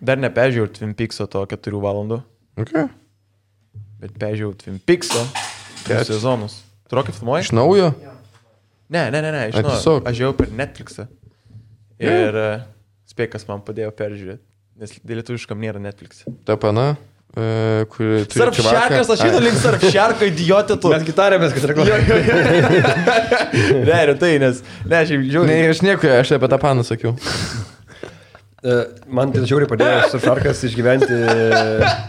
[0.00, 2.22] Dar neperžiūrėjau Twin Peakso to 4 valandų,
[2.60, 2.86] Okay.
[4.00, 6.62] bet peržiūrėjau Twin Ket- 3 sezonus.
[6.88, 7.44] Tu rokį filmuoji?
[7.46, 7.90] Iš naujo?
[8.90, 9.70] Ne, ne, ne, ne, žinau.
[9.76, 10.06] tiesiog?
[10.08, 11.04] Aš žiūrėjau per Netflixą.
[12.00, 12.64] Ir yeah.
[13.06, 14.40] spėk, kas man padėjo peržiūrėti.
[14.80, 16.24] Nes lietuviškam nėra Netflix.
[16.48, 16.96] Ta pana,
[17.36, 18.24] e, kuri...
[18.24, 18.72] turi Sarf čivaką.
[18.74, 20.88] šarkas, aš žinau link sarf šarko idiotė tu.
[20.94, 22.20] Mes gitarėmės, kad reklamuojame.
[23.86, 24.62] Ne, rimtai, nes.
[24.88, 25.68] Ne, aš jau Ne, žiūriu.
[25.74, 27.12] aš nieko, aš apie tą paną sakiau.
[28.60, 28.72] E,
[29.08, 31.16] Man tai žiauriai padėjo surfarkas išgyventi,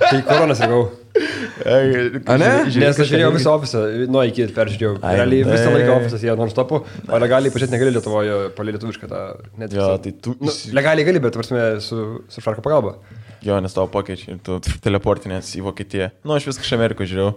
[0.04, 0.60] kai koronas.
[0.66, 2.50] A ne?
[2.68, 4.98] Nes aš žiūrėjau visą ofisą, nuo iki peržiūrėjau.
[5.00, 9.22] Ai, Realiai visą laiką ofisas jie non-stopų, o legaliai pažiūrėti negali Lietuvoje, palei lietuvišką tą
[9.62, 9.76] net.
[9.76, 10.36] Jo, tai tu.
[10.44, 12.98] Nu, legaliai gali, bet varsime su surfarko pagalba.
[13.46, 16.12] Jo, nes tavo pakeičiai tu teleportinės į Vokietiją.
[16.28, 17.34] Nu, aš viską iš Amerikos žiūrėjau.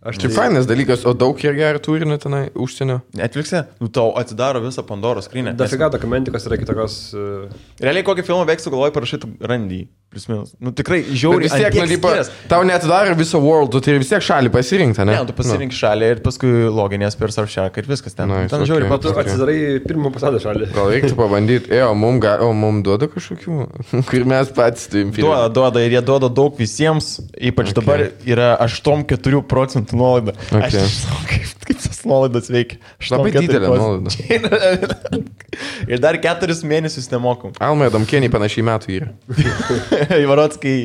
[0.00, 3.02] Aš Čia fainas dalykas, o daug ir gerų turinio tenai užsienio.
[3.20, 5.52] Netflix'e, nu tau atsidaro visą Pandoros skrynę.
[5.60, 6.94] Dafiga dokumentikos yra kitokios.
[7.12, 7.50] uh,
[7.84, 9.82] Realiai kokį filmą veiksų galvoj parašytų randy.
[10.10, 10.54] Plius minus.
[10.58, 11.46] Nu tikrai žiauriai.
[11.46, 12.10] Bet vis tiek, nu, tipo,
[12.50, 15.12] tau netidaro viso world, tu turi vis tiek šalį pasirinkti, ne?
[15.14, 18.26] Ne, tu pasirink šalį ir paskui loginės per Surfshark ir viskas ten.
[18.32, 18.72] Nice, ten okay.
[18.72, 19.20] žiauriai Tu pat.
[19.22, 20.70] atsidarai pirmą pasaulio šalį.
[20.74, 23.68] Gal reiktų pabandyti, e, o mum, ga, o mum duoda kažkokių,
[24.10, 27.76] kur mes patys turim Duoda, duoda ir jie duoda daug visiems, ypač Okay.
[27.76, 27.78] okay.
[27.78, 30.34] dabar yra 8-4 procentų nuolaida.
[30.50, 30.66] Okay.
[30.66, 32.78] Aš nežinau, kaip, kaip tas nuolaidas veikia.
[33.12, 35.20] Labai 8-4 didelė procentų.
[35.92, 37.54] ir dar 4 mėnesius nemokam.
[37.62, 39.10] Alma Domkienį panašiai metų yra.
[40.24, 40.76] Įvarots, kai,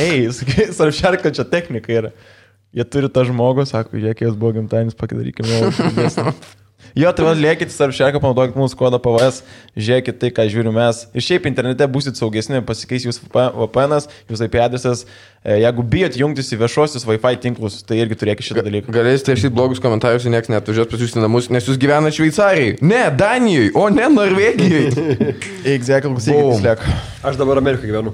[0.00, 2.14] ei, sarfšarko čia technika yra.
[2.76, 5.64] Jie turi tą žmogų, sako, žiūrėk, jos buvo gimtadienis, padarykime.
[6.98, 9.42] Jo, tai vad liekit sarf šeką, panaudokit mūsų kodą PVS,
[9.78, 11.04] žiūrėkit tai, ką žiūrim mes.
[11.14, 13.98] Ir šiaip internete busit saugesni, pasikeis jūsų VPN,
[14.30, 15.04] jūsų IP adresas.
[15.40, 18.92] E, Jeigu bijot jungtis į viešuosius Wi-Fi tinklus, tai irgi turėkit šitą dalyką.
[18.92, 22.74] Galėsite rašyti blogus komentarus niekas net atvažiuos pas jūs į namus, nes jūs gyvenate Šveicarijai.
[22.84, 24.90] Ne, Danijoje, o ne Norvegijoje.
[25.76, 26.18] Exactly, Boom.
[26.20, 26.84] klausykit, liek.
[27.30, 28.12] Aš dabar Amerikoje gyvenu.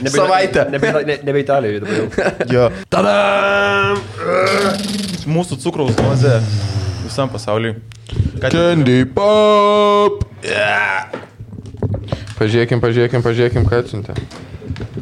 [0.00, 0.66] Nebe, Savaitę.
[0.74, 2.08] Nebe, ne, nebe Italijoje dabar jau.
[2.52, 2.68] Jo.
[2.92, 3.16] Tada!
[5.26, 6.36] Mūsų cukraus dozė
[7.08, 7.76] visam pasauliui.
[8.36, 10.24] Ką tik- Candy pop.
[12.36, 14.16] Pažiūrėkim, pažiūrėkim, pažiūrėkim, ką atsiuntė.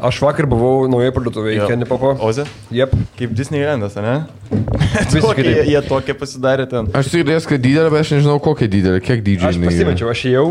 [0.04, 1.64] Aš vakar buvau naujoje parduotuvėje.
[1.66, 2.12] Candy Popo.
[2.22, 2.44] Ozė?
[2.74, 2.92] Jep.
[3.18, 4.14] Kaip Disneylandas, ne?
[4.52, 6.90] Visiškai Tokie, jie, jie tokie pasidarė ten.
[6.94, 9.50] Aš turiu idėjas, kad didelė, bet aš nežinau, kokia didelė, kiek dydžiai.
[9.50, 10.44] Aš pasimečiau, aš ėjau,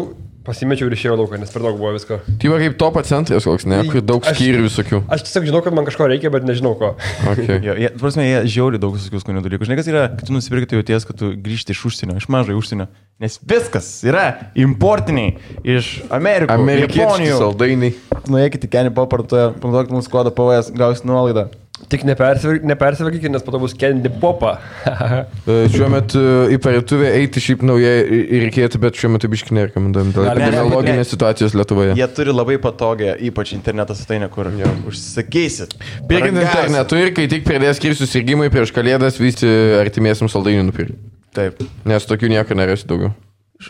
[0.44, 2.20] pasimečiau ir išėjau lauką, nes per daug buvo visko.
[2.40, 5.00] Tai va kaip topo centras koks, ne, kur daug skyrių visokių.
[5.14, 6.94] Aš tiesiog žinau, kad man kažko reikia, bet nežinau ko.
[7.34, 7.62] Okay.
[7.68, 9.68] Jo, jie, prasme, jie žiauri daug visokių skonių dalykų.
[9.70, 12.58] Žinai, kas yra, kad tu nusipirkai, tai jauties, kad tu grįžti iš užsienio, iš mažai
[12.60, 12.90] užsienio.
[13.24, 14.26] Nes viskas yra
[14.60, 16.58] importiniai iš Amerikos.
[16.58, 17.40] Amerikiečiai Japonijų.
[17.40, 17.96] saldainiai.
[18.28, 21.48] Nuėkite į Kenny papartoje, panaudokite mūsų kodą PVS, gausit nuolaidą.
[21.92, 24.58] Tik nepersivalgykite, nes po to bus Candy Popa.
[25.44, 26.20] E, Šiuo metu
[26.54, 31.98] į parduotuvę eiti šiaip naujai reikėtų, bet šiuo metu biškai nerekomenduojam dėl epidemiologinės situacijos Lietuvoje.
[32.00, 35.76] Jie turi labai patogią, ypač interneto svetainę, kur jau užsisakysit.
[36.08, 36.48] Rangas.
[36.48, 39.50] internetu ir kai tik pradės skirti susirgymai prieš kalėdas, visi
[39.82, 40.98] artimiesiam saldainių nupirkti.
[41.36, 41.60] Taip.
[41.90, 43.12] Nes tokių niekur nerasi daugiau.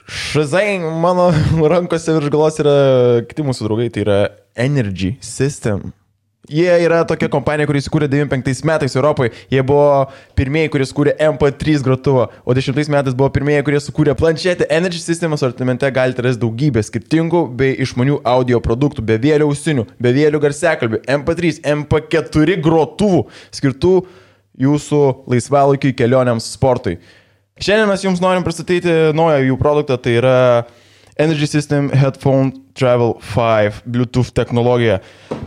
[0.10, 1.30] Šizai, mano
[1.74, 2.78] rankose virš galos yra
[3.30, 4.22] kiti mūsų draugai, tai yra
[4.60, 5.92] Energy System.
[6.50, 9.30] Jie yra tokia kompanija, kuris įkūrė 95 metais Europoje.
[9.48, 14.68] Jie buvo pirmieji, kurie sukūrė MP3 grotuvą, o 10 metais buvo pirmieji, kurie sukūrė planšetę.
[14.68, 21.00] Energy System asortimente galite rasti daugybę skirtingų bei išmanių audio produktų, bevėlių ausinių, bevėlių garsekalbių,
[21.16, 23.24] MP3, MP4 grotuvų
[23.56, 23.94] skirtų
[24.68, 26.98] jūsų laisvalaikiai kelionėms sportui.
[27.56, 30.36] Šiandien mes jums norim pristatyti naują jų produktą, tai yra
[31.16, 35.00] Energy System Headphone Travel 5 Bluetooth technologija.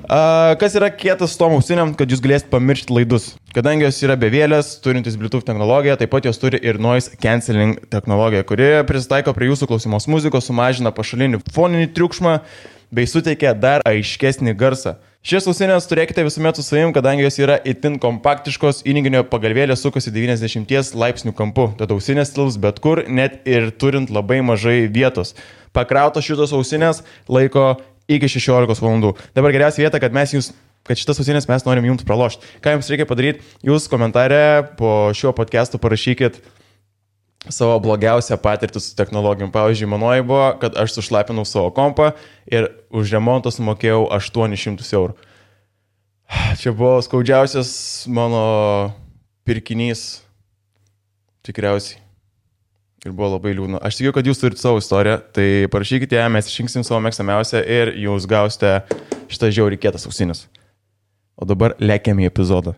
[0.07, 3.33] A, kas yra kietas tom ausiniam, kad jūs galėsite pamiršti laidus.
[3.57, 8.45] Kadangi jos yra bevėlės, turintis Bluetooth technologiją, taip pat jos turi ir noise cancelling technologiją,
[8.47, 12.39] kuri prisitaiko prie jūsų klausimos muzikos, sumažina pašalinį foninį triukšmą
[12.95, 14.97] bei suteikia dar aiškesnį garsą.
[15.25, 20.95] Šias ausinės turėkite visuomet su savim, kadangi jos yra itin kompaktiškos, įrenginio pagalvėlė sukasi 90
[20.95, 25.35] laipsnių kampu, tad ausinės tilps bet kur, net ir turint labai mažai vietos.
[25.75, 27.73] Pakrautos šitos ausinės laiko
[28.07, 29.17] iki 16 valandų.
[29.35, 30.53] Dabar geriausia vieta, kad mes jūs
[30.87, 32.47] kad šitas ausinės mes norim jums pralošti.
[32.63, 33.43] Ką jums reikia padaryti?
[33.67, 36.39] Jūs komentare po šiuo podcastu parašykit
[37.53, 39.53] savo blogiausią patirtį su technologijom.
[39.55, 42.13] Pavyzdžiui, manoji buvo, kad aš sušlapinau savo kompą
[42.51, 45.17] ir už remontą sumokėjau 800 eurų.
[46.59, 47.71] Čia buvo skaudžiausias
[48.11, 48.43] mano
[49.47, 50.23] pirkinys.
[51.47, 52.03] Tikriausiai.
[53.07, 53.79] Ir buvo labai liūdna.
[53.87, 57.93] Aš tikiu, kad jūs turite savo istoriją, tai parašykite ją, mes išrinksim savo mėgstamiausią ir
[58.03, 58.81] jūs gausite
[59.31, 60.49] šitą žiaurį kietas ausinis.
[61.39, 62.75] O dabar lėkiam į epizodą.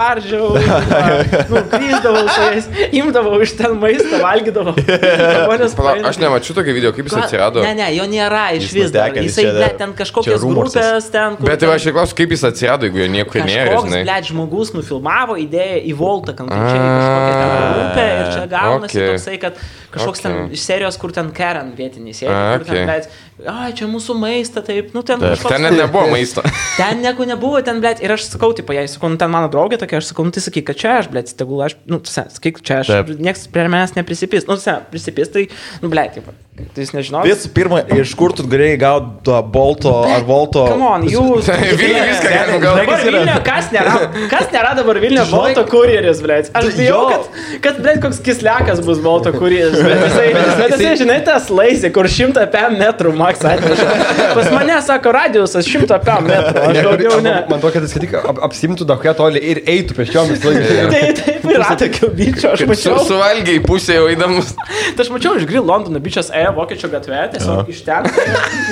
[0.00, 0.56] Ardžiau,
[1.52, 2.64] nu, grįždavau su jais,
[2.96, 4.72] imdavau iš ten maistą, valgydavau.
[4.82, 7.62] Žmonės praeina- aš nemačiau tokio video, kaip jis atsirado.
[7.62, 8.90] Ne, ne, jo nėra iš Jis vis.
[8.94, 9.14] dar.
[9.14, 11.46] Jisai, čia ble, ten čia kažkokios grupės, ten, kur...
[11.46, 14.02] Bet tai ten- aš klausiu, kaip jis atsirado, jeigu jo niekur nėra, žinai.
[14.08, 19.12] ble, žmogus nufilmavo idėją į Voltą konkrečiai kažkokią ten A, grupę ir čia gaunasi okay.
[19.12, 19.62] toksai, kad
[19.92, 20.32] kažkoks Okay.
[20.32, 22.88] ten iš serijos, kur ten Karen vietiniai sėdi, A, kur ten, okay.
[22.90, 23.06] ble,
[23.48, 25.42] ai, čia mūsų maistą, taip, nu ten Taip.
[25.48, 26.44] Ten net nebuvo maisto.
[26.78, 29.80] Ten nieko nebuvo, ten, ble, ir aš sakau, tipo, jai sakau, nu, ten mano draugė
[29.80, 32.62] tokia, aš sakau, nu, tai sakyk, kad čia aš, ble, tegul aš, nu, sen, sakyk,
[32.64, 33.12] čia aš, Taip.
[33.20, 35.48] niekas prie manęs neprisipis, nu, sen, prisipis, tai,
[35.82, 36.32] nu, ble, tipo,
[36.72, 37.24] tai jis nežinau.
[37.26, 40.64] Visų pirma, iš kur tu galėjai gauti to bolto ar volto?
[40.72, 41.48] Come on, jūs.
[41.80, 42.88] Vilniuje viską galima Dabar gauti.
[42.88, 43.18] kas yra?
[43.18, 43.94] Vilniuje, kas nėra,
[44.32, 46.50] kas nėra dabar Vilniuje Volto kurjeris, blėt.
[46.56, 49.76] Aš bijau, kad, kad blėt, koks kislekas bus Volto kurjeris.
[49.80, 50.26] Bet jisai,
[50.72, 53.88] jisai, žinai, tas laisė, kur 100 pm metrų maks atveža.
[54.36, 57.36] Pas mane sako radiusas 100 pm metrų, aš daugiau ne.
[57.50, 60.82] Man to, kad jis tik ap, apsimtų daug toli ir eitų pešiomis laikais.
[60.92, 62.98] Tai taip, yra tokio bičio, aš Su, mačiau.
[63.08, 64.52] suvalgiai pusė jau eidamas.
[64.96, 68.08] Tai aš mačiau iš Grill Londono bičias ėjo vokiečių gatvė, tiesiog iš ten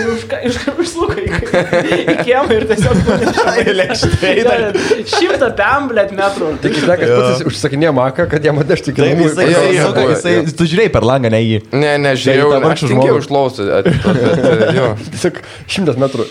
[0.00, 1.30] ir už, iš, užsluko į,
[2.00, 3.00] į kiemą ir tiesiog
[3.80, 4.66] Lėkštai dar.
[5.10, 6.50] Šimtą pem, blėt, metrų.
[6.62, 9.26] Tik jis lekas pats užsakinėjo maką, kad jam Taip, namų.
[9.28, 10.44] jisai, Jo, jisai, jo, buvo, jisai, jo.
[10.58, 11.58] tu žiūrėjai per langą, ne jį.
[11.74, 13.18] Ne, ne, žiūrėjau, aš žmogų.
[14.78, 14.86] jo.
[15.14, 15.40] Tiesiog
[15.70, 16.26] šimtas metrų.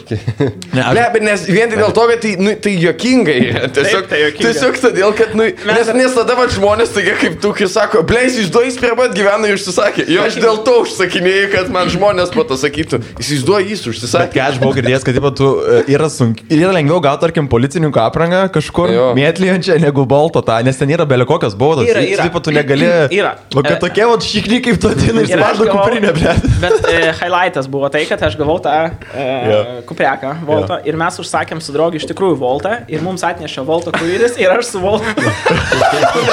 [0.74, 3.38] Ne, Ne, bet nes vien tik dėl to, kad tai, nu, tai jokingai.
[3.76, 4.46] Tiesiog, tai juokinga.
[4.48, 8.38] tiesiog todėl, kad, nu, nes, nes tada va žmonės, taigi kaip tu, kai sako, bleis,
[8.42, 10.06] išduoji prie pat gyvena ir užsisakė.
[10.12, 13.92] Jo, aš dėl to užsakinėjau, kad man žmonės po to sakytų, jis išduoji, jis Bet
[13.94, 14.32] užsisakė.
[14.38, 18.00] ką aš buvau girdėjęs, kad tipo, tu, e, yra, sunk, yra lengviau gauti, tarkim, policininko
[18.04, 21.88] aprangą kažkur mėtlyjančią negu bolto tą, nes ten yra belio kokios baudos.
[21.90, 22.28] Yra, Jis, yra.
[22.30, 22.88] Tipo, tu negali.
[23.20, 23.36] Yra.
[23.56, 26.36] O kad tokie, va, šikniai kaip tu aš spardo gavau- kuprinę, ble.
[26.64, 28.76] Bet e, highlightas buvo tai, kad aš gavau tą
[29.14, 29.60] e, Jo.
[29.90, 34.38] kupreką Volto ir mes užsakėm su draugu iš tikrųjų Voltą ir mums atnešė Volto kurjeris
[34.40, 35.06] ir aš su Volto.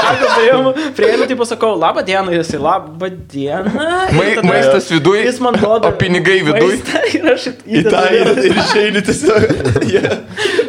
[0.97, 3.73] Prieinu, tipo sakau, labą dieną, jis ir labą dieną.
[4.11, 5.89] Ir Mai, tada maistas viduj, Jis man duoda.
[5.89, 6.77] o pinigai viduj.
[6.77, 9.51] maistą Ir aš Į tą ir išeini tiesiog.
[9.97, 10.19] Yeah.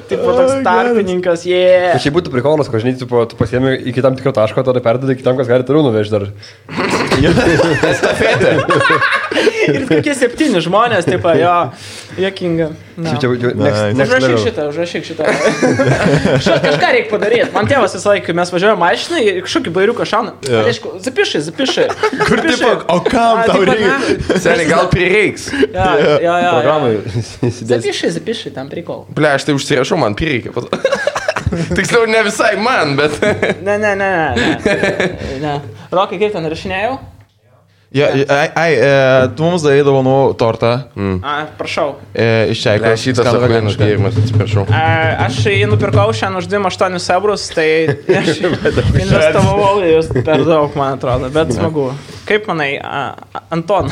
[0.08, 1.64] Tipo toks tarpininkas, jie.
[1.94, 4.80] Tai čia būtų prikolas, kad žinai, tu, po- tu pasiemi iki tam tikro taško, tada
[4.84, 6.24] perdodai kitam, kas gali toliau nuvežti dar.
[9.68, 11.56] Ir kokie septyni žmonės, tipo, jo,
[13.62, 15.24] next Užrašyk šitą, užrašyk šitą.
[16.66, 17.50] Kažką reikia padaryti.
[17.54, 20.32] Man tėvas visą laiką, mes važiuojame mašinai, ir kažkokį bairiuką šauna.
[20.48, 20.64] Jo.
[20.72, 21.86] Aišku, zapišai, zapišai.
[22.30, 23.98] Kur tipo, o kam tau reikia?
[24.42, 25.44] Seniai, gal prireiks.
[25.76, 25.90] Ja,
[26.24, 26.54] ja, ja.
[27.44, 29.00] Zapišai, zapišai, tam prikol.
[29.14, 30.54] Ble, aš tai užsirašau, man prireikia.
[30.56, 30.82] po to.
[31.78, 33.20] Tiksliau, ne visai man, bet...
[33.64, 34.50] Ne, ne, ne, ne.
[35.44, 35.60] ne.
[35.96, 36.98] Rokai, kaip ten rašinėjau?
[37.96, 38.88] Ja, ai, ai, e,
[39.32, 40.72] tu mums davai dovanų tortą
[41.24, 41.94] A, prašau.
[42.12, 42.74] e, iš čia.
[42.84, 44.66] Ble, šitas akmenas gėrimas, atsiprašau.
[44.76, 44.82] A,
[45.24, 47.70] aš jį nupirkau šiandien už 28 eurus, tai
[48.20, 51.94] aš investavau jūs per daug, man atrodo, bet smagu.
[52.28, 53.08] Kaip manai, a,
[53.56, 53.88] Anton?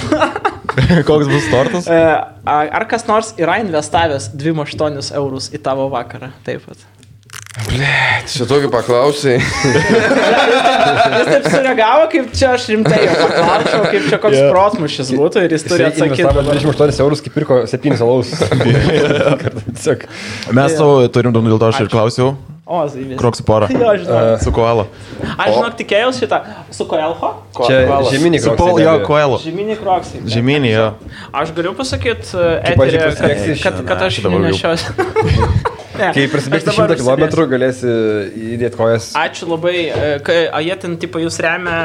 [1.09, 1.87] Koks bus tortas?
[1.87, 2.01] E,
[2.45, 6.31] Ar kas nors yra investavęs 28 eurus į tavo vakarą?
[6.45, 6.83] Taip pat.
[7.55, 9.35] Čia tokį paklausai.
[11.15, 14.49] Jis taip sureagavo, kaip čia aš rimtai paklausiau, kaip čia koks yeah.
[14.51, 16.25] protmušis būtų ir jis turi atsakyti.
[16.25, 16.59] investavo dabar.
[16.59, 18.33] 28 eurus, kaip pirko 7 alaus.
[20.59, 22.35] Mes tau turim duomenų, dėl to aš ir klausiau.
[22.65, 23.19] O, zaivis.
[23.21, 23.67] Kroksų porą.
[23.75, 24.21] Jo, žinau.
[24.41, 24.87] Su koala.
[25.37, 26.39] Aš žinok, tikėjausi šitą.
[26.73, 27.29] Su Koelho?
[27.59, 29.37] Čia žeminiai Su Paul, jo, koalo.
[29.43, 30.23] Žyminį kroksį.
[30.33, 30.87] Žemynį, jo.
[31.29, 32.33] Aš galiu pasakyti,
[32.73, 34.33] eterį, pasibėgsi kad, kad aš jau.
[34.47, 35.84] nešiosiu.
[35.95, 36.41] Ne, Kai dabar
[36.91, 37.87] 100 km, galėsi
[38.55, 39.05] įdėti kojas.
[39.19, 39.75] Ačiū labai.
[39.89, 39.91] e,
[40.25, 41.75] Kai, a jie ten, tipo, jūs remia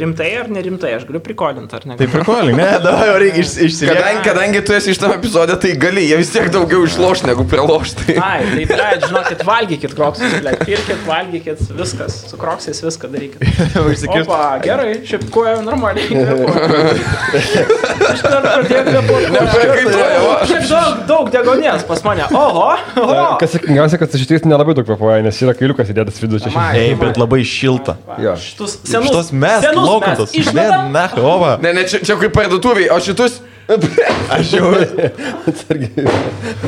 [0.00, 0.90] rimtai ar nerimtai?
[0.98, 1.94] Aš galiu prikolinti, ar ne?
[2.00, 3.96] Tai prikoliai, ne, davai, jau reikia iš, išsilieti.
[4.00, 7.42] Kadangi, kadangi tu esi iš tam epizode, tai gali, jie vis tiek daugiau išloš negu
[7.50, 7.88] priloš.
[8.00, 8.14] Tai...
[8.24, 12.12] Ai, tai, blėt, žinokit, valgykit kroksus, blėt, pirkit, valgykit, viskas.
[12.30, 13.40] Su kroksais viską darykit.
[14.20, 16.08] Opa, gerai, šiaip koja normaliai.
[18.10, 19.26] Aš dar pradėjau kvėpuoti.
[20.50, 22.24] Šiaip daug, daug degonės pas mane.
[22.34, 22.68] Oho,
[23.00, 23.26] oho.
[23.40, 26.64] Kas sėkmingiausia, kad su šitais nelabai daug kvepuoja, nes yra kailiukas įdėtas viduje čia.
[26.76, 27.96] Ei, bet labai šilta.
[28.20, 28.34] Jo.
[28.40, 29.10] Šitus senus.
[29.10, 31.56] Šitos mes, mes Ne, ova.
[31.62, 33.40] Ne, ne, čia, čia kaip parduotuviai, o šitus...
[34.34, 34.70] Aš jau.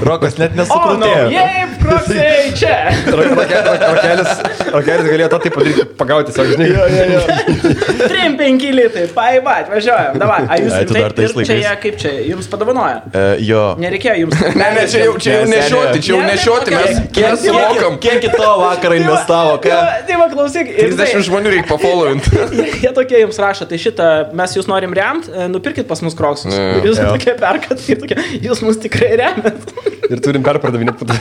[0.06, 1.26] Rokas net O, nesukrutėjo.
[1.32, 2.76] jei, kroksai, čia.
[3.12, 4.42] Rokelis,
[4.74, 6.68] rokelis galėjo tą taip padaryti, pagauti savo, žinai.
[8.02, 10.18] 3-5 litai, paibat, važiuojam.
[10.22, 11.62] Davai, a jūs Ai, tu rimtai dar tais ir čia laikais.
[11.62, 12.98] jie kaip čia, jums padovanoja?
[13.12, 13.62] E, Jo.
[13.82, 14.38] Nereikėjo jums.
[14.56, 17.26] Ne, ne, čia jau, čia jau Ne, nešioti, čia jau ne, ne, nešioti, mes, Kiek-
[17.26, 17.40] mes
[18.02, 19.78] kiek- į to vakarą investavo, ką?
[20.08, 20.70] Tai va, klausyk.
[20.70, 22.30] ir 30 tai- žmonių reikia pafollowinti.
[22.84, 26.54] Jie, tokie jums rašo, tai šitą mes jūs norim remt, e, nupirkit pas mus kroksus.
[26.92, 27.10] Jūs Jo.
[27.16, 29.72] tokie perkat ir tokie, jūs mus tikrai remet.
[30.12, 31.16] ir turim perpardavinėti po to.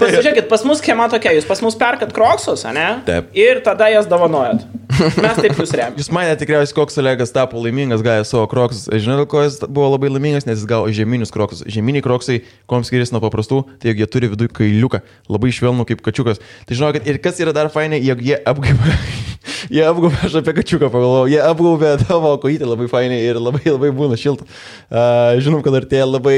[0.00, 2.86] Pasižiūrėkit, pas mus schema tokia, jūs pas mus perkat kroksus, ne?
[3.06, 3.28] Taip.
[3.36, 4.64] Ir tada jas dovanojat.
[4.94, 5.96] Mes taip jūs remiam.
[5.98, 8.86] Jūs mane tikriausiai, koks Olegas tapo laimingas, gavęs savo kroksus.
[8.92, 11.64] Dėl ko jis buvo labai laimingas, nes jis gavo žieminius kroksus.
[11.70, 15.02] Žieminiai kroksai, kuom skiriasi nuo paprastų, tai jog jie turi viduje kailiuką,
[15.34, 16.40] labai švelnų kaip kačiukas.
[16.68, 18.98] Tai žinokit, ir kas yra dar fainai, jog jie apgaubė.
[19.72, 23.92] Jie apgaubė, aš apie kačiuką pagalvojau, jie apgaubė tavo kojytę labai fainai ir labai labai
[23.96, 24.46] būna šilta.
[24.88, 26.36] Uh, žinom, kad artėja labai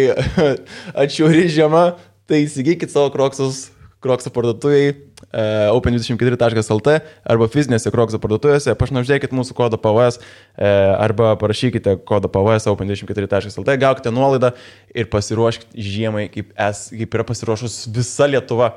[1.04, 1.88] atšiauri žiema,
[2.26, 3.66] tai įsigykit savo kroksus
[4.06, 6.92] Krokso parduotuviai uh, open24.lt
[7.26, 10.26] arba fizinėse Krokso parduotuvėse, pašnauždėkit mūsų kodą PVS uh,
[11.00, 14.52] arba parašykite kodą PVS open24.lt, gaukite nuolaidą
[14.94, 18.74] ir pasiruoškite žiemai, kaip, es, kaip yra pasiruošus visa Lietuva,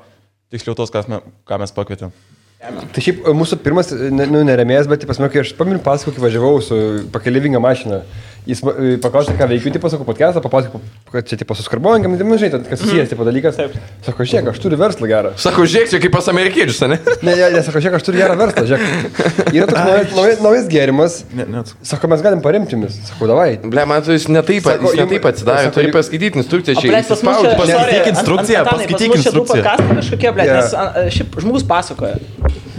[0.54, 2.16] tiksliau tos, kas me, ką mes pakvietėm.
[2.60, 6.25] Tai šiaip e, mūsų pirmas, ne- nu, neremėjas, bet, pasme, kai aš paminu pasakų, kai
[6.25, 6.80] važiavau su
[7.13, 8.01] pakelivinga mašina,
[8.48, 8.62] jis
[9.03, 10.79] paklausė, ką veikiu, tipo, sakau, podcastą, papasakau,
[11.12, 13.58] kad čia, tipo, suskarbojam, nu, žinai, ten, kas susijęs, tipo, dalykas.
[13.60, 13.75] Taip.
[14.05, 15.34] Sako, žiūrėk, aš turiu verslą gerą.
[15.41, 17.00] Sako, žiūrėk, čia kaip pas amerikiečius, ne?
[17.25, 19.51] Ne, ne, ne, sako, žiūrėk, aš turiu gerą verslą, žiūrėk.
[19.58, 21.19] Yra toks naujas, naujas, naujas gėrimas.
[21.36, 21.74] Ne, net.
[21.86, 22.96] Sako, mes galim paremti jumis.
[23.10, 23.50] Sako, davai.
[23.65, 27.03] Ble, man tai jis netaip, Sako, jis netaip atsidarė, turi paskaityti instrukciją, čia.
[27.19, 29.63] Paskaityk instrukciją, paskaityk instrukciją.
[29.63, 30.58] podcastai kažkokie, Jo.
[30.58, 32.17] nes šiaip žmogus pasakoja.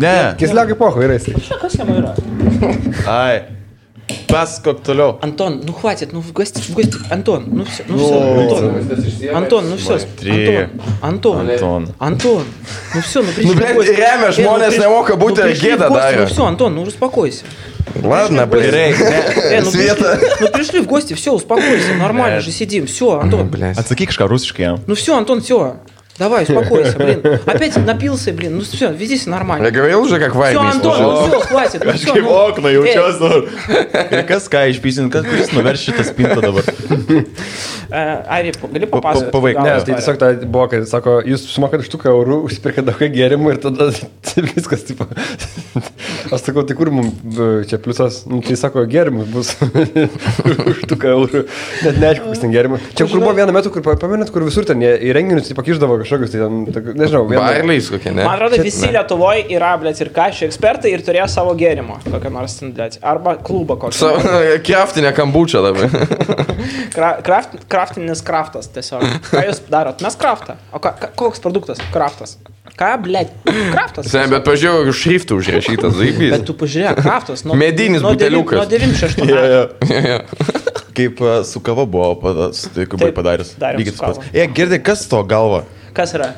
[0.01, 0.17] Ne.
[0.41, 1.21] Kisliakai poho yra.
[1.21, 2.15] Čia kas jam yra?
[3.11, 3.60] Ai.
[4.29, 5.19] Paskok toliau.
[5.23, 6.95] Антон, ну хватит, ну в гости, в гости.
[7.11, 9.37] Антон, ну все, ну все, Антон.
[9.37, 9.99] Антон, ну все.
[10.19, 10.69] Три.
[11.03, 11.89] Антон, Антон, Антон.
[11.99, 12.43] Антон,
[12.95, 13.91] ну все, ну пришли Ну, блядь, в гости.
[13.91, 16.21] реально, Э, žmonės приш- nemoka būti, ну, пришли gėda в гости, darė.
[16.21, 17.45] Ну все, Антон, ну успокойся.
[17.95, 18.93] Gerai.
[18.93, 19.23] Ne.
[19.53, 20.17] Э, ну, Света.
[20.17, 23.49] пришли, ну пришли в гости, все, успокойся, нормально же сидим, все, Антон.
[23.49, 24.79] Atsakyk kažką rusiškai jam.
[24.87, 25.77] Ну все, Антон, все.
[26.20, 27.22] Давай, успокойся, блин.
[27.46, 28.56] Опять напился, блин.
[28.56, 29.66] Ну все, ведись нормально.
[29.66, 31.84] Я говорил уже, как Все, вайб Антон, ну все, хватит.
[31.84, 32.30] Ну, всё, Kaip ну.
[32.32, 33.44] okno Эй, jaučiuosi dabar.
[34.16, 36.64] Ir kas ką išpysint, kas kuris nuverš šitą spintą dabar.
[37.92, 39.32] э, Ари, gali Pa- pa- papasakoti?
[39.32, 39.98] pavaik, gal Ne, tai istoriją?
[40.00, 43.90] tiesiog tai buvo, kai sako, jūs sumokat štuką eurų, užsipirkat daug gėrimų ir tada
[44.56, 45.08] viskas, tipo.
[46.32, 47.12] Aš sakau, tai kur mums
[47.68, 51.44] čia pliusas, nu, tai sako, gėrimų bus už štuką eurų.
[51.84, 52.80] Net neaišku, kas ten gėrimų.
[52.96, 55.60] Čia kur buvo vieną metą, kur pa- pamenat, kur visur ten jie į renginius tai
[55.60, 57.41] pakiždavo kažkokius, tai ten, tak- nežinau, vieną.
[57.47, 58.25] Bairliais kokie, ne?
[58.27, 62.33] Man atrodo, Čia- visi Lietuvoje yra, blėt, ir kašių ekspertai ir turėjo savo gėrimo, kokią
[62.35, 64.13] nors ten, blėt, arba klubą kokį.
[64.69, 65.89] Kraftinė kambučia dabar.
[66.95, 69.05] Kra, kraft, kraftinis kraftas tiesiog.
[69.31, 70.03] Ką jūs darot?
[70.05, 70.59] Mes kraftą.
[70.75, 71.79] O ką, ką, koks produktas?
[71.95, 72.37] Kraftas.
[72.81, 73.33] Ką, blėt?
[73.45, 74.09] Kraftas.
[74.11, 76.45] Sen, bet pažiūrėjau, šriftu užrašytas, Bet zaibys.
[76.49, 77.45] tu pažiūrėk, kraftas.
[77.45, 78.63] Nuo, Medinis nuo devin- buteliukas.
[78.63, 80.71] Nuo 96 metų.
[80.97, 82.11] Kaip uh, su kava buvo
[82.75, 83.21] tai kaip
[83.61, 84.33] darėm Lygiai tas pats.
[84.35, 85.63] Jie girdi, kas to galva.
[85.93, 86.31] Kas yra?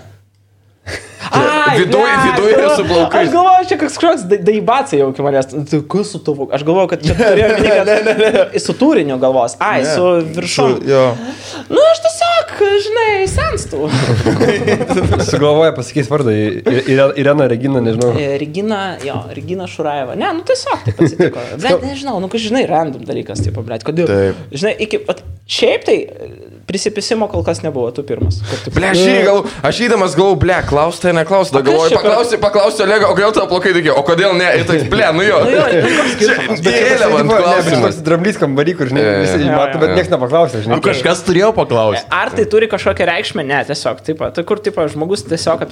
[1.32, 3.20] Ai, viduj- blet, viduj aš galvoju- su plaukais.
[3.28, 5.46] Aš galvoju, čia kažkoks daibacija jau iki manęs.
[5.70, 6.48] Tai kas su tavo?
[6.52, 8.60] Aš galvoju, kad čia turėjo minėti, ne, ne, ne.
[8.60, 9.54] su turiniu galvos.
[9.58, 9.94] Ai, Ne.
[9.94, 10.02] su
[10.36, 10.74] viršum.
[10.76, 11.04] Su- Jo.
[11.70, 11.98] Nu, aš
[12.42, 13.88] tiesiog, žinai, senstų.
[15.30, 16.32] Sugalvoja pasakys vardą,
[17.18, 18.12] Irena Regina, nežinau.
[18.18, 20.16] E, Regina, jo, Regina Šuraeva.
[20.18, 21.42] Ne, nu tiesiog taip atsitiko.
[21.62, 24.10] Bet nežinau, nu, kad žinai, random dalykas, taip, blėt, kodėl.
[24.10, 24.42] Taip.
[24.52, 25.22] Žinai, iki, at,
[25.52, 26.30] šiaip tai e,
[26.68, 28.40] prisipisimo kol kas nebuvo, tu pirmas.
[28.42, 32.86] Taip, Ble, aš gal, aš įdamas galvoju, ble, klaus tai neklaus, kas galvoju, paklausiu, paklausiu
[32.86, 35.40] Olego, o kodėl tavo plaukai tokie, o kodėl ne, ir toks, ble, nu jo.
[35.46, 35.66] Nu jo,
[36.62, 38.00] bet klausimas.
[38.06, 40.78] dramblys kambarį, kur, žinai, jo, visi mato, bet niekas nepaklausė, žinai.
[40.78, 42.06] Nu, kažkas turėjo paklausti.
[42.12, 43.44] Ar tai turi kažkokią reikšmę?
[43.46, 45.64] Ne, tiesiog, taip, tai kur, taip, žmogus tiesiog,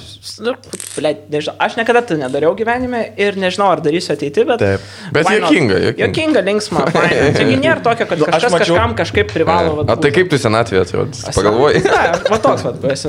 [0.47, 0.55] nu,
[0.97, 4.62] blėt, nežinau, aš niekada tai nedariau gyvenime ir nežinau, ar darysiu ateitį, bet...
[4.64, 4.88] Taip.
[5.17, 6.05] Bet juokinga, juokinga.
[6.07, 6.85] Juokinga, linksma.
[6.95, 9.76] Taigi nėra tokio, kad Nu, kažkas mačiau- kažkam kažkaip privalo.
[9.81, 11.23] vat, A tai kaip tu senatvėje atrodys?
[11.35, 11.81] Pagalvoji.
[11.87, 13.09] Ne, va toks, va, esi.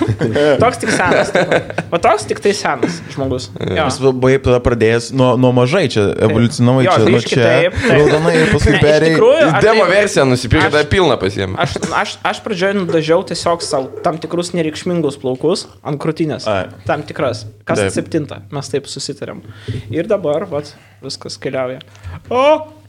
[0.62, 1.30] toks tik senas.
[1.34, 1.80] taip.
[1.92, 3.48] Va toks tik tai senas žmogus.
[3.60, 7.94] Jis buvai tada pradėjęs nuo, nuo mažai čia, evoliucionavai čia, nuo biškį čia, taip, taip.
[7.96, 9.20] raudonai ir paskui perėjai.
[9.64, 11.58] Demo tai- versiją nusipirkai, tada pilną pasiemi.
[11.60, 16.48] Aš, aš, aš pradžioje nudažiau tiesiog savo tam tikrus nereikšmingus plaukus ant krūtinės.
[16.50, 16.66] Ai.
[16.88, 17.44] Tam tikras.
[17.68, 17.94] Kas Taip.
[17.94, 18.42] septinta.
[18.54, 19.44] Mes taip susitarėm.
[19.92, 21.82] Ir dabar, vat, viskas keliauja.
[22.32, 22.79] O!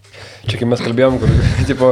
[0.42, 1.32] Čia kai mes kalbėjom, kur,
[1.70, 1.92] tipo,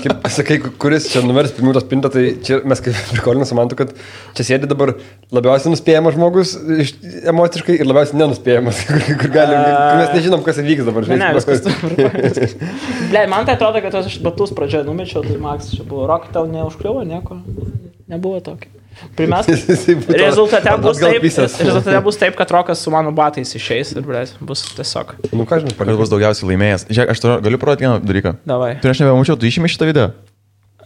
[0.00, 3.76] kaip sakai, kuris čia numeris pirmiau tos pinta, tai čia mes kaip prikolinam su mantu,
[3.78, 3.92] kad
[4.38, 4.94] čia sėdi dabar
[5.34, 6.54] labiausiai nuspėjamas žmogus
[6.86, 6.94] iš,
[7.30, 11.08] emociškai ir labiausiai nenuspėjamas, kur, kur, galim, kur mes nežinom, kas įvyks dabar.
[11.12, 12.56] Ne, ne, viskas.
[13.12, 16.08] Ble, man tai atrodo, kad aš batus pradžioje numečiau, tai Max čia buvo.
[16.10, 17.42] Rok, tau neužkliuvo nieko.
[18.10, 18.79] Nebuvo tokio.
[19.16, 23.94] Pirmiausia, Jisai būtų rezultate bus, taip, rezultate bus taip, kad Rokas su mano batais išeis
[23.96, 25.14] ir ble, bus tiesiog.
[25.32, 26.02] Nu ką žinai, palikus.
[26.04, 26.86] bus daugiausiai laimėjęs.
[26.90, 28.34] Žiūrėk, aš turiu, galiu parodyti vieną dalyką.
[28.48, 28.72] Davai.
[28.82, 30.10] Tu aš nebemačiau, tu išėmė šitą video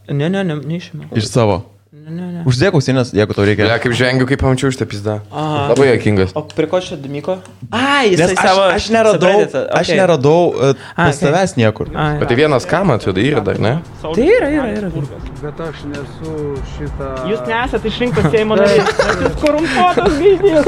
[0.09, 1.09] Ne, ne, ne, neišėmiau.
[1.17, 1.63] iš savo.
[1.95, 3.65] Uždėk ausinės, jeigu tau reikia.
[3.71, 5.15] Ja, kaip žengiu, kaip pamačiau šitą pizdą.
[5.31, 6.35] Labai jokingas.
[6.37, 7.37] O prie ko čia Dimiko?
[7.71, 9.31] Ai, jis aš, aš neradau,
[9.79, 11.29] aš neradau uh, A, pas okei.
[11.29, 11.93] tavęs niekur.
[11.95, 13.77] Bet tai vienas kamą turi yra dar, ne?
[14.03, 14.91] Tai yra, yra, yra.
[15.39, 16.35] Bet aš nesu
[16.75, 17.13] šitą.
[17.31, 18.91] Jūs nesate išrinktas Seimo narys.
[19.23, 20.67] Jūs korumpuotas gaidys.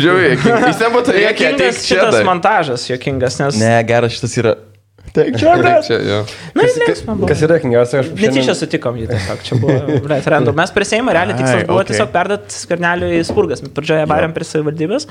[0.00, 0.48] Žiūrėk.
[0.48, 3.60] Jis nebuvo reikia Jokingas ateiti čia šitas montažas, jokingas, nes...
[3.60, 4.56] Ne, geras šitas yra.
[5.14, 5.54] Taip, čia.
[5.58, 6.18] Taip, čia, jo.
[6.54, 7.28] Na, jis linksma buvo.
[7.30, 10.56] Kas yra knygas, aš Netyčia sutikom jį tiesiog, čia buvo, blėt, random.
[10.60, 11.92] Mes prie Seimo realiai tikslas buvo okei.
[11.92, 13.64] tiesiog perduoti skerneliui į spurgas.
[13.74, 15.08] Pradžioje barėm prie savivaldybės.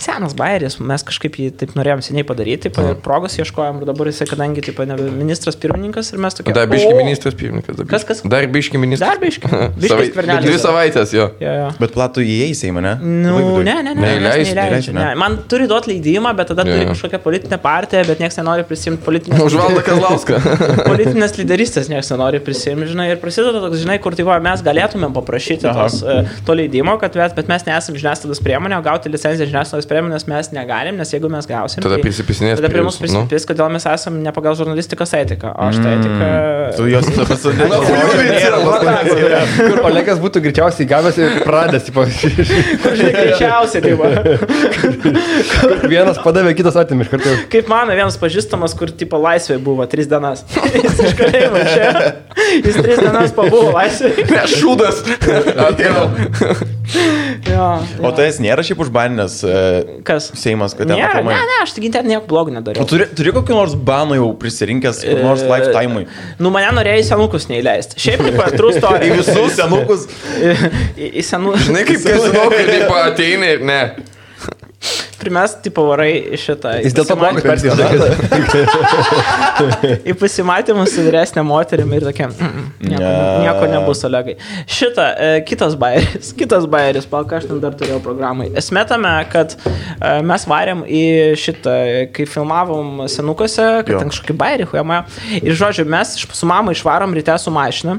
[0.00, 4.10] Senas bairis, mes kažkaip jį taip norėjom seniai padaryti, taip, ir progos ieškojom ir dabar
[4.10, 6.54] jisai, kadangi taip, nebe ministras pirmininkas ir mes tokie...
[6.56, 7.78] Dar biški "O!" ministras pirmininkas.
[7.78, 8.24] dar Kas, kas?
[8.24, 8.32] biškį.
[8.32, 9.12] Dar biški ministras.
[9.12, 9.52] Dar biški.
[9.84, 10.48] Biški skvernelis.
[10.48, 11.28] Dvi savaitės jo.
[11.42, 11.68] Jo, jo.
[11.80, 12.94] Bet platų įeis į mane.
[13.02, 13.94] Nu, ne, ne, ne.
[13.94, 15.04] Neįleis, mes neįleidžiam, neįleidžia, ne?
[15.04, 15.20] ne.
[15.20, 19.04] Man turi duoti leidimą, bet tada turi kažkokią politinę partiją, bet niekas nenori prisimti
[19.40, 20.40] politinės, Užvalda Kazlauską.
[20.90, 25.14] politinės lyderystės, niekas nenori prisimti, žinai, ir prasideda toks, žinai, kur tai va, mes galėtumėm
[25.16, 29.48] paprašyti tos, e, to leidimo, kad, bet, bet mes nesame žiniasklaidos priemonė, o gauti licenciją
[29.50, 33.24] žiniasklaidos priemonės mes negalim, nes jeigu mes gausim, Tada tai prisipisinės tada prie mūsų nu.
[33.26, 36.30] prisipis, kodėl mes esame ne pagal žurnalistikos etiką, o aš tą etiką...
[36.78, 37.80] Tu jos pasodinai.
[39.74, 42.04] Kur Olegas būtų greičiausiai gavęs ir pradęs, tipo,
[42.94, 44.10] Žinai, greičiausiai, tai va.
[45.90, 47.34] vienas padavė, kitas atimė iš karto.
[47.52, 50.44] Kaip mano vienas pažįstamas, kur tipo laisvė buvo tris dienas.
[50.84, 51.90] Jis iš kalėjimo čia.
[52.60, 54.12] Jis tris dienas pabuvo laisvė.
[54.30, 55.02] Ne, šūdas.
[55.64, 56.10] Atgal.
[57.48, 57.66] Jo,
[58.04, 59.54] O tai jis nėra šiaip užbaninęs e,
[60.06, 60.26] Kas?
[60.38, 62.86] Seimas, kad ten Ne, ne, ne, aš tik internetu nieko blogo O nedariau.
[62.88, 66.04] turi, turi kokį nors banų jau prisirinkęs, kur nors E, lifetime'ui.
[66.44, 67.98] Nu, mane norėjo į senukus neįleisti.
[68.04, 69.12] Šiaip, tipo, true Į story.
[69.16, 70.06] visus senukus.
[70.44, 70.54] Į,
[71.08, 71.66] į, į senukus.
[71.70, 73.80] Žinai, kaip kazino, kai taip ateina ir ne.
[75.24, 76.74] Primest, tipo, varai į šitą.
[76.84, 78.00] Jis dėl to pasimatymą- persijonas.
[80.10, 83.12] Į pasimatymus su vyresnė moterimi ir tokia, mm, mm, nieko, Ne.
[83.44, 84.34] nieko nebus, Olegai.
[84.70, 88.50] Šitą, e, kitas bairis, kitas bairis, pal, ką aš ten dar turėjau programai.
[88.60, 91.02] Esmė tame, kad e, mes varėm į
[91.40, 91.76] šitą,
[92.16, 94.02] kai filmavom senukose, kad Jo.
[94.04, 95.02] ten kažkokį bairį, huėmą.
[95.40, 97.98] Ir žodžiu, mes su mama išvarom ryte su mašina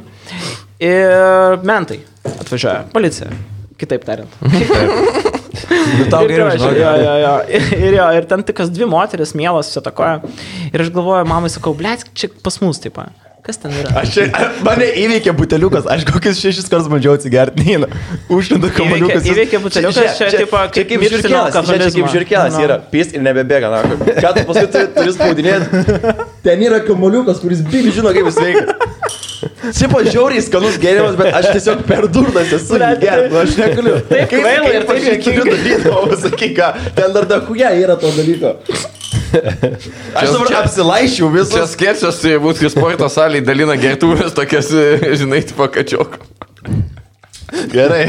[0.83, 2.01] ir mentai
[2.41, 3.29] atvažiuoja, policija,
[3.79, 4.31] kitaip tariant.
[5.99, 6.79] Nu, tau geriau žinok.
[6.79, 7.33] jo, jo, jo.
[7.57, 10.21] Ir, ir, jo, ir ten tik dvi moteris mielas susitakoja.
[10.71, 12.97] Ir aš galvoju, mamai sakau, blėt, čia pas mus taip.
[13.45, 13.91] Kas ten yra?
[14.01, 14.23] Aš čia,
[14.65, 17.85] mane įveikė buteliukas, aš kokius šešis kartus bandžiau atsigerti, neina.
[18.33, 19.21] Užlinda kamaliukas.
[19.21, 22.57] Įveikė- įveikė buteliukas, čia tipo kaip čia kaip miršti nuo žirkelas, čia čia kaip žirkelas
[22.57, 22.63] Nu.
[22.65, 23.83] yra, pys ir nebebėga, na.
[24.17, 25.83] Ką tu paskui turi, turi spaudinėti?
[26.47, 28.65] Ten yra kamaliukas, kuris bibi žino, kaip jis veikia.
[29.75, 33.95] Sipa žiauriai skanus gėrimas, bet aš tiesiog per durnas esu Blet, gerti, nu aš negaliu.
[34.09, 38.11] Taip kvaila ir taip čia turiu daryti, o pasakyk ką, ten dar dakuja yra to
[38.17, 38.55] dalyko.
[40.15, 41.73] Aš dabar čia- apsilaišiau Čia visus.
[41.75, 44.69] skėčias turi būti, kai sporto salėje dalina gertuvės tokias,
[45.19, 46.19] žinai, tipo kačiok.
[47.69, 48.05] Gerai,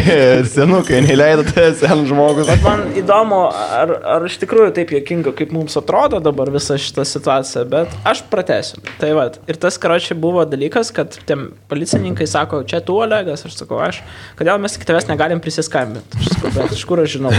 [0.48, 2.48] senukai, neleidote sen žmogus.
[2.48, 7.04] Bet man įdomu, ar, ar iš tikrųjų taip jokinga, kaip mums atrodo dabar visa šita
[7.04, 8.80] situacija, bet aš pratęsiu.
[9.00, 13.58] Tai va, ir tas karočiai buvo dalykas, kad tiem policininkai sako, čia tu Olegas, aš
[13.60, 14.00] sakau, aš,
[14.38, 16.16] kodėl mes iki tavęs negalim prisiskambinti.
[16.22, 17.34] Aš sakau, bet iš kur aš žinau.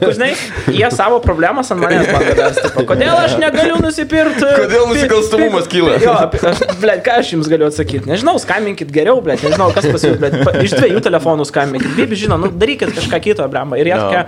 [0.00, 0.30] Kur, Žinai,
[0.72, 4.48] jie savo problemas ant manęs tipo, Kodėl aš negaliu nusipirkti?
[4.62, 5.98] Kodėl nusikalstamumas kyla?
[6.02, 8.06] Jo, aš, blėt, ką aš jums galiu atsakyti?
[8.08, 11.96] Nežinau, skambinkit geriau, blėt, nežinau, kas pas jūs, blėt, iš dviejų telefonų skambinkit.
[11.98, 13.74] Bibi žino, nu darykit kažką kito, blemba.
[13.82, 14.06] Ir jie Jo.
[14.06, 14.22] tokie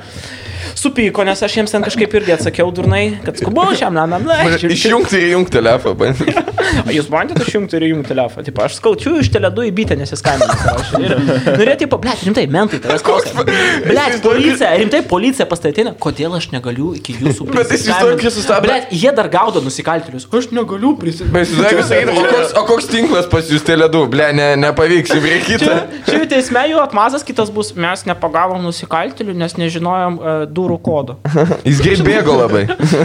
[0.79, 4.43] supyko, nes aš jiems ten kažkaip irgi atsakiau durnai, kad skubu šiam namam, na.
[4.57, 5.97] Išjungti ir įjungti telefoną.
[6.03, 6.41] bandyk.
[6.87, 8.45] O jūs bandėte išjungti ir įjungti telefoną.
[8.47, 10.75] Tipo, aš skaučiu iš teledu į bitę nesiskambinti.
[11.07, 13.45] Ir norėjau, tipo, blėt, rimtai, mentai, tavęs klausia.
[13.87, 18.69] Blėt, policija, rimtai, policija pastatė, kodėl aš negaliu iki jūsų Bet jis vis tiek sustabdė.
[18.69, 20.27] Blėt, jie dar gaudo nusikaltėlius.
[20.27, 21.23] Aš negaliu jis
[21.57, 24.05] sakė, o koks, o koks tinklas pas jūs teledu?
[24.11, 25.15] Ble, ne, nepavyks,
[25.47, 25.77] kitą.
[26.07, 30.35] Čia, jų teisme jų atmazas kitas bus, mes nepagavom nusikaltėlių, nes nežinojom uh,
[30.67, 31.17] durų kodo.
[31.69, 32.65] Jis greit bėgo labai.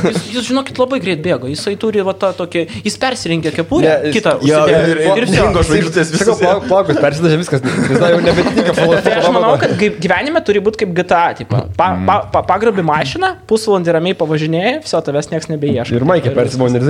[0.10, 4.10] Jis, jis žinokit, labai greit bėgo, jisai turi va tą tokį, jis persirinkė kepurę, Ne,
[4.10, 4.36] jis- kitą.
[4.46, 5.36] Jo, ir, ir, ir viskas.
[5.38, 6.42] dingo žvaigždės Sakau, visas.
[6.42, 10.94] plauk- plaukus persidažė viskas, na, jau nebetinka Tai aš manau, kad gyvenime turi būti kaip
[10.98, 11.62] GTA, tipo.
[11.78, 15.96] Pa, pa, pa, pagrabi mašiną, pusvalandį ramiai pavažinėjai, viso tavęs niekas nebeieško.
[16.00, 16.88] Ir Maikė persimonių ir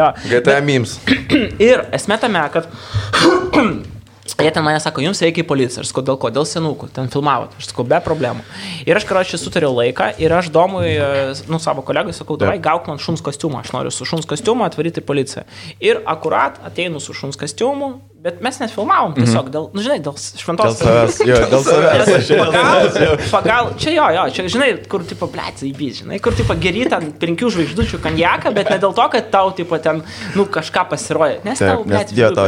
[0.00, 0.08] jo.
[0.30, 0.98] GTA memes.
[1.68, 2.68] Ir esmė tame, kad
[4.34, 5.84] Jie ten mane sako, jums reikia į policiją.
[5.84, 7.54] Aš sakau, dėl ko, dėl senukų, ten filmavot.
[7.60, 8.42] Aš sakau, be problemų.
[8.88, 12.90] Ir aš, karočiui, sutariau laiką ir aš domui, e, nu, savo kolegai sakau, davai gauk
[12.90, 13.62] man šuns kostiumą.
[13.62, 15.46] Aš noriu su šuns kostiumu atvaryti policiją.
[15.80, 20.16] Ir akurat ateinu su šuns kostiumu, Bet mes net filmavom tiesiog dėl, nu, žinai, dėl
[20.16, 20.78] Dėl šventos.
[20.80, 22.30] savęs, jo, dėl savęs.
[22.40, 26.86] Pagal, pagal, čia jo, jo, čia žinai, kur tipo blėt, įbys, žinai, kur tipo geri
[26.90, 30.02] ten penkių žvaigždučių konjaką, bet ne dėl to, kad tau tipo ten,
[30.34, 31.84] nu, kažką pasirodė, nes Taip, tau,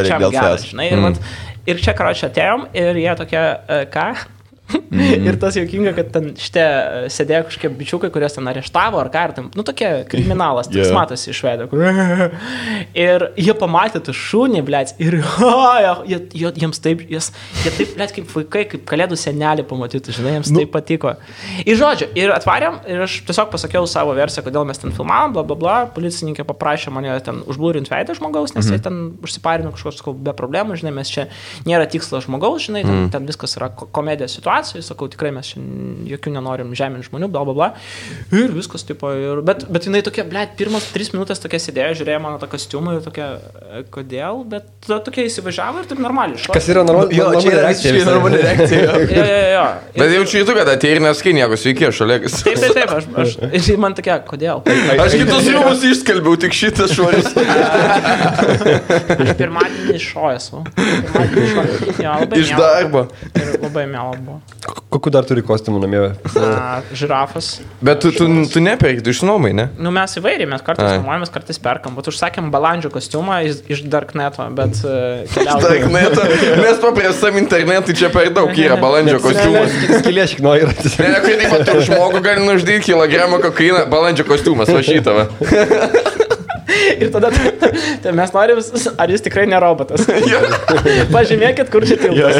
[0.02, 0.66] reikia dėl savęs.
[0.72, 1.22] žinai, ir, vat,
[1.70, 3.44] ir čia karočią atėjom ir jie tokie,
[4.68, 5.28] e, ką?
[5.28, 9.46] ir tas juokinga, kad ten šitie e, sėdėjo kažkokie bičiukai, kuriuos ten areštavo ar ką,
[9.56, 10.92] nu tokie kriminalas, tik Jo.
[10.96, 11.68] matosi iš veido.
[13.08, 15.18] Ir jie pamatė tą šunį, blėt, ir
[16.10, 17.30] jie, jie, jiems taip, jas,
[17.64, 20.62] jie taip, blėt, kaip vaikai, kaip kalėdų senelį pamatyti, žinai, jiems nu.
[20.62, 21.14] taip patiko.
[21.64, 25.44] Ir žodžiu, ir atvarėm, ir aš tiesiog pasakiau savo versiją, kodėl mes ten filmavom, bla
[25.46, 28.74] bla bla, policininkė paprašė mane ten užblūrinti veidą žmogaus, nes mhm.
[28.74, 31.28] jie ten užsiparino kažkoks, sakau, be problemų, žinai, mes čia
[31.68, 33.10] nėra tikslas žmogaus, žinai, ten, mhm.
[33.14, 35.60] ten viskas yra ko- komedija situacija, sakau, tikrai mes čia
[36.10, 37.68] jokių nenorim žeminti žmonių, bla bla bla.
[38.32, 42.20] Ir viskas, tipo, ir, bet, bet jinai tokia, blėt, pirmas tris minutės tokia sėdėjo, žiūrėjo
[42.24, 43.28] mano tą kostiumą ir tokia,
[43.78, 46.34] "E, kodėl, bet tada tokia įsivažiavo ir taip normaliai.
[46.36, 48.12] iš to- Kas yra normali Jo, čia yra visiškai visai.
[48.12, 48.80] normali reakcija.
[48.82, 48.92] jo.
[49.18, 49.66] Jo, jo.
[49.94, 52.42] Ir- Bet jaučiu tu, kad atėjai ir neskai nieko, sveiki, aš Olegas.
[52.42, 54.62] Taip, taip, taip, aš, aš, ji man tokia, kodėl?
[54.98, 57.26] Aš kitus rūmus išskalbiau, tik šitas šuolis.
[59.18, 60.62] Aš pirmadienį šo esu.
[60.76, 61.64] Pirmadienį šo.
[62.02, 63.04] Jo, labai Iš darbo.
[63.34, 64.40] Ir labai mėla buvo.
[64.88, 66.00] Kokiu dar turi kostiumų namie?
[66.40, 67.58] A, Žirafas.
[67.84, 69.68] Bet tu, tu, tu neperki, tu išnuomai, ne?
[69.80, 70.96] Nu, mes įvairiai, mes kartais Ai.
[70.98, 71.94] nuomojamės, kartais perkam.
[71.96, 76.26] Bet užsakėm balandžio kostiumą iš, iš Darkneto, bet uh, Darkneto.
[76.64, 79.76] Nes paprastam internetui čia per daug yra balandžio kostiumas.
[80.02, 80.76] Skilė šiknoja yra.
[80.88, 85.28] Ne, ne, kai taip, tu žmogų gali nužudyti kilogramą kokainą, balandžio kostiumas, va šitą.
[87.02, 87.30] Ir tada
[88.02, 88.62] tai mes norim,
[88.98, 90.06] ar jis tikrai ne robotas.
[91.14, 92.34] Pažymėkit, kur čia tiltas.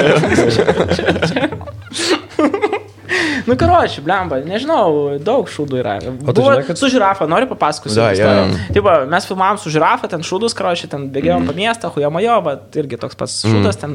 [3.48, 5.94] Nu, karoči, blemba, nežinau, daug šūdų yra.
[6.02, 7.94] tu Buvo žinai, kad- su žirafa, noriu papasakoti.
[7.96, 8.32] Da, jo.
[8.74, 12.98] Taip, mes filmavom su žirafa, ten šūdus, karoči, ten bėgėjom po miestą, hujamojo, bet irgi
[13.00, 13.94] toks pats šūdas, ten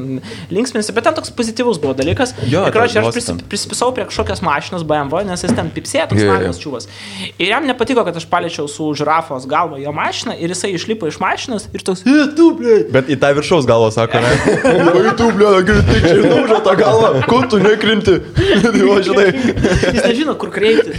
[0.50, 2.34] linksminsi, bet ten toks pozityvus buvo dalykas.
[2.50, 6.08] Jo, ir, karoči, aš vos prisi, prisipisau prie kažkokios mašinos BMW, nes jis ten pipsėjo,
[6.10, 6.32] toks Jo, jo.
[6.34, 6.88] magnas čiūvas.
[7.38, 11.20] Ir jam nepatiko, kad aš paliečiau su žirafos galva jo mašiną ir jisai išlipo iš
[11.22, 12.80] mašinos ir toks, e, tu, ble.
[12.90, 14.34] Bet į tą viršaus galvą sako, ne?
[14.98, 17.22] Oi, tu, ble, greitai čia ir daužo tą galvą.
[17.30, 18.18] Ko tu nekrinti?
[19.08, 19.26] Žinai.
[19.94, 20.98] Jis nežino, kur kreiptis.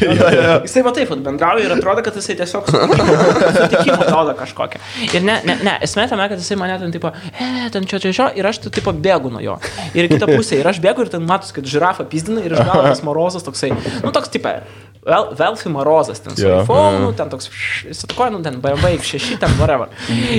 [0.65, 4.81] Jisai va taip bendrauja ir atrodo, kad jisai tiesiog sutikimą gauda kažkokią.
[5.11, 8.13] Ir ne, ne, ne, esmė tame, kad jisai mane ten tipo, e, ten čia čia
[8.15, 9.57] čia, ir aš tu tipo bėgu nuo jo.
[9.97, 12.85] Ir kitą pusę, ir aš bėgu ir ten matus, kad žirafa pizdina ir iš galo
[12.87, 14.57] tas morozas toksai, nu toks tipo.
[15.05, 16.63] Vel, Velfi Marozas, ten su Jo.
[16.63, 17.45] iPhone, ten toks,
[17.85, 19.91] jis atkoja, nu, ten BMW X6, ten whatever.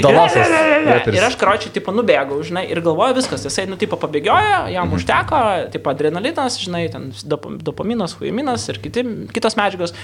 [0.02, 1.14] Dalasas Ir-.
[1.14, 5.38] Ir aš, karočiui, tipo, nubėgau, žinai, ir galvoju viskas, jisai, nu, tipo, pabėgiojo, jam užteko,
[5.70, 9.95] tipo, adrenalinas, žinai, ten dop dopaminas, huiminas ir kiti, kitos medžiagos.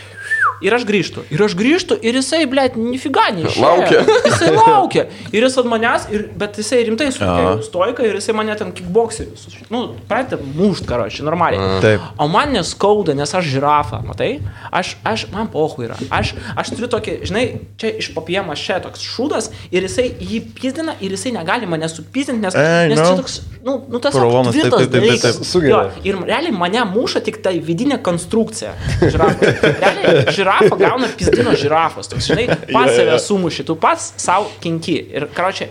[0.62, 1.24] Ir aš grįžtu.
[1.34, 3.62] Ir aš grįžtu ir jisai, blėt, nifiga neišėjo.
[3.62, 4.02] Laukia.
[4.28, 5.04] Jisai laukia.
[5.34, 9.48] Ir jis ant manęs, ir, bet jisai rimtai stoiką ir jisai mane ten kickboxerius.
[9.72, 11.80] Nu, pradeda mušt, karočiui, normaliai.
[11.82, 12.06] Taip.
[12.22, 14.30] O man neskauda, nes aš žirafa, matai?
[14.70, 15.98] Aš, aš man pohu yra.
[16.14, 17.44] Aš, aš turiu tokį, žinai,
[17.80, 22.42] čia iš papiemas čia toks šūdas ir jisai jį pizdina ir jisai negali mane supyzdinti,
[22.44, 23.08] nes, Ei, nes no.
[23.08, 25.42] čia toks, nu, nu tas Prolomas, taip, taip, taip, taip, taip.
[25.48, 25.90] Sugeria.
[26.06, 28.76] Ir realiai mane muša tik tai vidinė konstrukcija.
[29.02, 29.62] Žirafos.
[29.82, 32.10] Realiai žirafa gauna pizdino žirafos.
[32.12, 34.96] Toks, žinai, pats save sumuši, tu pats savo kinki.
[35.16, 35.68] Ir, karočią,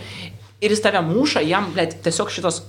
[0.62, 2.62] ir jis tave muša, jam, blėt, tiesiog šitos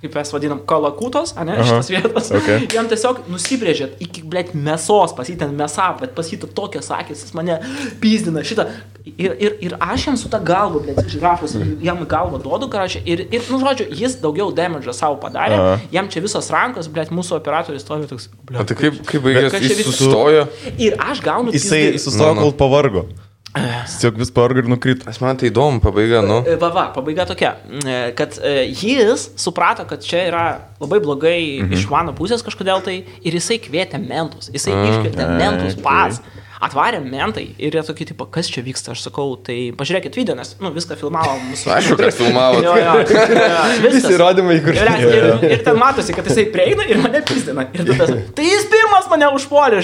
[0.00, 2.66] kaip mes vadinam, kalakutos, ne, šitas vietas, Okay.
[2.72, 6.88] jam tiesiog nusibrėžėt iki, blėt, mėsos, pas jį ten mėsa, bet pas jį to tokios
[6.96, 7.58] akis, jis mane
[8.00, 8.68] pizdina šitą.
[9.16, 13.00] Ir, ir, ir aš jam su ta galva, blėt, žirafos, jam į galvą duodu, karačią,
[13.08, 15.78] ir, ir, nu, žodžiu, jis daugiau damage savo padarė, Aha.
[15.92, 18.68] jam čia visos rankos, blėt, mūsų operatorius stovi toks, O blėt.
[18.68, 20.44] tai kaip, kaip baigės, Kas čia jis sustojo.
[20.76, 22.46] Ir aš gaunu Jisai sustojo, Nu, nu.
[22.50, 23.06] kol pavargo.
[23.50, 25.08] Tiesiog vis pavargo ir nukrito.
[25.10, 26.38] Aš man tai įdomu, pabaiga, nu.
[26.46, 30.44] E, Va, va, pabaiga tokia, e, kad e, jis suprato, kad čia yra
[30.80, 31.74] labai blogai mhm.
[31.74, 36.22] iš mano pusės kažkodėl tai ir jisai kvietė mentus, jisai iškvietė mentus Ai, pats.
[36.60, 40.50] Atvarė mentai ir jie tokie, tipo, kas čia vyksta, aš sakau, tai pažiūrėkit video, nes,
[40.60, 41.70] nu, viską filmavo mūsų.
[41.78, 42.60] Aišku, kad filmavot.
[42.60, 43.78] Jo, jo, jo, viskas.
[43.86, 44.76] Visi įrodymai, kur.
[44.76, 47.64] Ir, ir, ir ten matosi, kad jisai prieina ir mane pizdina.
[47.72, 49.80] Ir tada, tai jis pirmas mane užpuolė,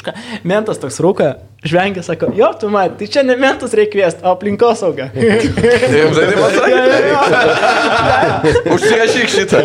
[0.00, 0.16] už ką.
[0.48, 1.34] Mentas toks rūka,
[1.64, 5.10] žvengia, sako, jo, tu man, tai čia ne mentus reikia kviesti, o aplinkosauga.
[5.12, 6.80] Jums tai pasakė.
[8.74, 9.60] Užsirašyk šitą.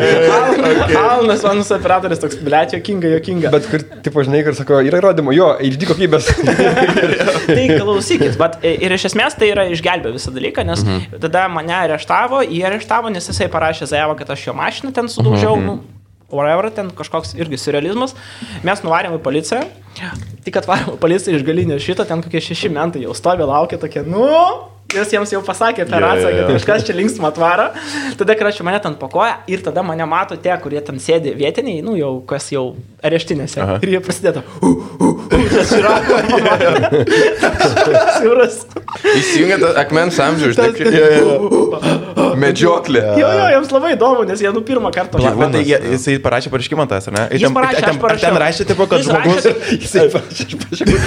[1.05, 3.53] Alnas, manus operatorius toks, blėt, jokinga, jokinga.
[3.55, 6.31] Bet kur, tipo, žinai, kur sako, yra įrodymų, jo, HD kokybės.
[6.35, 11.19] Tai klausykit, bet ir iš esmės tai yra išgelbė visą dalyką, nes mhm.
[11.23, 15.55] tada mane areštavo, jį areštavo, nes jisai parašė Zaevą, kad aš jo mašiną ten sudaužiau,
[15.55, 15.65] mhm.
[15.69, 15.94] nu,
[16.31, 18.15] whatever, ten kažkoks irgi surrealizmas.
[18.65, 19.63] Mes nuvarėm į policiją,
[20.45, 24.05] tik atvarėm į policiją iš galinio šito, ten kokie šeši mentai jau stovi, laukia tokie,
[24.07, 24.25] nu,
[24.93, 26.43] Nes jiems jau pasakė per jo, atsakį, jo.
[26.45, 27.65] kad kažkas čia linksmą atvaro.
[28.19, 31.97] Tada, kračiu, mane ten pakoja ir tada mane mato tie, kurie ten sėdi vietiniai, nu
[31.99, 33.59] jau kas jau areštinėse.
[33.63, 33.79] Aha.
[33.83, 34.43] Ir jie prasideda.
[35.51, 35.95] Tas yra.
[38.19, 38.61] Siūras.
[39.15, 40.69] Įsijungia tą akmens amžių, žinai,
[42.45, 43.01] medžioklė.
[43.19, 46.49] Jo, jo, jiems labai įdomu, nes jie nu pirmą kartą Pala, tai jie- jisai parašė
[46.53, 47.23] pareiškimą tas, ar ne?
[47.35, 48.29] Jis ten- parašė, ten- aš parašiau.
[48.29, 49.43] Ten rašė, tipo, kad Jis žmogus...
[49.49, 49.51] rašė,
[49.83, 51.03] Jisai parašė, aš pažiūrėjau.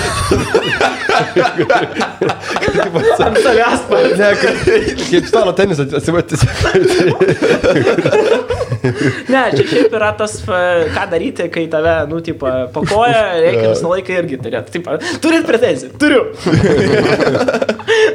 [3.88, 4.16] Paėmė.
[4.18, 6.44] Ne, kaip, kaip stalo tenisas atsimatys.
[9.28, 14.18] Ne, čia šiaip yra tas, ką daryti, kai tave, nu, tipo, pakoja, reikia visą laiką
[14.22, 14.78] irgi turėti.
[14.78, 15.94] Tipo, turit pretenzijų?
[16.00, 16.22] Turiu.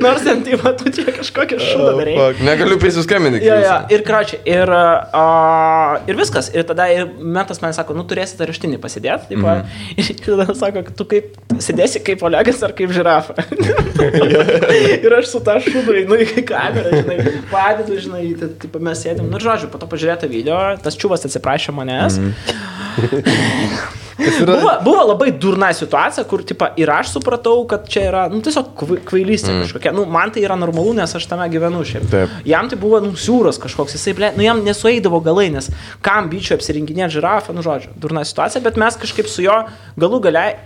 [0.04, 2.16] Nors ten, tipo, tu čia kažkokią šūdą darai.
[2.18, 2.44] fuck.
[2.46, 3.44] Negaliu prisiskambinti.
[3.46, 6.50] Jo, jo, ir kračiai, ir, uh, ir viskas.
[6.54, 9.32] Ir tada ir metas man sako, nu turėsi raštinį pasidėti.
[9.32, 9.64] Taip, mm.
[10.04, 13.38] Ir tada sako, tu kaip sėdėsi kaip Olegas ar kaip žirafa.
[15.06, 17.18] ir aš su ta šūdu einu į kamerą, žinai,
[17.54, 19.28] padedu, žinai, tai, taip, mes sėdėm.
[19.32, 22.22] Nu, žodžiu, po to pažiūrėti video, tas čiūvas atsiprašė manęs.
[24.18, 24.46] Mm.
[24.46, 28.70] Buvo, buvo labai durna situacija, kur tipo, ir aš supratau, kad čia yra nu, tiesiog
[28.78, 29.64] kvai- kvailystė mm.
[29.66, 29.94] kažkokia.
[29.96, 32.06] Nu, man tai yra normalu, nes aš tame gyvenu šiaip.
[32.12, 32.36] Taip.
[32.48, 35.72] Jam tai buvo nusiūras kažkoks, jisai, ble, nu jam nesueidavo galai, nes
[36.06, 39.58] kam bičiu apsirinkinėti žirafą, nu žodžiu, durna situacija, bet mes kažkaip su jo
[40.00, 40.60] galų galiai,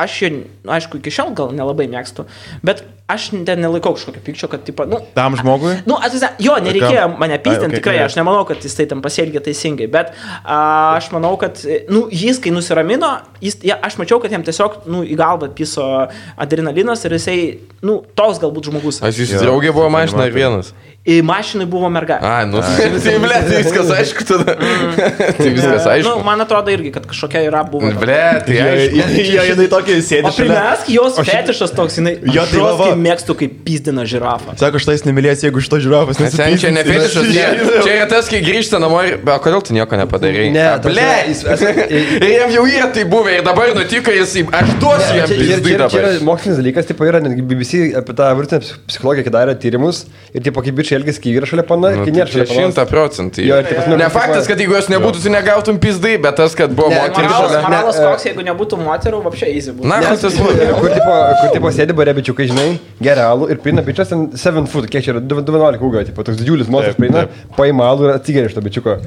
[0.00, 2.24] aš jo, nu, aišku, iki šiol gal nelabai mėgstu,
[2.64, 5.78] bet aš ten nelaikau kažkokio pykčio, kad, tipo, nu, Tam žmogui?
[5.88, 8.08] Nu, atsisa, jo, nereikėjo mane pyzdinti, okay, tikrai, gerai.
[8.10, 10.12] aš nemanau, kad jis tai tam pasielgė teisingai, bet
[10.44, 10.58] a,
[10.98, 11.56] aš manau, kad,
[11.88, 13.08] nu, jis, kai nusiramino,
[13.44, 15.86] jis, ja, aš mačiau, kad jam tiesiog, nu, į galvą piso
[16.36, 17.38] adrenalinas ir jisai,
[17.86, 19.00] nu, toks galbūt žmogus.
[19.08, 19.42] Aš jūsų Jo.
[19.46, 20.74] draugė buvo mašina ir vienas.
[21.08, 22.18] Į mašinai buvo merga.
[22.20, 22.60] A, nu,
[23.04, 24.56] tai ble, tai viskas aišku tada.
[25.38, 26.24] Tai viskas Nu, aišku.
[26.26, 27.88] man atrodo irgi, kad kažkokia yra buvo.
[28.00, 29.06] Ble, tai aišku.
[29.32, 30.36] Jo, jinai tokia O sėdi šalia.
[30.42, 34.56] primesk jos fetišas toks, jinai, Jo, tai va, mėgstu kaip pizdina žirafą.
[34.60, 37.46] Sako, štai jis nemylės, jeigu šito žiūrovas Sen čia ne fetišas, čia,
[37.84, 39.18] čia yra tas, kai grįžta namo ir...
[39.22, 40.48] O kodėl tu nieko nepadarei?
[40.54, 41.06] Ne, ble.
[42.28, 44.34] Ir jam jau yra tai buvę ir dabar nutiko jis...
[44.58, 46.26] Aš duosiu jam Čia, čia, pizdai čia, čia yra dabar.
[46.28, 50.02] mokslinis dalykas, tipo, yra netgi BBC apie tą virtinę psichologiją, kai darė tyrimus
[50.34, 52.48] ir tipo, kaip bičiai elgesi, kai yra šalia pana, Nu, kai tai nėra Čia šalia
[52.50, 52.66] pana.
[52.66, 53.46] šimta procentų.
[54.02, 57.32] Ne faktas, kad jeigu jos nebūtų, tu negautum pizdai, bet tas, kad buvo Ne, moteris
[57.32, 57.62] šalia.
[57.64, 59.88] moralas Ne, koks, jeigu nebūtų moterų, apšiai easy būtų.
[59.90, 60.52] Na, Nes- tas buvo.
[60.80, 62.68] Kur tipo, sėdi bare bičiukai, žinai,
[63.00, 66.40] geria alų ir pina bičias ten 7 foot, kiek čia yra, 211 ūgio, tipo, toks
[66.40, 68.98] didžiulis moteris prieina, paima alų ir atsigeria iš to bičiuko.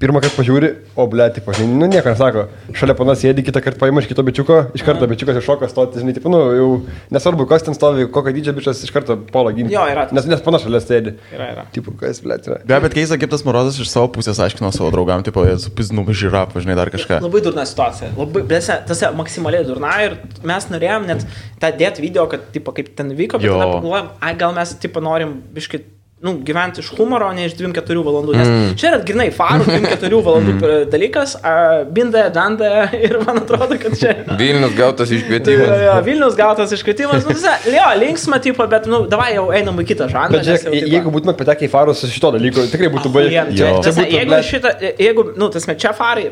[0.00, 2.46] Pirmą kartą pažiūri, o ble, tipo, žinai, nu nieko nesako.
[2.72, 6.00] Šalia panas sėdi, kitą kartą paima iš kito bičiuko, iš karto bičiukas iš šoko stoti,
[6.00, 6.68] žinai, tipo, nu, jau
[7.12, 9.74] nesvarbu, kas ten stovi, kokio dydžio bičias iš karto polo ginti.
[9.76, 10.06] Jo, yra.
[10.16, 11.12] Nes, nes panas šalia sėdi.
[11.36, 11.66] Yra, yra.
[11.76, 12.62] Tipo, kas, ble, yra.
[12.64, 16.64] Be bet keista, kaip tas Morozas iš savo pusės aiškino savo draugam, tipo, supizdinu žirafą,
[16.64, 17.20] žinai, dar kažką.
[17.28, 18.14] Labai durna situacija.
[18.16, 20.16] Labai, bet tas maksimaliai durna ir
[20.48, 21.28] mes norėjom net
[21.60, 25.04] tą dėti video, kad, tipo, kaip ten vyko, bet tada pagalvojom, ai, gal mes, tipo,
[25.04, 25.84] norim biškai
[26.20, 28.36] nu, gyventi iš humoro, o ne iš 2-4 valandų.
[28.36, 28.76] Nes mm.
[28.80, 30.86] čia yra grinai farų 2-4 valandų mm.
[30.92, 31.54] dalykas, a,
[31.96, 32.70] bindė, dandė
[33.08, 34.14] ir man atrodo, kad čia...
[34.40, 35.74] Vilnius gautas iškvietimas.
[35.86, 39.88] jo, Vilnius gautas iškvietimas, nu, visa, jo, linksma, tipo, bet, nu, davai jau einam į
[39.90, 40.38] kitą žanrą.
[40.38, 43.40] Bet žiūrėk, jau, jeigu būtume patekę į farus su šito dalyko, tikrai būtų baigę.
[43.40, 43.56] Ahujien.
[43.56, 43.70] Jo.
[43.80, 44.48] Čia, čia būtų, jeigu blet.
[44.50, 46.28] šitą, jeigu, nu, tas mes čia farai,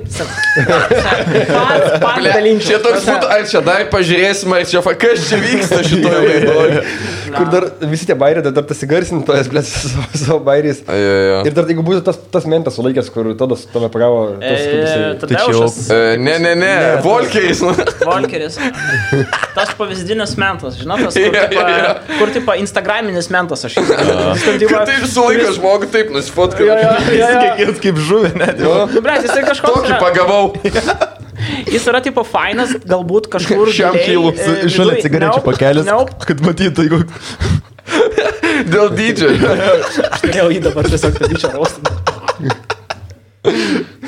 [2.03, 2.69] pats Ble, dalinčiau.
[2.69, 6.83] Čia toks būtų, ar čia dar pažiūrėsim, ar čia kas čia vyksta šitoje laidoje.
[7.35, 10.83] Kur dar visi tie bairiai, dar tas įgarsintojas, blės, savo, savo bairiais.
[10.89, 14.79] Ir dar jeigu būtų tas, tas mentas sulaikęs, kur tada su tave pagavo, tas kaip
[14.83, 15.97] jisai.
[15.97, 16.73] E, Ne, ne, ne,
[17.05, 17.61] Volkeris.
[18.09, 18.59] Volkeris.
[19.55, 21.93] Tas pavyzdinis mentas, žinot, tas, kur, jo, tipo, jo.
[22.19, 23.85] kur tipo Instagraminis mentas aš jau.
[24.89, 26.69] Taip sulaiko žmogų, taip nusifotkai.
[27.09, 28.61] Kiekvienas kaip žuvė, net.
[28.63, 28.87] Jo.
[28.91, 29.85] Nu, ble, jisai kažkoks.
[29.85, 30.53] Tokį pagavau.
[31.75, 33.73] jis yra tipo fainas, galbūt kažkur.
[33.75, 35.91] Šiam kilų, e, Šalia cigarečių pakelis,
[36.27, 37.03] kad matytų, jeigu...
[38.67, 39.31] Dėl dydžio.
[40.11, 41.97] Aš turėjau jį dabar tiesiog tą bičią raustą.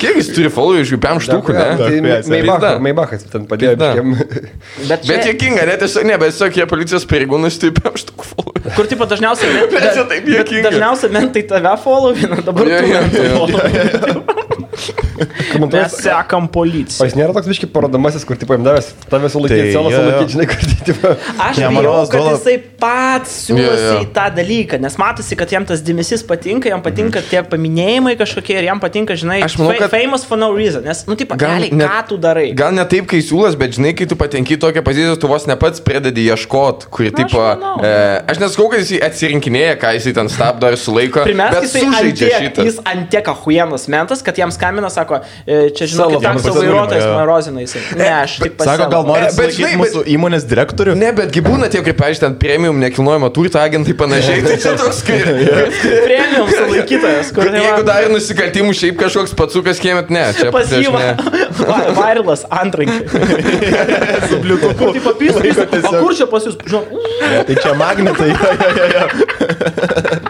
[0.01, 1.67] Kiek jis turi followerių iš jų 5 štukų, ne?
[1.79, 1.99] Tai.
[2.33, 3.77] Maybachas, Maybachas ten padėjo.
[3.79, 3.95] Bet,
[4.89, 8.75] Bet čia, jėkinga, net tiesiog, ne, bet tiesiog jie policijos pareigūnai tai 5 štukų followerių.
[8.77, 9.55] kur tipo dažniausiai...
[9.71, 10.65] Bet bet juokinga.
[10.71, 13.33] Dažniausiai mentai tave followina, dabar Jo, tu jo, mentai jo.
[13.39, 14.40] followina.
[15.71, 17.05] Mes sekam O policiją.
[17.07, 19.91] jis nėra toks biški parodomasis, kur tipo jam davęs tave sulaikyti, Tai, jo.
[19.95, 21.13] sulaikyti, žinai, kur tai tipo.
[21.47, 24.01] Aš Ne, Marolas kad duoda- jisai pats siūlosi Jo, jo.
[24.05, 28.57] į tą dalyką, nes matosi, kad jam tas dėmesys patinka, jam patinka tie paminėjimai kažkokie
[28.59, 31.59] ir jam patinka, žinai, Aš manau, kad- famous for no reason, nes, nu, tipo, Gal
[31.59, 32.55] gali, net- ką tu darai.
[32.57, 35.47] Gal ne taip, kai siūlas, bet žinai, kai tu patenki į tokią poziciją, tu vos
[35.47, 37.77] ne pats pradedi ieškot, aš tipo, manau.
[37.85, 42.41] e, aš nesakau, kad jis atsirinkinėja, ką jis ten stabdo ir sulaiko, Pirmiausia, jisai sužaidžia
[42.41, 42.65] šitą.
[42.65, 47.05] jis antiek ahuienas mentas, kad jam skambina, sako, sako, e, čia Savo taksio pasiūlymą, vairuotojas
[47.15, 47.65] marozinai.
[47.99, 50.95] Ne, aš tik Sako, gal nori žinai, mūsų įmonės direktorių?
[50.99, 55.03] Ne, betgi būna tie, kaip, pavyzdžiui, ten premium nekilnojamo turto agentai panašiai, tai čia toks,
[55.07, 55.19] kai...
[56.07, 60.95] Premium sulaikytojas, kur Jeigu dar nusikaltimų šiaip kažkoks patsukas kiemet, ne, čia pas jį aš
[60.97, 61.11] ne.
[61.99, 63.05] Vairelas antrankiai.
[64.31, 64.73] Su bliutu.
[64.79, 65.55] Kur tai papysai?
[65.83, 66.57] O kur čia pas jūs?
[66.67, 66.85] Žinau,
[67.49, 68.31] tai čia magnetai.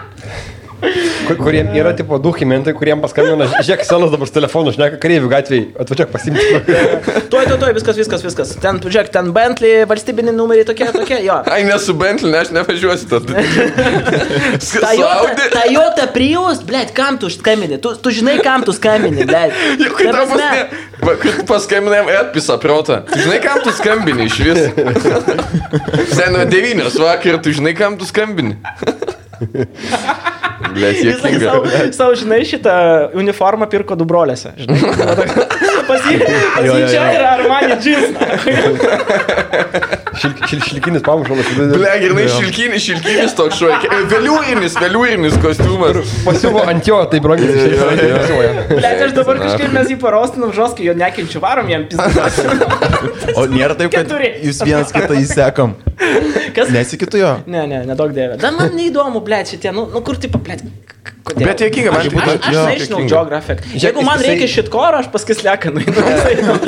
[1.27, 5.29] Kur- Kuriem yra tipo du chimentai, kuriem paskambina, žiūrėk, senas dabar su telefonu, šneka kareivių
[5.31, 6.45] gatvėje, atvažiuok pasimti.
[7.31, 8.53] tuoj, tuoj, tuoj, viskas, viskas, viskas.
[8.63, 11.37] Ten, žiūrėk, ten Bentley, valstybiniai numeriai tokie, tokie, jo.
[11.53, 13.45] Ai, nesu Bentley, ne, aš nevažiuosiu tada.
[14.81, 15.49] Toyota.
[15.53, 17.77] Toyota Prius, blėt, kam tu skambini?
[17.81, 19.53] Tu, tu žinai, kam tu skambini, blėt.
[19.81, 22.99] Jau kai Ta tau prasme, pas- Va, kai tu paskambinai, atpisa protą.
[23.09, 24.59] Tu žinai, kam tu skambini iš vis?
[26.13, 28.53] Seno devynios vakar, tu žinai, kam tu skambini.
[30.75, 32.73] Blet, Jisai savo, savo, žinai, šitą
[33.17, 34.53] uniformą pirko du broliuose.
[35.87, 38.09] Pas jį, pas jį čia yra Armani džins.
[40.19, 41.47] Šil, šil, šilkinis pamušalas.
[41.55, 43.69] Ble, grinai šilkinis, šilkinis toks šuo.
[44.11, 46.11] Veliūrinis, veliūrinis kostiumas.
[46.25, 48.65] Pasiuvo ant jo, tai brangiai išėjo.
[48.73, 52.41] Blet, aš dabar kažkaip mes jį parostinam žoskai, jo nekenčiu, varom jam pizdas.
[53.39, 54.33] O nėra taip, kad Keturi.
[54.49, 55.77] jūs vienas kitą įsekam.
[56.55, 56.71] Kas?
[56.73, 57.31] Nesikitu jo.
[57.47, 58.35] Ne, ne, nedaug dėvė.
[58.41, 60.57] Da, man neįdomu, ble, šitie, nu, nu kur tipo, ble,
[61.23, 61.45] kodėl?
[61.47, 63.11] Bet juokinga, man Aš, tai būtų- aš, aš jo, nežinau juokinga.
[63.13, 63.57] geografiją.
[63.85, 65.93] Jeigu man reikia šit koro, aš paskui sleką nueinu.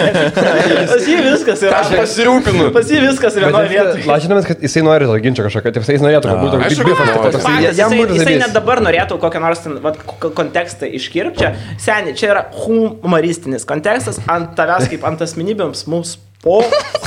[0.93, 1.81] Pas jį viskas yra.
[1.81, 2.69] Aš pasirūpinu.
[2.75, 4.03] Pas jį viskas vienoje vietoje.
[4.09, 7.47] Lažinamės, kad jisai nori to ginčio kažkokio, tai jis norėtų, kad būtų kaip bifas.
[7.77, 11.41] Jam jisai, būtų jisai net dabar norėtų kokią nors ten, vat, ko- kontekstą iškirpti.
[11.43, 16.59] Čia, seniai, čia yra humoristinis kontekstas, ant tavęs kaip ant asmenybėms mums po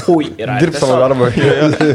[0.06, 0.56] hui yra.
[0.62, 1.28] Dirb savo darbą.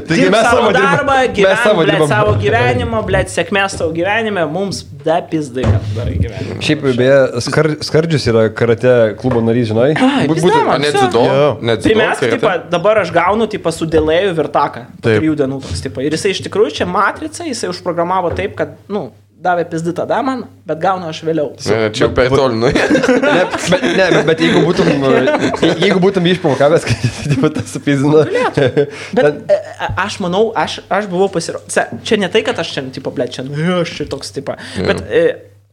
[0.08, 4.84] Taigi mes savo darbą, mes gyvenam, savo blėt, savo gyvenimą, blėt, sėkmės savo gyvenime, mums
[5.06, 6.58] da pizdai, kad darai gyvenimą.
[6.67, 7.15] Šiaip, beje,
[7.47, 9.89] skar, Skardžius yra karate klubo narys, žinai.
[9.95, 10.75] Ai, Būt- pizda, būtų- man.
[10.75, 11.23] O net dzido?
[11.88, 14.86] Tai mes, tipo, dabar aš gaunu, tipo, sudėlėjų virtaką.
[15.01, 16.06] Trijų dienų toks, tipo.
[16.06, 19.08] Ir jisai iš tikrųjų čia matrica, jisai užprogramavo taip, kad, nu,
[19.41, 21.51] davė pizdį tada man, bet gaunu aš vėliau.
[21.65, 22.69] Ne, Čia jau per toli, nu.
[22.71, 24.89] Ne, bet, ne, bet- bet jeigu būtum,
[25.65, 26.86] je- jeigu būtum išprovokavęs,
[27.41, 28.23] kad tas supizino.
[29.17, 31.80] Bet e, e, aš manau, aš, aš buvau pasirodęs.
[32.08, 34.58] Čia ne tai, kad aš čia, tipo, ble, čia, nu, aš čia toks, tipo.
[34.77, 35.25] Bet e,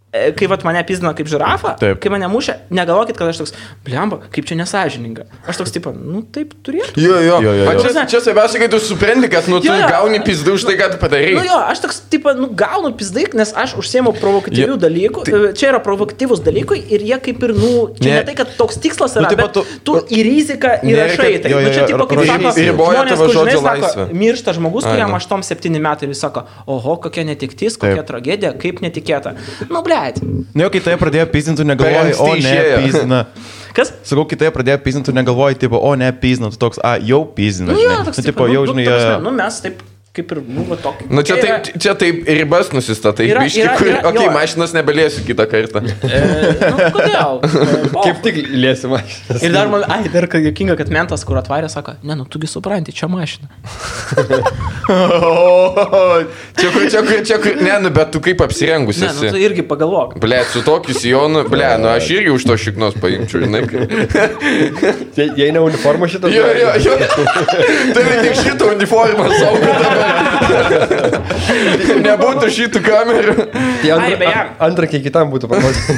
[0.09, 1.99] kai vat mane pizdino kaip žirafa, Taip.
[2.01, 3.53] kai mane mušė, negalvokit, kad aš toks,
[3.85, 5.27] blemba, kaip čia nesažininga.
[5.47, 6.97] Aš toks, tipo, nu, taip turėtų.
[7.03, 7.37] Jo, jo.
[7.45, 7.83] Jo, jo, jo.
[7.85, 9.89] Čia, čia svarbiausia, kai tu supranti, kad nu, tu Jo, jo.
[9.93, 11.35] gauni pizdu už tai, ką tu padarai.
[11.37, 15.27] Nu jo, aš toks, tipo, nu, gaunu pizdai, nes aš užsiemu provokatyvių dalykų.
[15.29, 15.43] Tai...
[15.61, 18.25] Čia yra provokatyvūs dalykai ir jie kaip ir, nu, čia ne, Ne.
[18.31, 21.43] tai, kad toks tikslas yra, Nu, tipo, nu, bet tu, tu- į riziką Nereikia- įrašai.
[21.45, 24.09] Tai, jo, nu, jo, čia jo, tipo, kaip sako, riboja žmonės, žodžio laisvę.
[24.25, 25.21] miršta žmogus, kuriam nu.
[25.21, 28.09] 8-7 metai ir sako, oho, kokia netiktis, kokia Taip.
[28.09, 29.37] tragedija, kaip netikėta.
[29.69, 30.21] Nu, blėt.
[30.25, 31.67] Nu, jau kai tai pradėjo pizinti,
[32.07, 33.21] anksti o ne, pizina.
[33.77, 33.93] Kas?
[34.03, 37.21] Sakau, kai tai pradėjo pizinti, tu negalvoji, tipo, o ne, pizina, tu toks, a, jau
[37.37, 37.71] pizina.
[37.73, 38.05] Nu, jo, žinai.
[38.09, 39.83] toks, Nu, tipo, jau, žinai, jie- nu, mes taip
[40.19, 41.09] kaip ir buvo tokį.
[41.15, 43.29] Nu, čia taip, čia taip ribas nusistatai.
[43.33, 44.35] Yra- Biški, yra- kur, yra- okei, jo.
[44.37, 45.85] mašinas nebelėsiu kitą kartą.
[46.09, 46.21] E,
[46.61, 47.41] nu, kodėl?
[47.49, 49.01] E, Kaip tik lėsima.
[49.43, 52.49] Ir dar man, ai, dar kad jokinga, kad mentas, kur atvarė, sako, ne, nu tugi
[52.51, 53.49] supranti, čia mašina.
[56.59, 59.41] Čia kur, čia kur, čia kur, ne, nu, bet tu kaip apsirengusi Ne, nu esi.
[59.45, 60.17] irgi pagalvok.
[60.23, 63.63] Ble, su tokiu sijonu, ble, nu aš irgi už to šiknos paimčiau, žinai.
[65.39, 66.33] Jei ne uniforma šitas.
[66.35, 66.97] Jo, jo, jo.
[67.95, 70.08] Tai tik šitą uniformą saugų dabar.
[72.05, 73.35] Nebūtų šitų kamerų.
[73.49, 74.33] Tai Ai, beje.
[74.33, 75.97] antra, antra kiek kitam būtų paklausti.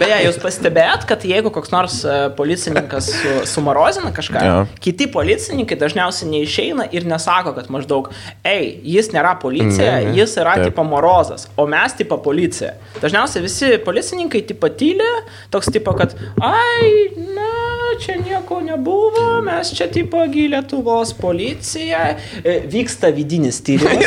[0.00, 4.56] Beje, jūs pastebėjot, kad jeigu koks nors e, policininkas su, sumarozina kažką, Jo.
[4.82, 8.10] kiti policininkai dažniausiai neišeina ir nesako, kad maždaug,
[8.46, 10.16] ei, jis nėra policija, Ne, ne.
[10.20, 10.70] jis yra Taip.
[10.70, 12.74] tipo morozas, o mes tipo policija.
[13.02, 15.06] Dažniausiai visi policininkai tipo tyli,
[15.52, 17.50] toks tipo, kad, ai, na,
[17.98, 24.06] čia nieko nebuvo, mes čia tipo Lietuvos policija, e, vyksta vidinis tyrimas.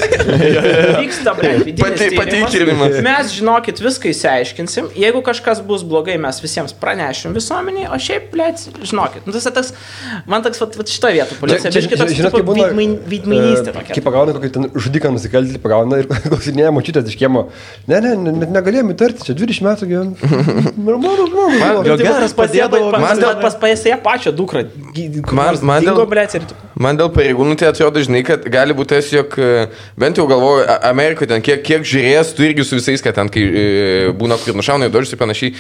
[1.04, 2.50] vyksta, ble, vidinis Pati- tyrimas.
[2.50, 2.98] patikrinimas.
[3.06, 4.90] Mes, žinokit, viską įsiaiškinsim.
[5.00, 9.28] Jeigu kažkas bus blogai, mes visiems pranešim visuomeniai, o šiaip, blėt, žinokit.
[9.28, 9.74] Nu, tas, tas,
[10.30, 11.74] man toks, vat, vat šitoje vietoje policija.
[11.74, 12.70] Čia- toks, žinot, kaip būna,
[13.10, 13.98] veidmainystė e, tokia.
[13.98, 17.48] Kai pagauna kokį ten žudiką nusikaltėlį, pagauna ir klausinėja močiutės iš kiemo.
[17.90, 20.34] Ne, ne, ne, net negalėjome įtarti, čia 20 metų gyvenu.
[20.90, 21.60] Normalus žmogus.
[21.64, 21.98] buvo.
[22.04, 24.62] geras padėdavo, man dėl- pas, pas ją pačią dukrą.
[25.34, 26.46] Man- man dėl- Dingo, blėt, ir...
[26.80, 29.68] Man dėl pareigūnų tai atrodo, žinai, kad gali būti tas, jog e,
[30.00, 33.44] bent jau galvoju, Amerikoje ten kiek, kiek žiūrės, tu irgi su visais, kad ten, kai
[33.44, 33.66] e,
[34.18, 35.56] būna, kur nušauna į dožius ir panašiai.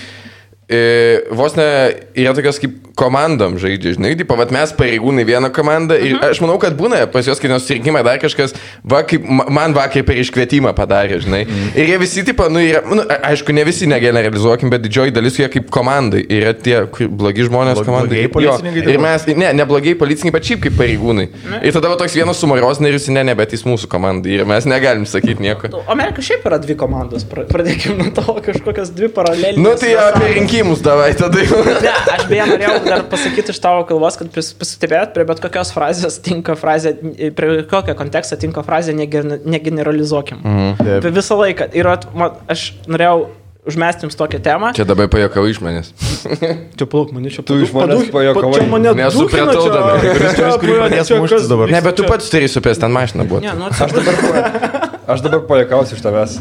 [1.31, 1.67] Vos ne
[2.15, 6.29] yra tokios kaip komandom žaidžia, žinai, tipo, vat mes pareigūnai vieną komandą ir Mhm.
[6.29, 8.53] aš manau, kad būna pas juos, kai nors rinkimai dar kažkas,
[8.85, 11.41] va, kaip ma- man vakar per iškvietimą padarė, žinai.
[11.47, 11.71] Mhm.
[11.75, 15.49] Ir jie visi, tipo, nu, yra, nu, aišku, ne visi negeneralizuokim, bet didžioji dalis jie
[15.49, 18.09] kaip komandai yra tie blogi žmonės Blog- komandai.
[18.09, 21.27] blogieji policininkai Jo, Ir mes, ne, ne blogiai policininkai, bet šiaip kaip pareigūnai.
[21.65, 24.65] Ir tada va, toks vienas sumaros narius, ne, ne, bet jis mūsų komandai ir mes
[24.65, 25.83] negalim sakyti nieko.
[25.89, 27.23] Amerika šiaip yra dvi komandos.
[27.25, 29.57] Pra- Pradėkime nuo to kažkokios dvi paralelinės.
[29.57, 30.35] Nu tai apie pasaulių.
[30.53, 31.39] Rinkimus davai tada.
[31.83, 36.19] Ne, aš beje norėjau dar pasakyti iš tavo kalbos, kad pasistebėt prie bet kokios frazės
[36.23, 36.93] tinka frazė,
[37.35, 40.43] prie kokio konteksto tinka frazė negener- negeneralizuokim.
[40.43, 40.75] Mhm.
[40.83, 41.07] Taip.
[41.15, 41.69] Visą laiką.
[41.73, 43.25] Ir at, man, aš norėjau
[43.67, 44.71] užmesti jums tokią temą.
[44.75, 45.91] Čia dabar pajokau iš manęs.
[46.77, 48.59] Čia plauk, mane čia Tu iš manęs pajuokavai.
[48.59, 49.67] Čia mane Nesupratau
[51.53, 51.71] dabar?
[51.71, 53.43] Ne, bet tu pats turi supės, ten mašina buvo.
[53.43, 56.37] Ne, nu, Aš dabar, aš dabar pajakausiu iš tavęs.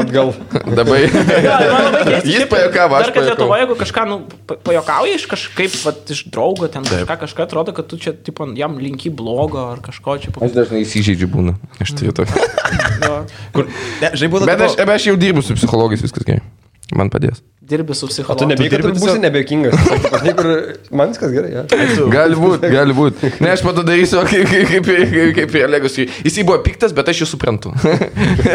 [0.00, 0.32] Atgal.
[0.76, 0.98] Dabar.
[1.00, 3.28] Jis Šiaip, pajuokavo, aš Dar kad.
[3.30, 4.18] Lietuvoje, jeigu kažką nu,
[4.48, 8.46] pa- pajokauji iš kažkaip, vat, iš draugo, ten kažką, kažką atrodo, kad tu čia tipo,
[8.58, 10.34] jam linki blogo ar kažko čia.
[10.40, 11.56] Aš dažnai įsižeidžiu būna.
[11.82, 12.46] Aš turiu tokį.
[13.06, 13.18] Jo.
[13.54, 13.68] Kur,
[14.02, 16.42] ne, žinai, būtų Bet aš, bet aš jau dirbu su psichologais, viskas gerai.
[16.94, 17.42] Man padės.
[17.66, 18.46] Dirbi su Tu psichologu.
[18.52, 19.18] nebijai, kad dirbi tu būsi
[20.22, 20.46] niekur,
[20.98, 21.50] man viskas gerai.
[21.56, 21.62] Ja.
[22.12, 23.30] Gali būti, gali būti.
[23.42, 25.96] Ne, aš pato darysiu kaip, kaip, kaip, kaip, Legos.
[25.98, 27.72] Jis buvo piktas, bet aš jį suprantu.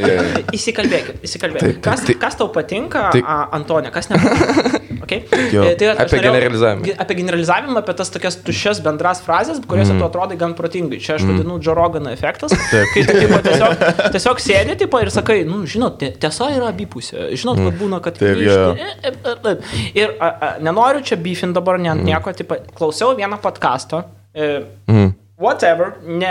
[0.00, 0.40] yeah.
[0.56, 1.64] Įsikalbėkit, įsikalbėkit.
[1.64, 2.18] Taip, taip, Kas, taip.
[2.22, 3.28] kas tau patinka, Taip.
[3.54, 4.80] Antonė, kas nepatinka?
[5.04, 5.20] Okay?
[5.52, 5.64] Jo.
[5.68, 6.84] E, tai Apie norėjau- generalizavimą.
[6.88, 10.00] ge- Apie generalizavimą, apie tas tokias tuščias bendras frazes, kuriuose mm.
[10.00, 10.96] tu atrodai gan protingai.
[11.04, 12.54] Čia aš vadinu Joe Rogan efektas.
[12.72, 17.28] Kai tu tipo, tiesiog, tiesiog sėdi tipo, ir sakai, nu, žinot, tie- tiesa yra abipusė.
[17.36, 18.13] Žinot, kad būna, kad...
[18.18, 19.56] Taip, iš- e, e, e.
[19.94, 24.04] Ir a, a, nenoriu čia bifin dabar ne ant nieko, tipo, klausiau vieną podcastą.
[24.34, 25.12] E, Mm.
[25.38, 26.28] Whatever, ne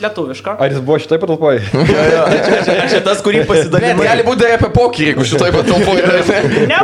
[0.00, 0.54] lietuvišką.
[0.58, 1.60] Ar jis buvo šitai patalpoje?
[2.92, 4.06] Čia tas, kurį Net pasidalinai.
[4.08, 6.64] gali būti apie pokį, jeigu šitoj patalpoje.
[6.70, 6.78] Ne.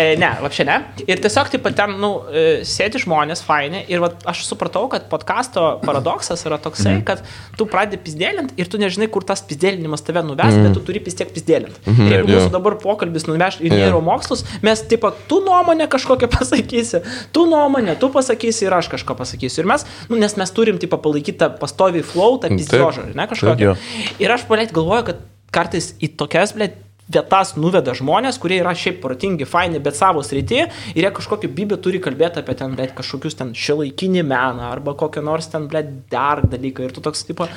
[0.00, 0.76] E, ne, lapšė ne.
[1.04, 3.82] Ir tiesiog taip pat ten, nu, e, sėdi žmonės, faini.
[3.90, 7.04] Ir vat, aš supratau, kad podkasto paradoksas yra toksai, mm.
[7.08, 7.22] kad
[7.58, 10.68] tu pradedi pizdėlint ir tu nežinai, kur tas pizdėlinimas tave nuves, mm.
[10.68, 11.76] bet tu turi vis tiek pizdėlint.
[11.84, 12.38] Mm -hmm, jeigu jo.
[12.38, 17.96] mūsų dabar pokalbis nuveš į neuromokslus, mes taip pat tu nuomonę kažkokią pasakysi, tu nuomonę,
[18.00, 19.64] tu pasakysi ir aš kažką pasakysiu.
[19.64, 23.76] Ir mes, nu, nes mes turim taip palaikyti tą pastovį flow, tą pizdėžą, ne kažkokią.
[24.18, 26.78] Ir aš palėt galvoju, kad kartais į tokias, blėt,
[27.10, 30.62] vietas nuveda žmonės, kurie yra šiaip protingi, faini, bet savo srity
[30.94, 35.24] ir jie kažkokį bibę turi kalbėti apie ten, blėt, kažkokius ten šilaikinį meną arba kokią
[35.26, 36.86] nors ten, blėt, dar dalyką.
[36.86, 37.50] Ir tu toks, tipo,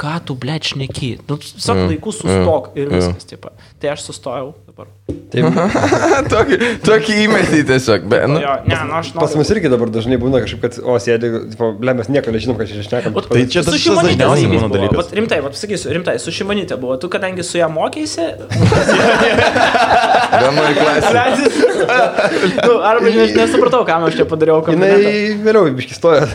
[0.00, 1.12] ką tu, blėt, šneki.
[1.26, 2.98] Nu, tiesiog Mm, laiku sustok ir mm.
[2.98, 3.52] viskas, tipo.
[3.80, 4.86] Tai aš sustojau dabar.
[5.30, 5.44] Taip.
[6.32, 6.56] tokį,
[6.86, 8.00] tokį įmetį tiesiog.
[8.10, 9.38] Be, nu, Jo, ne, nu aš Pas noriu.
[9.42, 11.26] mus irgi dabar dažnai būna kažkaip, kad, o, sėdi,
[12.00, 13.10] mes nieko nežinom, ką čia šnekam.
[13.14, 14.68] Vat- Tai čia tas- dažniausiai buvo.
[14.74, 14.98] dalykas.
[15.02, 16.94] Vat Rimtai, vat sakysiu, rimtai, su Šimonyte buvo.
[17.02, 18.26] Tu kadangi su ją mokėsi,
[20.40, 21.24] vienoj klasėje.
[22.66, 24.58] nu, arba ne, nesupratau, ką aš čia padariau.
[24.66, 24.98] kabinete.
[24.98, 26.22] Jinai vėliau biškistoja.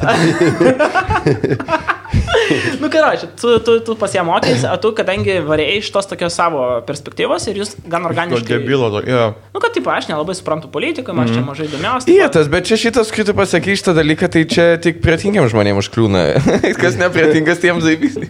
[2.81, 6.35] Nu, gerai, tu, tu, tu pas ją mokėsi, o tu, kadangi varėjai iš tos tokios
[6.37, 8.45] savo perspektyvos ir jūs gan organiškai...
[8.59, 9.23] Debilo, to- jo.
[9.55, 11.37] Nu, kad, taip, aš nelabai suprantu politiką, man mm.
[11.37, 12.11] čia mažai domiausi.
[12.11, 15.85] Iya, tas, bet čia šitas, kai tu pasakai šitą dalyką, tai čia tik prietingiam žmonėms
[15.85, 16.23] užkliūna.
[16.81, 18.19] Kas neprietingas tiems zaibys.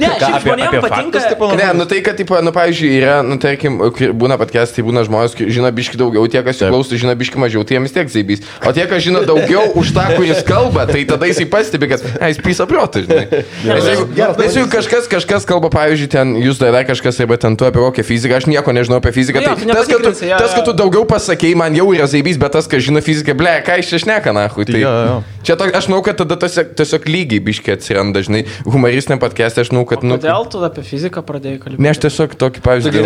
[0.00, 1.20] Ne, Ką, šiaip apie- žmonėms apie patinka...
[1.20, 3.76] faktus, tipo, Ne, nu tai, kad, tipo, nu, pavyzdžiui, yra, nu, tarkim,
[4.18, 7.76] būna podcastai, būna žmonės, žino biški daugiau, tie, kas jų klauso, žino biški mažiau, tai
[7.78, 8.42] jiems tiek zaibys.
[8.66, 12.32] O tie, kas žino daugiau už tą, kuris kalba, tai tada jisai pastebi, kad, ai,
[12.32, 13.15] jis pysa protą, žinai.
[13.16, 14.04] Nes jeigu,
[14.38, 18.04] nes jeigu kažkas, kažkas kalba, pavyzdžiui, ten, jūs dar kažkas, arba ten tu apie kokią
[18.06, 20.38] fiziką, aš nieko nežinau apie fiziką, Nu jo, tai tu tas, kad tu, nepatikrinsi, jo,
[20.42, 20.78] tas, kad tu jo.
[20.82, 24.02] daugiau pasakėjai, man jau yra zaibys, bet tas, kas žino fiziką, ble, ką iš čia
[24.04, 24.66] šneka, na, hui.
[24.68, 25.16] Tai Jo, jo.
[25.46, 29.72] čia to, aš manau, kad tada tiesiog, tiesiog lygiai biški atsiranda, žinai, humoristinė podcast'e, aš
[29.74, 31.82] manau, kad, nu, Kodėl tu apie fiziką pradėjai kalbėti?
[31.82, 33.04] Ne, aš tiesiog tokį pavyzdį.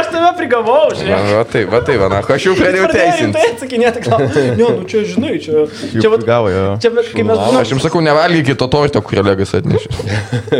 [0.00, 1.12] Aš tave prigavau, žinai.
[1.12, 3.36] Va, va tai, va tai, va, na, aš jau pradėjau teisinti.
[3.36, 4.54] Tai atsakinėti klausimą.
[4.56, 5.64] Ne, nu čia žinai, čia...
[5.92, 6.62] Čia, vat- Gavo, jo.
[6.80, 7.42] čia kai mes.
[7.60, 9.90] Aš jums sakau, nevalgykite to norite, kur legas atnešė.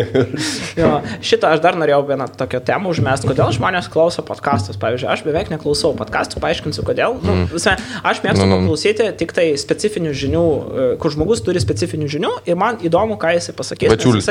[0.80, 0.90] jo,
[1.24, 4.78] šitą aš dar norėjau vieną tokią temą užmest, kodėl žmonės klauso podcastus.
[4.80, 7.16] Pavyzdžiui, aš beveik neklausau podcastų, paaiškinsiu kodėl.
[7.20, 7.46] Nu, mm.
[7.54, 8.70] visai, aš mėgstu nu, nu.
[8.70, 13.34] klausyti tik tai specifinių žinių, e, kur žmogus turi specifinių žinių ir man įdomu, ką
[13.36, 13.92] jisai pasakys.
[13.92, 14.28] Pačiulis.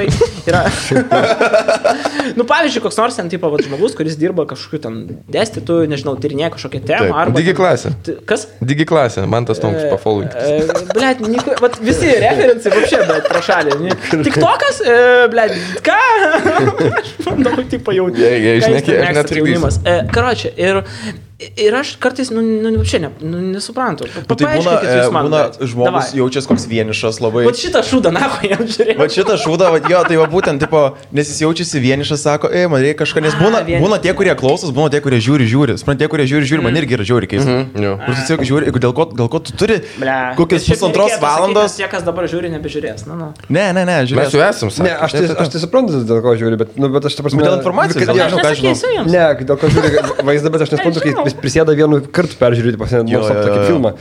[0.50, 0.64] Yra...
[2.40, 5.00] nu, pavyzdžiui, koks nors ten tipo va, žmogus, kuris dirba kažkokiu ten
[5.32, 7.12] dėstytu, nežinau, tyrinė kažkokią temą.
[7.24, 7.94] Arba, Digi klasė.
[8.30, 8.48] Kas?
[8.64, 10.30] Digi klasė, man tas toms e, pafolai.
[10.30, 10.60] E,
[10.94, 11.24] Blet,
[11.84, 13.96] visi referencijai, vapšė, bet pro šalį ne?
[14.28, 15.00] Tik tokas, e,
[15.32, 15.56] blet,
[15.86, 15.98] ką?
[16.90, 17.16] Aš.
[18.20, 19.46] Gerai, gerai, ką jis šneki, ten aš netrikdysiu.
[19.46, 19.82] jaunimas.
[19.86, 20.82] E, Karočią, ir
[21.40, 24.04] Ir aš kartais, nu, nu šiandien, nu, nesuprantu.
[24.28, 25.62] Bet tai būna, e, man, būna blet.
[25.72, 27.46] žmogus jaučiasi koks vienišas labai.
[27.48, 28.98] Vat šitą šūdą, na, ko jam žiūrėjau.
[29.00, 30.82] Va šitą šūdą, va, jo, tai va būtent, tipo,
[31.16, 33.86] nes jis jaučiasi vienišas, sako, ei, man reikia kažką, nes A, būna, vienišas.
[33.86, 35.78] būna tie, kurie klausos, būna tie, kurie žiūri, žiūri.
[35.80, 37.56] Suprantate, tie, kurie žiūri, žiūri, man irgi yra žiūri keista.
[37.56, 37.96] Mhm, jo.
[37.96, 40.18] Ir tu tiesiog žiūri, dėl ko, dėl ko tu turi Ble.
[40.42, 41.80] kokias Bet pusantros valandos.
[41.80, 43.08] Tie, kas dabar žiūri, nebežiūrės.
[43.08, 43.32] Nu, nu.
[43.48, 44.20] Ne, ne, ne, žiūri.
[44.26, 47.08] Mes jau esam, Ne, aš tai, aš tai suprantu, dėl ko žiūri, bet, nu, bet
[47.08, 47.40] aš ta prasme...
[47.40, 49.12] Bet dėl informacijos, jums.
[49.12, 52.92] Ne, dėl ko žiūri vaizdą, bet aš nesuprantu, kai Vis prisėda vienu kartu peržiūrėti pas
[52.92, 53.92] Jo, mane jo, tokį filmą.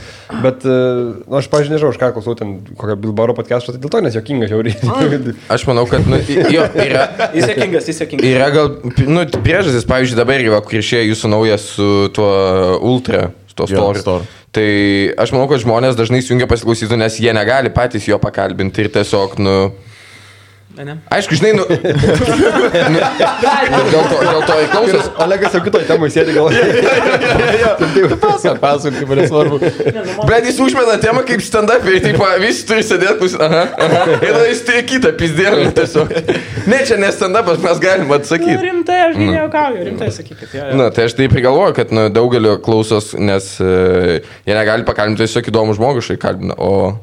[0.43, 0.77] Bet, e,
[1.23, 4.17] nu, aš, pažiūrėjau, nežinau, už ką klausau ten kokią Bilbaro podcast'ą, tai dėl to nes
[4.17, 5.35] jokinga žiauriai.
[5.55, 7.05] Aš manau, kad, nu, jo, yra,
[7.37, 8.31] Jis jokingas, jis jokingas.
[8.33, 8.71] yra gal,
[9.05, 12.31] nu, priežastis, pavyzdžiui, dabar yra, kur išėjo jūsų naujas su tuo
[12.89, 14.25] Ultra, su tuo Jo, story.
[14.55, 14.69] Tai
[15.21, 19.37] aš manau, kad žmonės dažnai jungia pasiklausyti, nes jie negali patys jo pakalbinti ir tiesiog,
[19.45, 19.59] nu...
[20.79, 20.95] Ne?
[21.11, 21.63] Aišku, žinai, nu...
[21.67, 21.69] nu
[23.91, 25.09] dėl, to, dėl to ir klausos.
[25.25, 26.47] Olegas jau kitoj temai sėdi gal.
[28.21, 29.57] Pasakok, pasakok, kaip yra svarbu.
[30.29, 33.43] Bet jis užmena temą kaip stand-up ir taip, visi turi sėdėti klausyti.
[33.43, 34.03] Aha, aha.
[34.21, 36.07] Ir tada jis turi kitą pizdėlį tiesiog.
[36.71, 38.55] Ne, čia ne stand-upas, mes galim Nu, atsakyti.
[38.63, 40.49] rimtai, aš nejuokauju, rimtai sakykit.
[40.55, 40.75] Jo, jo.
[40.79, 43.67] Na, tai aš taip prigalvoju, kad nu, daugelio klausos, nes uh,
[44.47, 46.95] jie negali pakalbinti tiesiog įdomų žmogų, šai kalbina, o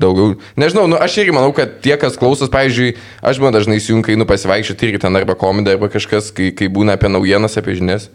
[0.00, 0.36] daugiau.
[0.60, 2.94] Nežinau, nu, aš irgi manau, kad tie, kas klausos, pavyzdžiui,
[3.24, 6.98] aš man dažnai įjungiu, einu pasivaikščioti irgi ten arba komedą, arba kažkas, kai, kai būna
[6.98, 8.10] apie naujienas, apie žinias.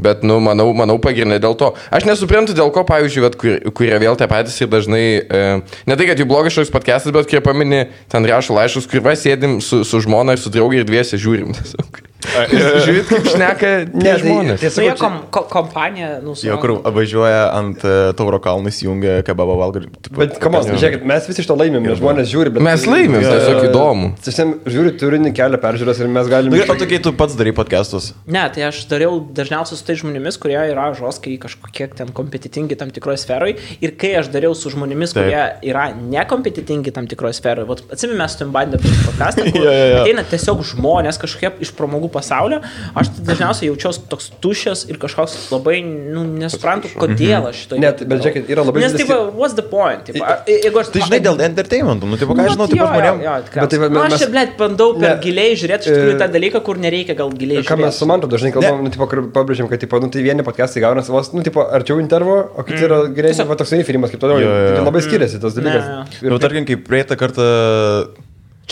[0.00, 1.72] Bet, nu, manau, manau pagrindė dėl to.
[1.92, 5.42] Aš nesuprantu, dėl ko, pavyzdžiui, vat, kur, kurie vėl tie patys ir dažnai, e,
[5.88, 9.12] ne tai, kad jų blogas šis podcastas, bet kurie pamini, ten rašo laiškus, kur va
[9.18, 11.52] sėdim su, su žmona ir su draugai ir dviese žiūrim.
[11.58, 12.00] Tiesiog.
[12.22, 14.56] Žiūrėt, kaip šneka Ne, tai žmonės.
[14.56, 16.46] Nu, tiesiog jie čia- kom, ko, kompanija, nu, su...
[16.46, 19.82] Jo, kur važiuoja ant e, Tauro kalnų, įsijungia kebabą valgo.
[19.98, 22.64] tipo, Bet, kamas, žiūrėkit, mes visi iš to laimėm, nes žmonės žiūri, bet...
[22.66, 24.10] Mes laimėm, Jo, tiesiog įdomu.
[24.22, 26.60] Tiesiog žiūri turinį kelią peržiūras ir mes Nu, galime...
[26.62, 28.12] gerai, o tokiai tu pats darai podcastus.
[28.30, 32.92] Ne, tai aš dariau dažniausiai su tai žmonėmis, kurie yra žoskai kažkokie ten kompetitingi tam
[32.94, 33.58] tikroje sferoje.
[33.82, 35.26] Ir kai aš dariau su žmonėmis, Taip.
[35.26, 39.72] kurie yra nekompetitingi tam tikroje sferoje, vat atsimime, mes tu bandė prieš podcastą, kur Jo,
[39.72, 40.00] jo, jo.
[40.04, 42.60] ateina tiesiog žmonės kažkokie iš pramogų pasaulio,
[42.98, 47.80] aš dažniausiai jaučiausi toks tušęs ir kažkoks labai, nu, nesuprantu, kodėl aš šito.
[47.82, 50.04] Ne, tai- bet žiūrėkit, yra labai Nes, tipo, what's the point?
[50.08, 50.92] Tipo, jeigu aš...
[50.94, 53.22] Tai žinai, dėl entertainmento, nu, tipo, ką aš žinau, tipo, žmonėm.
[53.56, 56.20] Bet tai nu, aš mes- čia, blėt, bandau per Ne, giliai žiūrėti iš tikrųjų e,
[56.22, 57.98] tą dalyką, kur nereikia gal giliai Ką mes žiūrėti.
[57.98, 61.32] su Mantu dažnai kalbam, nu, tipo, pabrėžiam, kad, tipo, nu, tai vieni podcastai gaunasi vos,
[61.36, 64.42] nu, tipo, arčiau intervo, o kiti yra geresnis, va, toksai filmas, kaip toliau.
[64.42, 66.18] Tai labai skiriasi tas dalykas.
[66.22, 67.46] Ir tarkim, kaip praeitą kartą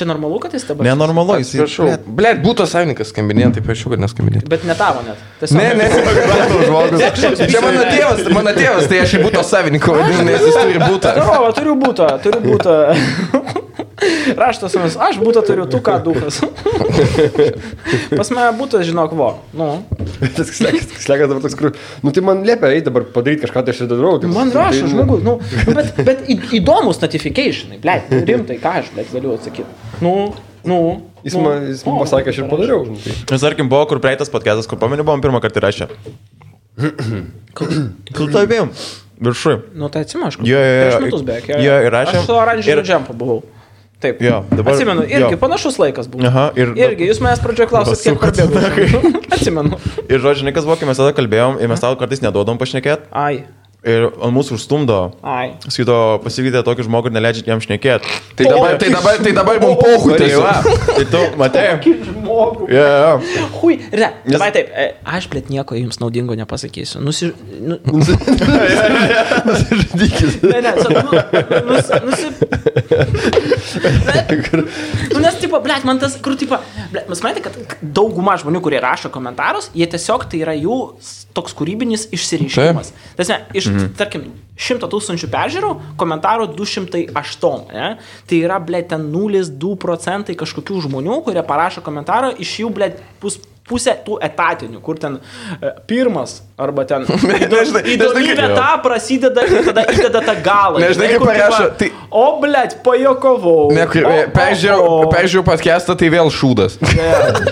[0.00, 0.86] Čia normalu, kad jis dabar...
[0.86, 1.90] nenormalu, jis Prašau.
[2.16, 4.48] Blet, būtų savininkas skambinėjant, tai prašau, kad neskambinėtų.
[4.48, 5.20] Bet ne tavo net.
[5.42, 5.60] Tiesiog.
[5.60, 5.88] Ne, ne,
[7.52, 11.18] čia mano tėvas, mano tėvas, tai aš į būto savininko vadinu, nes jis turi būtą.
[11.60, 12.78] Turiu būtą, turiu būtą.
[14.40, 16.40] Raštas mums, aš būtą turiu, tu ką duhas.
[18.14, 19.30] Pas mane būtas, žinok, vo.
[19.56, 19.68] Nu,
[20.36, 21.74] Tas slegas dabar toks, kur,
[22.04, 24.16] nu, tai man liepia eiti dabar padaryti kažką, tai aš ir darau.
[24.22, 26.24] Tai, man rašo tai, žmogus, nu, nu, bet, bet
[26.56, 27.98] įdomus notifikationai, ble,
[28.28, 29.68] rimtai, ką aš, ble, galiu atsakyti.
[30.04, 30.14] Nu,
[30.68, 30.80] nu.
[31.24, 31.44] Jis nu.
[31.44, 32.86] man, jis man pasakė, aš ir padariau.
[32.88, 33.16] nu, Tai.
[33.34, 35.90] Nes tarkim, buvo, kur praeitas podcastas, kur pameni, buvom pirmą kartą įrašę.
[38.16, 38.72] Kaltabėjom.
[39.20, 39.56] Viršui.
[39.76, 40.46] Nu, tai atsimašku.
[40.48, 40.84] Jo, jo, jo.
[40.86, 41.48] Prieš metus beveik.
[41.60, 42.22] Jo, ir rašėm.
[42.22, 43.42] Aš su oranžiniu džempu buvau.
[44.00, 44.20] Taip.
[44.24, 45.38] Jo, dabar- Atsimenu, irgi jo.
[45.42, 46.24] panašus laikas buvo.
[46.24, 49.14] Aha, ir- Irgi, jūs manęs pradžioje klausėte, kiek prabėgo.
[49.36, 49.76] Atsimenu.
[50.08, 53.10] Ir žodžiu, žinai, kas buvo, kai mes tada kalbėjom, ir mes tau kartais neduodam pašnekėti.
[53.12, 53.44] Ai,
[53.80, 54.96] Ir ant mūsų užstumdo.
[55.24, 55.54] ai.
[55.72, 58.04] Skaito, pasikvietė tokį žmogų ir neleidžia jam šnekėti.
[58.36, 60.28] Tai dabar, tai dabar, tai dabar mums pohui Tai
[60.96, 61.62] tai tu, matai?
[62.40, 62.68] Žmogų.
[62.72, 63.46] Jo, jo.
[63.60, 67.00] Hui, ne, Nes- davai taip, e, aš, blėt, nieko jums naudingo nepasakysiu.
[67.04, 67.30] Nusi...
[67.60, 67.78] Nu,
[70.50, 71.00] ne, ne, sa- nu,
[71.68, 72.26] nus, nusi...
[75.10, 76.60] Nu, nes, tipo, blėt, man tas, kur, tipo,
[76.92, 80.78] blėt, mes matėte, kad dauguma žmonių, kurie rašo komentarus, jie tiesiog tai yra jų
[81.36, 82.94] toks kūrybinis išsireiškimas.
[83.18, 83.92] Tasme, iš, mhm.
[83.98, 84.30] tarkim,
[84.60, 87.92] 100 tūkstančių peržiūrų, komentarų 208, ne?
[88.28, 93.40] Tai yra, blėt, ten 0,2 procentai kažkokių žmonių, kurie parašo komentarą, iš jų, blėt, bus
[93.70, 95.20] pusė tų etatinių, kur ten
[95.60, 100.82] e, pirmas arba ten Nežinai, įdomybė nežinai, ta prasideda ir tada įdeda tą galą.
[100.82, 103.70] Nežinai, Žinai, kaip parašo, tai- O, blėt, pajokovau.
[103.70, 106.76] O, peržiūrėjau, podcastą, tai vėl šūdas.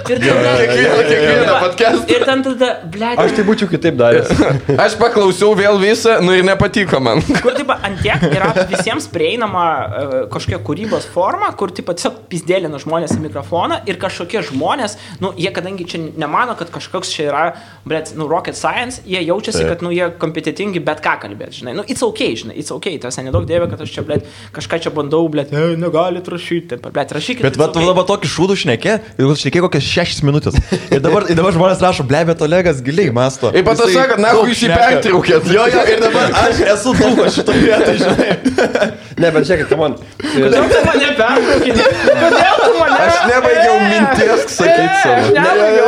[0.09, 2.09] Kiekvieną, podcastą.
[2.12, 4.33] ir ten tada, blėt, Aš tai būčiau kitaip daręs.
[4.85, 7.23] Aš paklausiau vėl visą, nu ir nepatiko man.
[7.45, 13.16] Kur, taip, antiek yra visiems prieinama uh, kažkokia kūrybos forma, kur, taip, tiesiog pizdėlina žmonės
[13.16, 17.42] į mikrofoną ir kažkokie žmonės, nu, jie kadangi čia nemano, kad kažkoks čia yra,
[17.88, 19.68] bet, nu, rocket science, jie jaučiasi, Taip.
[19.72, 21.74] kad, nu, jie kompetitingi bet ką kalbėti, žinai.
[21.78, 24.92] Nu, it's ok, žinai, it's ok, tas nedaug dievė, kad aš čia, bet, kažką čia
[24.94, 27.44] bandau, blėt, e, negalit rašyti, blėt, rašykit.
[27.46, 30.59] Bet va, tu dabar tokį šūdų šnekė, ir tu šnekė kokias šešias minutės.
[30.92, 33.52] Ir dabar, ir dabar žmonės rašo, ble, bet Olegas giliai masto.
[33.52, 34.78] Ir Jisai sako, na, jūs šneka.
[34.94, 35.50] pertraukėt.
[35.52, 38.30] Jo, jo, ir dabar aš esu dūmas šitoje vietoje, žinai.
[39.18, 39.96] Ne, bet žiūrėkit, man.
[40.22, 41.86] Kodėl tu mane pertraukinė?
[42.22, 42.98] Kodėl tu mane?
[43.02, 45.32] Aš nebaigiau minties sakyti savo.
[45.34, 45.88] Nebaigiau.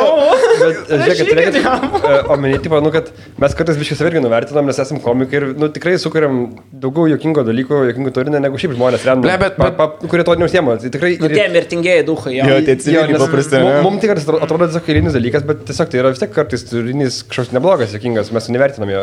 [0.60, 3.08] Bet žiūrėkit, turėkit e, omeny, tipo, nu, kad
[3.40, 6.40] mes kartais biškis irgi nuvertinam, nes esame komikai ir nu, tikrai sukuriam
[6.82, 10.76] daugiau jokingo dalykų, jokingo turinio, negu šiaip žmonės, Ble, bet- pa, pa, kurie to neusiema.
[10.80, 11.14] Tai tikrai...
[11.20, 12.48] Nu, tie mirtingieji duhai, jo.
[12.50, 13.74] Jo, tie civiliai paprasti, ne?
[13.84, 17.20] Mums tikrai atro- atrodo tiesiog eilinis dalykas, bet tiesiog tai yra vis tiek kartais turinys
[17.30, 19.02] kažkoks neblogas, jokingas, mes nevertinam jo.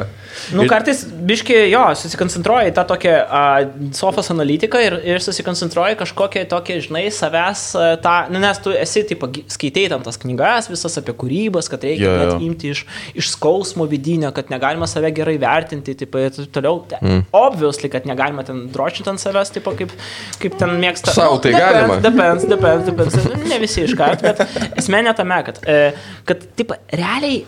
[0.58, 3.58] Nu, kartais, biški, jo, susikoncentruoji tą tokią uh,
[3.98, 9.04] sofos analitiką ir, ir susikoncentruoji kažkokią tokią, žinai, savęs, uh, tą, nu, nes tu esi,
[9.10, 12.16] taip, skaitėjai tam tas knygas, visas apie kūrybas, kad reikia jo.
[12.22, 12.84] net imti iš,
[13.18, 16.82] iš skausmo vidinio, kad negalima save gerai vertinti, taip, ir toliau.
[17.02, 17.28] Mm.
[17.38, 19.94] Obviously, kad negalima ten dročinti ant savęs, taip, kaip,
[20.42, 21.14] kaip ten mėgsta.
[21.18, 22.02] Sau tai depends, galima.
[22.08, 23.48] Depends, depends, depends.
[23.48, 24.44] Ne visi iš karto, bet
[24.80, 25.80] esmė ne tame, kad, e,
[26.28, 27.46] kad taip, realiai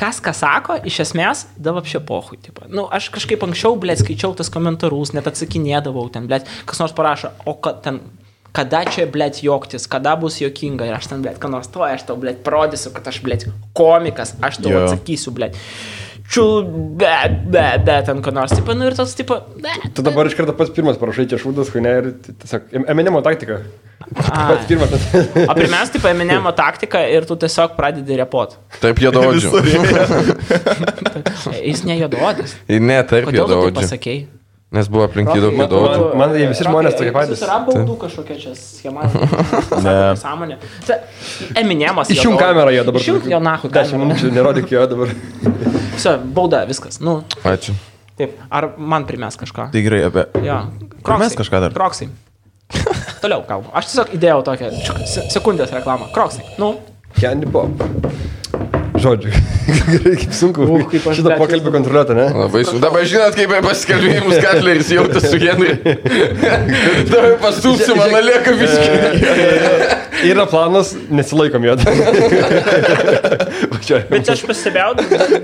[0.00, 2.38] kas ką sako, iš esmės, dabar šio pohui.
[2.40, 2.64] Tipo.
[2.72, 7.34] Nu, aš kažkaip anksčiau, blėt, skaičiau tas komentarus, net atsakinėdavau ten, blėt, kas nors parašo,
[7.44, 8.00] o kad ten,
[8.56, 12.06] kada čia, blėt, joktis, kada bus jokinga ir aš ten, blėt, ką nors to, aš
[12.08, 13.48] tau, blėt, parodysiu, kad aš, blėt,
[13.78, 14.84] komikas, aš tau Jo.
[14.86, 15.58] atsakysiu, blėt.
[16.30, 16.62] Čiu,
[16.94, 17.10] be,
[17.50, 19.72] be, be, ten, ką nors, tipo, nu ir tas, tipo, be.
[19.96, 22.10] Tu dabar iš karto pats pirmas parašai čia šūdas, kai ne, ir
[22.42, 23.64] tiesiog eminimo taktika.
[24.14, 24.94] Pats pirmas.
[24.94, 28.54] O pirmiausia, tipo, eminemo taktika ir tu tiesiog pradedi repot.
[28.78, 29.50] Taip jie daudžiu.
[31.70, 32.54] Jis ne juododis.
[32.78, 34.28] Ne, taip jie Kodėl tu pasakėjai?
[34.70, 36.02] Nes buvo aplink jį daug Man, juododžių.
[36.14, 37.40] man, man jie visi žmonės tokie patys.
[37.42, 39.02] Tai yra baudų kažkokia čia schema.
[39.86, 39.94] Ne.
[40.20, 40.58] Sąmonė.
[40.86, 40.98] Tai
[41.58, 42.12] Eminemas.
[42.14, 43.02] Išjung kamerą jie dabar.
[43.02, 43.70] Išjung jo nahu.
[43.74, 45.10] 10 minučių, nerodyk jo dabar.
[45.96, 47.00] Visą, bauda, viskas.
[47.02, 47.74] Nu, Ačiū.
[48.20, 48.38] taip.
[48.46, 49.70] Ar man primės kažką?
[49.74, 50.28] Tai gerai, apie...
[50.46, 50.60] Jo.
[51.02, 51.74] Primės kažką dar?
[51.74, 52.06] Kroksai.
[53.24, 53.72] Toliau kalbu.
[53.74, 54.70] Aš tiesiog įdėjau tokią
[55.34, 56.12] sekundės reklamą.
[56.14, 56.46] Kroksai.
[56.62, 56.76] Nu,
[57.18, 57.82] Candy Pop.
[59.00, 59.30] Žodžiu,
[60.20, 62.26] kaip sunku Uch, kaip šitą pokalbį kontroliuoti, ne?
[62.36, 62.82] Labai sunku.
[62.84, 65.76] Dabar žinot, kaip pasikalbėjimus Katleris jautėsi su Henry.
[67.12, 68.90] Dabar pastūpsiu, man lieka viską.
[70.30, 71.76] Yra planas, nesilaikom jo.
[74.10, 74.92] Bet aš pastebėjau,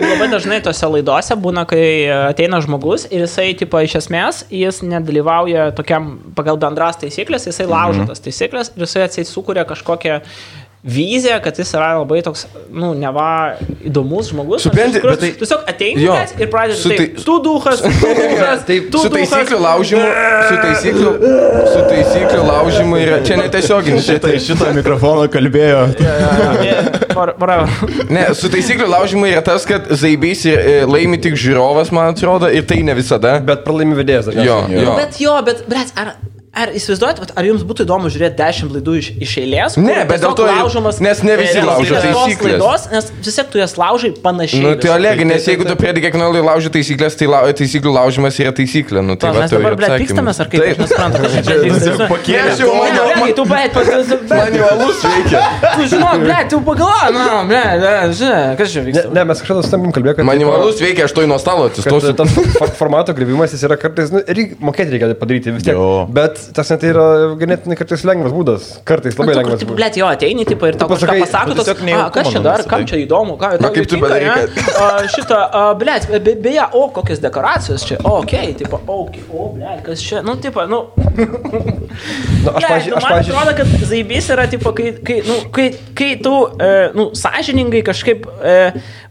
[0.02, 5.70] labai dažnai tose laidose būna, kai ateina žmogus ir jisai, tipo, iš esmės, jis nedalyvauja
[5.78, 10.20] tokiam pagal bendras taisyklės, jisai laužo tas taisyklės ir jisai atseit sukuria kažkokią
[10.84, 13.56] viziją, kad jis yra labai toks, nu, neva
[13.88, 14.62] įdomus žmogus.
[14.66, 16.14] Supranti, bet tai- Tiesiog ateini Jo.
[16.38, 20.04] ir pradedi Su taip, tai- tu duhas, tu duhas, Taip, tu Su taisyklių laužimu,
[20.48, 21.12] su taisyklių,
[21.72, 24.06] su taisyklių laužimu yra, čia netiesioginis.
[24.06, 25.82] Šitą iš šito mikrofono kalbėjo.
[27.16, 27.68] Var- var-
[28.14, 32.46] Ne, su taisyklių laužimu yra tas, kad zaibys ir e, laimi tik žiūrovas, man atrodo,
[32.52, 33.38] ir tai ne visada.
[33.40, 34.30] Bet pralaimi vedėjas.
[34.36, 34.94] Jo, jo.
[35.00, 36.14] Bet jo, bet, blėt, ar,
[36.57, 39.76] ar įsivaizduojat, ar jums būtų įdomu žiūrėti dešimt laidų iš, iš eilės?
[39.80, 42.57] Ne, bet dėl to laužomas, nes ne visi laužo taisyklės.
[42.57, 44.62] Laidos, nes vis tiek tu jas laužai panašiai.
[44.64, 44.92] Nu, tai.
[44.96, 49.04] Olegai, nes jeigu tu pradedi kiekvieną laidą laužyti taisyklės, tai lau, taisyklių laužimas yra taisyklė.
[49.04, 50.00] Nu, tai Tai va, mes dabar, atsakymas.
[50.02, 50.62] pykstamės, ar kaip?
[50.64, 50.78] Taip.
[50.80, 52.09] nesuprantu, kas čia vyksta.
[52.12, 55.42] pakėlė jau Ne, manau, Olegai, tu, bet, bet, man jau alus veikia.
[55.76, 59.12] tu žinok, blėt, tu pagalvoji, na, blėt, žinai, kas čia vyksta.
[59.16, 60.28] ne, mes kažkada su tam kalbėjome, kad...
[60.30, 62.14] Man jau alus veikia, aš to į nuo stalo kad atsistosiu.
[62.16, 64.22] tas for- formato gribimas jis yra kartais, nu,
[64.70, 65.80] mokėti reikia padaryti vis tiek.
[66.16, 67.07] Bet tas net yra
[67.40, 68.68] ganėtinai kartais lengvas būdas.
[68.86, 69.78] Kartais labai lengvas būdas.
[69.80, 72.90] blėt, jo, ateini, tipo, ir tau pasakai, pasako, tiesiog a, kas čia dar, kam tai.
[72.92, 74.01] čia įdomu, ką, tau kaip tu
[74.76, 75.40] A, Šitą,
[75.80, 79.82] blėt, be, beje, o, kokios dekoracijos čia, o, okei, okay, tipo, o, okay, o, blėt,
[79.86, 80.84] kas čia, nu, tipo, nu,
[81.16, 85.66] Nu, aš, pažiūrėjau, nu, man atrodo, kad zaibys yra, tipo, kai, kai, nu, kai,
[85.97, 88.57] kai tu, e, nu, sąžiningai kažkaip e,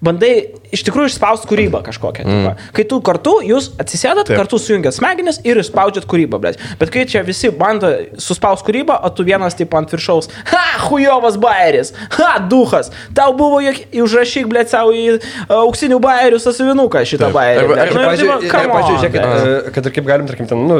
[0.06, 0.34] bandai
[0.76, 2.26] iš tikrųjų išspausti kūrybą kažkokią.
[2.28, 2.60] Mm.
[2.76, 4.38] Kai tu kartu, jūs atsisėdat, Taip.
[4.42, 6.60] kartu sujungiat smegenis ir išspaudžiat kūrybą, blėt.
[6.80, 7.90] Bet kai čia visi bando
[8.22, 13.62] suspausti kūrybą, o tu vienas, tipo, ant viršaus, ha, hujovas bairis, ha, duhas, tau buvo,
[13.64, 15.22] jog, užrašyk, blėt, savo į uh,
[15.62, 17.64] auksinių bairių sąsivinuką šitą bairį.
[17.64, 17.84] Arba- blet.
[17.86, 19.68] arba, Nu, pažiūrėjau, tipo, come on, pažiūrėjau, žiūrėkit, blet.
[19.70, 20.80] e, kad ir kaip galim, tarkim, ten, nu,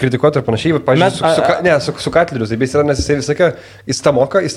[0.00, 2.84] kritikuoti ir panašiai, bet, pažiūrėjau, su, su, ka- ne, su, su Katleriu, tai jis yra,
[2.90, 3.52] nes jisai visą,
[3.86, 4.56] jis tą moka, jis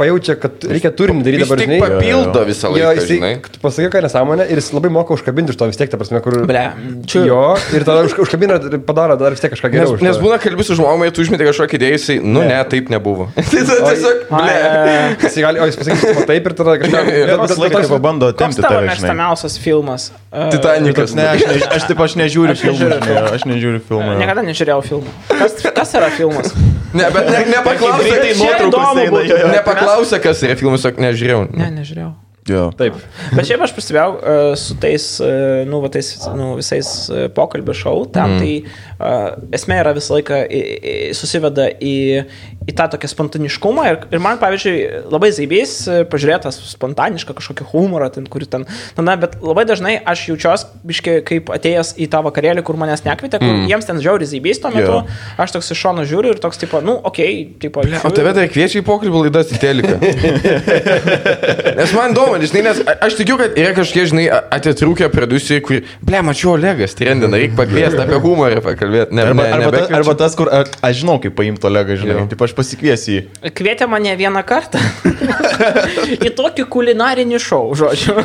[0.00, 1.78] pajaučia, kad reikia turinį daryti Jis dabar, žinai.
[1.82, 3.32] papildo visą Jo, laiką, jisai, žinai.
[3.52, 6.20] tu pasakai, ką nesąmonę ir jis labai moka užkabinti iš to vis tiek, ta prasme,
[6.22, 6.46] kur...
[6.46, 6.62] Ble,
[7.06, 9.98] čia- Jo, ir tada už, užkabina ir padaro dar vis tiek kažką Nes, geriau.
[10.02, 10.22] nes to.
[10.22, 13.28] būna kalbi su žmogumi, tu užmeti kažkokį idėją, jisai, nu ne, taip nebuvo.
[13.36, 14.56] tai tada tiesiog, ble.
[15.24, 16.98] Jisai gali, o jis pasakys, "O taip ir tada kažką...
[17.00, 17.26] Jo, jo, jo.
[17.26, 18.88] Bet- Visą bet- laiką bet- tipo bando Koks atimti tave, žinai.
[18.94, 20.02] mėgstamiausias filmas?
[20.54, 21.14] Titanikas.
[21.18, 21.26] Ne,
[21.74, 22.90] aš, taip aš nežiūriu filmų,
[23.34, 24.18] aš nežiūriu filmų.
[24.20, 25.10] Niekada nežiūrėjau filmų.
[25.34, 26.54] Kas, kas yra filmas?
[26.94, 27.28] Ne, bet
[29.54, 31.46] nepaklausė, kas yra filmas, nežiūrėjau.
[31.54, 32.12] Ne, nežiūrėjau.
[32.50, 32.66] Jo.
[32.78, 32.96] Taip.
[33.34, 37.74] Bet šiaip aš pastebėjau uh, su tais, uh, nu, va, tais nu, visais uh, pokalbio
[37.76, 38.40] šou, tam mm.
[38.42, 41.94] tai uh, esmė yra visą laiką į, į, susiveda į,
[42.66, 44.76] į tą tokią spontaniškumą ir, ir man, pavyzdžiui,
[45.12, 45.76] labai zaibys
[46.10, 48.66] pažiūrėtas spontanišką kažkokį humorą, ten, kur ten,
[48.98, 53.04] na, na, bet labai dažnai aš jaučiuosi, biškai, kaip atėjęs į tą vakarėlį, kur manęs
[53.06, 53.68] nekvietė, kur mm.
[53.70, 55.02] jiems ten žiauri zaibys tuo metu, Jo.
[55.40, 58.46] aš toks iš šono žiūriu ir toks, tipo, nu, okei, okay, tipo, O tave tai
[58.52, 59.96] kviečia į pokalbį laidas į teliką.
[61.80, 64.26] nes man įdomu, žinai, nes aš tikiu, kad yra kažkiek, žinai,
[64.56, 69.16] atitrūkę produceriai, kur, ble, mačiau Olegas, trendina, reikia pakviesti apie humorą pakalbėti.
[69.16, 72.16] Ne, Arba, ne, arba, ta, arba tas, kur a, aš žinau, kaip paimti Olegą, žinai.
[72.18, 72.26] Jo.
[72.32, 73.24] Taip aš pasikviesiu jį.
[73.56, 74.82] Kvietė mane vieną kartą
[76.26, 78.16] į tokį kulinarinį šou, žodžiu.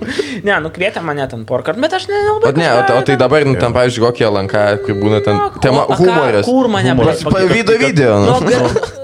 [0.46, 2.50] ne, nu kvietė mane ten porą kartų, bet aš nelabai.
[2.50, 5.86] O ne, o, o tai dabar, nu, ten, pavyzdžiui, kokie lanka, kur būna ten tema
[5.90, 6.48] humoras.
[6.48, 7.32] Kur mane pakvietė?
[7.32, 8.18] Pavydo video.
[8.26, 8.38] Nu,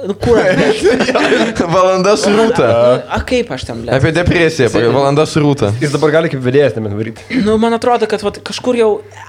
[0.08, 0.40] nu, kur?
[1.74, 2.68] Valanda su rūta.
[3.14, 3.92] A kaip aš ten, ble?
[3.94, 5.70] Apie depresiją, pagal valanda su rūta.
[5.80, 7.22] Jis dabar gali kaip vedėjas ten varyti.
[7.46, 8.88] Nu, man atrodo, kad vat, kažkur jau,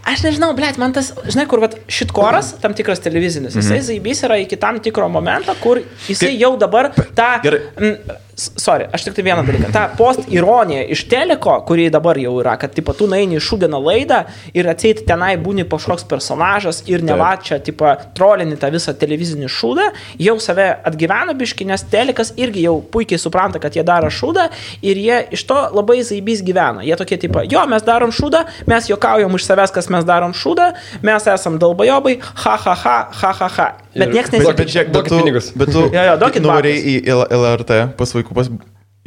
[0.09, 4.39] aš nežinau, ble, man tas, žinai, kur vat, šitkoras, tam tikras televizinis, jisai zaibys yra
[4.41, 7.29] iki tam tikro momento, kur jisai jau dabar tą...
[7.45, 7.61] Gerai.
[7.77, 9.69] Mm, s- Sorry, aš tik tai vieną dalyką.
[9.75, 14.21] Ta post-ironija iš teliko, kuri dabar jau yra, kad, tipo, tu naini į šūdieną laidą
[14.55, 19.49] ir atseit tenai būni kažkoks personažas ir ne va čia, tipo, trolini tą visą televizinį
[19.51, 19.89] šūdą,
[20.23, 24.47] jau save atgyvena biški, nes telikas irgi jau puikiai supranta, kad jie daro šūdą
[24.85, 26.83] ir jie iš to labai zaibys gyvena.
[26.87, 30.71] Jie tokie, tipo, jo, mes darom šūdą, mes juokaujam iš savęs, kas mes darom šūdą,
[31.03, 33.69] mes esam dalbajobai, ha, ha, ha, ha, ha, ha.
[33.99, 34.57] Bet niekas Bet, nesipyko.
[34.59, 35.47] bet, žiūrėk, bet Duokit tu, pinigus.
[35.57, 36.17] bet tu Jo, jo,
[36.69, 36.83] babkes.
[36.89, 36.93] į
[37.39, 38.49] LRT pas vaikų, pas,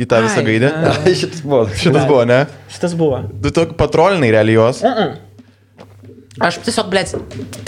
[0.00, 0.70] į tą visą Ai, gaidę.
[1.20, 1.66] Šitas buvo.
[1.78, 2.40] Šitas buvo, ne?
[2.72, 3.22] Šitas buvo.
[3.44, 4.82] Tu tokie patrolinai realiai jos.
[6.40, 7.10] Aš tiesiog, blėt,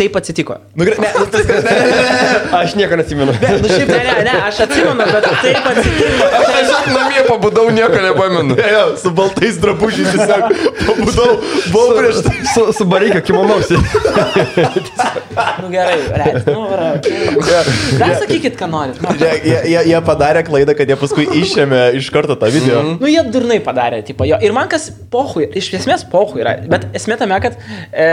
[0.01, 0.55] taip atsitiko.
[0.73, 2.37] Nu, gerai, ne, ne, ne, ne, ne.
[2.57, 3.35] Aš nieko neatsimenu.
[3.61, 6.29] Nu, šiaip, ne, ne, ne, aš atsimenu, bet taip atsitiko.
[6.39, 8.57] Aš tiesiog namie pabudau, nieko nepamenu.
[8.57, 10.47] Ne, jo, su baltais drabužiais tiesiog
[10.87, 11.35] pabudau,
[11.75, 12.39] buvau prieš tai.
[12.55, 13.77] Su, su bareikio kimonausi.
[15.61, 16.89] Nu gerai, blėt, nu, vara.
[18.01, 19.01] Dar sakykit, ką norit.
[19.05, 22.81] Žiūrėk, Jie, jie, jie padarė klaidą, kad jie paskui išėmė iš karto tą video.
[22.81, 22.97] Mm.
[23.03, 24.39] Nu, jie durnai padarė, tipo, jo.
[24.41, 27.59] Ir man kas pohui, iš esmės pohui yra, bet esmė tame, kad,
[27.93, 28.09] e,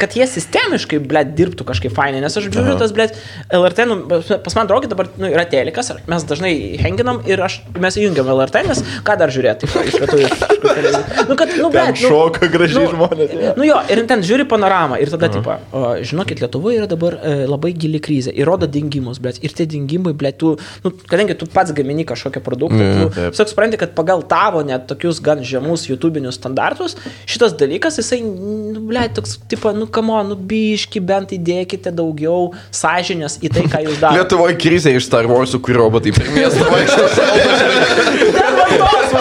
[0.00, 3.08] kad jie sistemiškai, ble, dirbtų kažkaip fainai, nes aš žiūriu tas, ble,
[3.54, 3.98] LRT, nu,
[4.44, 8.64] pas man draugė dabar nu, yra telikas, mes dažnai henginam ir aš, mes įjungiam LRT,
[8.68, 10.30] nes ką dar žiūrėti, tipo, iš lietuvių.
[11.26, 13.52] Nu, kad, nu, ble, Ten šoka gražiai nu, žmonės, jo.
[13.58, 17.34] Nu jo, ir ten žiūri panoramą ir tada, tipo, o, žinokit, Lietuvoje yra dabar e,
[17.48, 21.48] labai gili krizė ir rodo dingimus, ble, ir tie dingimai, ble, tu, nu, kadangi tu
[21.50, 23.34] pats gamini kažkokią produktą, tu taip.
[23.34, 26.96] tiesiog supranti, kad pagal tavo net tokius gan žemus YouTube'inius standartus,
[27.28, 33.38] šitas dalykas, jisai, nu, ble, toks, tipo, nu, kamo, nu, biški, bent įdėkite daugiau sąžinės
[33.42, 34.20] į tai, ką jūs darote.
[34.20, 38.24] Lietuvoje krizė iš Star Wars'ų, kur robotai per miestą vaikšto.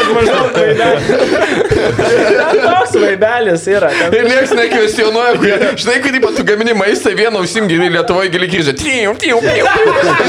[0.05, 1.05] Ten va, maždaug vaibelis.
[1.95, 3.89] Ten toks vaibelis yra.
[3.95, 4.15] Ten...
[4.19, 8.31] Ir niekas nekvestionuoja, kurie, žinai, kai taip pat tu gamini maistą vieną ausim gili Lietuvoje
[8.33, 8.75] gili krizė.
[8.79, 9.65] Trijų, trijų, trijų.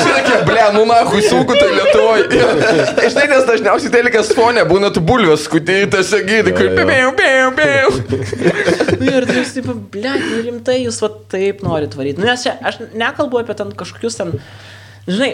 [0.04, 2.42] Žinai, kiek, ble, nu nahui, sunku tai Lietuvoje.
[3.12, 7.92] Žinai, nes dažniausiai telikas fonė būna tu bulvės skutytas, gydai, kur bėjau, bėjau, bėjau.
[9.02, 10.14] Nu Ir tu esi, ble,
[10.44, 12.20] rimtai jūs va taip norit varyti.
[12.20, 14.34] Nu, nes čia aš nekalbu apie ten kažkokius ten,
[15.06, 15.30] žinai,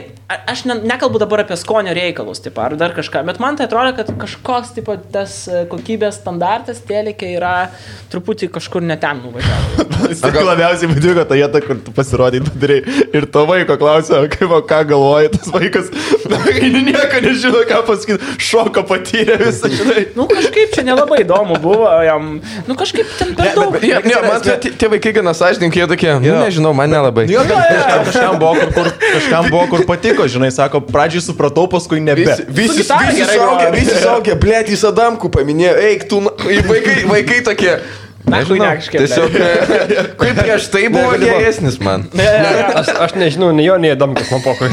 [0.46, 3.92] aš ne, nekalbu dabar apie skonio reikalus, tipo, ar dar kažką, bet man tai atrodo,
[3.96, 7.54] kad kažkoks, tipo, tas e, kokybės standartas telikė yra
[8.12, 10.20] truputį kažkur neten nuvažiavęs.
[10.22, 12.80] Tiek labiausiai patiko ta vieta, kur tu pasirodai padarai.
[13.16, 15.88] Ir to vaiko klausia, kaip, o ką galvoja tas vaikas.
[16.82, 18.36] Nieko nežino, ką pasakyti.
[18.42, 20.04] Šoko patyrė visą, žinai.
[20.16, 22.34] Nu kažkaip čia nelabai įdomu buvo jam,
[22.68, 23.76] nu kažkaip ten per daug.
[23.82, 26.38] Ne, ne, man tie, tie vaikai gana sąžininkai, jie tokie, nu, Jo.
[26.44, 27.26] nežinau, man nelabai.
[27.30, 32.00] Jo, kažkam, kažkam, buvo, kur, kur, kažkam buvo, kur patiko, žinai, sako, pradžiai supratau, paskui
[32.02, 32.24] nebe.
[32.26, 33.70] Visi, visi, visi saugia, groja.
[33.74, 37.76] visi saugia, blėt, į Sadamkų paminėjo, eik tu, vaikai, vaikai tokie.
[38.22, 39.46] Nežinau, tiesiog, e,
[40.20, 42.04] kaip prieš tai buvo dabar- geresnis man.
[42.14, 42.62] Ne, ne, ne.
[42.78, 44.70] Aš, aš nežinau, nei jo, nei Adamkas man pokoj.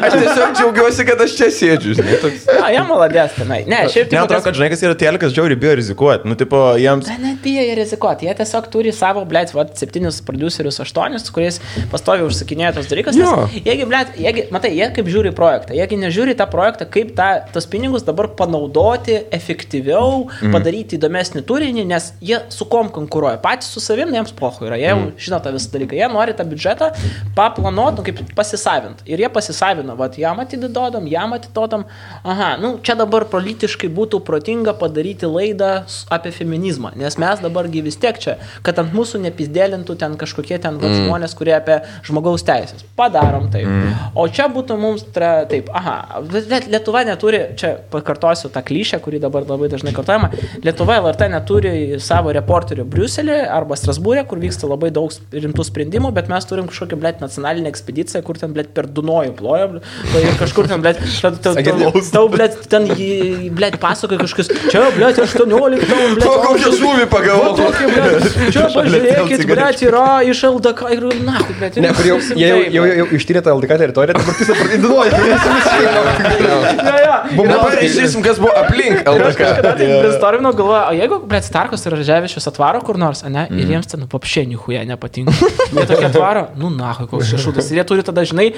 [0.00, 2.46] Aš tiesiog džiaugiuosi, kad aš čia sėdžiu, žinai, toks.
[2.56, 3.60] A, jie maladės tenai.
[3.68, 6.28] Ne, šiaip Ne, tipo, atrodo, kad žinai, kas yra telikas, žiauri bijo rizikuoti.
[6.30, 7.08] Nu, tipo, jiems...
[7.10, 8.28] Ne, net bijo rizikuoti.
[8.28, 11.60] Jie tiesiog turi savo, blėt, vat, septynis producerius, aštuonis, kuriais
[11.92, 13.18] pastovi užsakinėja tos dalykus.
[13.56, 15.76] Jiegi, blėt, jiegi, matai, jie kaip žiūri projektą.
[15.78, 20.54] Jiegi nežiūri tą projektą, kaip tą, tos pinigus dabar panaudoti efektyviau, mm.
[20.54, 23.40] padaryti įdomesnį turinį, nes jie su kom konkuruoja.
[23.42, 25.12] Patys su savim, jiems pohu yra, jie jau mm.
[25.20, 26.90] žino tą visą dalyką, jie nori tą biudžetą
[27.36, 29.06] paplanuoti, nu, kaip pasisavinti.
[29.10, 31.86] Ir jie pasisavino, va, jam atidodam, jam atidodam.
[32.24, 35.70] Aha, nu, čia dabar politiškai būtų protinga padaryti laidą
[36.12, 40.78] apie feminizmą, nes mes dabargi vis tiek čia, kad ant mūsų nepizdėlintų ten kažkokie ten
[40.80, 41.04] mm.
[41.04, 42.84] žmonės, kurie apie žmogaus teisės.
[42.98, 43.68] Padarom taip.
[43.68, 43.94] Mm.
[44.18, 46.22] O čia būtų mums tra, taip, aha,
[46.70, 52.32] Lietuva neturi, čia pakartosiu tą klišę, kurį dabar labai dažnai kartojama, Lietuva LRT neturi savo
[52.34, 57.20] reporterių Briuselį arba Strasbūrė, kur vyksta labai daug rimtų sprendimų, bet mes turim kažkokią, blėt,
[57.24, 59.88] nacionalinę ekspediciją, kur ten, blėt, per Dunojų ploja, blet,
[60.20, 62.88] ir kažkur ten, blėt, tau, tau, tau, tau, blėt, ten,
[63.56, 65.48] blėt, pasakoja kažkas, čia, blėt, 18,
[66.16, 67.54] blėt, O kokią žuvį Va pagavau?
[68.54, 73.06] Čia pažiūrėkit, blėt, yra iš LDK ir, na, blėt, Ne, kur jau, jau, jau, jau,
[73.16, 74.56] ištyrė tą LDK teritoriją, dabar pusę.
[75.80, 77.16] Ja, ja.
[77.36, 79.50] Dabar išsiaisim, kas buvo aplink LDK.
[80.10, 84.04] Brainstorminau, galvoju, o jeigu, blėt, Starkos ir Ževičius atvaro kur nors, ne, ir jiems ten,
[84.10, 85.34] papšė, nihuja nepatinka.
[85.70, 87.70] Jie tokie atvaro, nu, na, koks šešudas.
[87.72, 88.50] Ir jie turi tada, žinai,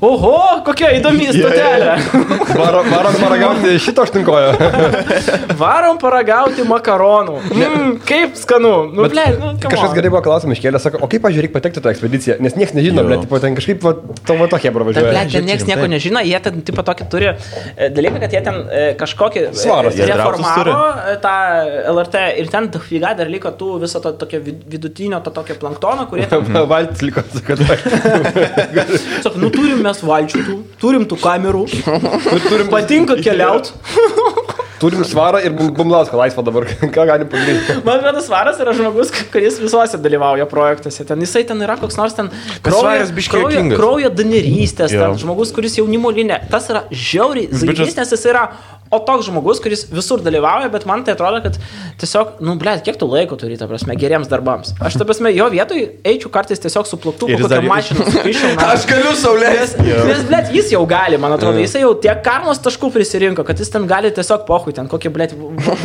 [0.00, 0.34] oho,
[0.66, 1.96] kokia įdomi stotelė.
[2.56, 4.52] Varom, varom paragauti šito aštunkojo.
[5.60, 7.36] Varom paragauti makaronų.
[7.50, 8.74] Mm, kaip skanu.
[8.94, 12.38] Nu, blėt, nu, Kažkas gerai buvo klausimas iškėlė, sako, o kaip, pažiūrėk, patekti tą ekspediciją,
[12.42, 13.94] nes niekas nežino, bet tipo, ten kažkaip va,
[14.28, 15.12] tavo tokie pravažiuoja.
[15.12, 18.60] ble, ten niekas nieko nežino, jie ten tipo tokį turi e, dalyką, kad jie ten
[18.66, 19.98] e, kažkokį e, Svaras.
[20.10, 20.76] Reformavo
[21.22, 21.32] tą
[21.94, 26.06] LRT ir ten dafiga dar liko tų viso to tokio vid- vidutinio, to tokio planktono,
[26.10, 27.60] kurie ten, Valtis liko, kad
[29.24, 31.64] sako, nu turim mes valčių, tų, turim tų kamerų,
[32.48, 33.74] turim patinka keliauti.
[34.80, 36.64] turim svarą ir bum- bumlauską laisvą dabar.
[36.94, 37.74] Ką galim padaryti?
[37.84, 41.04] Man atrodo, svaras yra žmogus, kuris visuose dalyvauja projektuose.
[41.04, 42.30] Ten jisai ten yra koks nors ten
[43.76, 46.40] kraujo, danerystės, žmogus, kuris jaunimo linė.
[46.52, 48.46] Tas yra žiauriai zaibys, nes jis yra
[48.90, 51.54] O toks žmogus, kuris visur dalyvauja, bet man tai atrodo, kad
[52.00, 54.72] tiesiog, nu, ble, kiek tu laiko turi, ta prasme, geriems darbams.
[54.82, 58.08] Aš, ta prasme, jo vietoj eičiau kartais tiesiog su plaktu, Ir jis kokią dar- mašiną
[58.16, 58.56] sukišiau.
[58.72, 59.76] Aš galiu Nes, saulės.
[59.78, 63.70] nes ble, jis jau gali, man atrodo, jis jau tiek karmos taškų prisirinko, kad jis
[63.70, 65.30] ten gali tiesiog pohui, ten kokį, ble,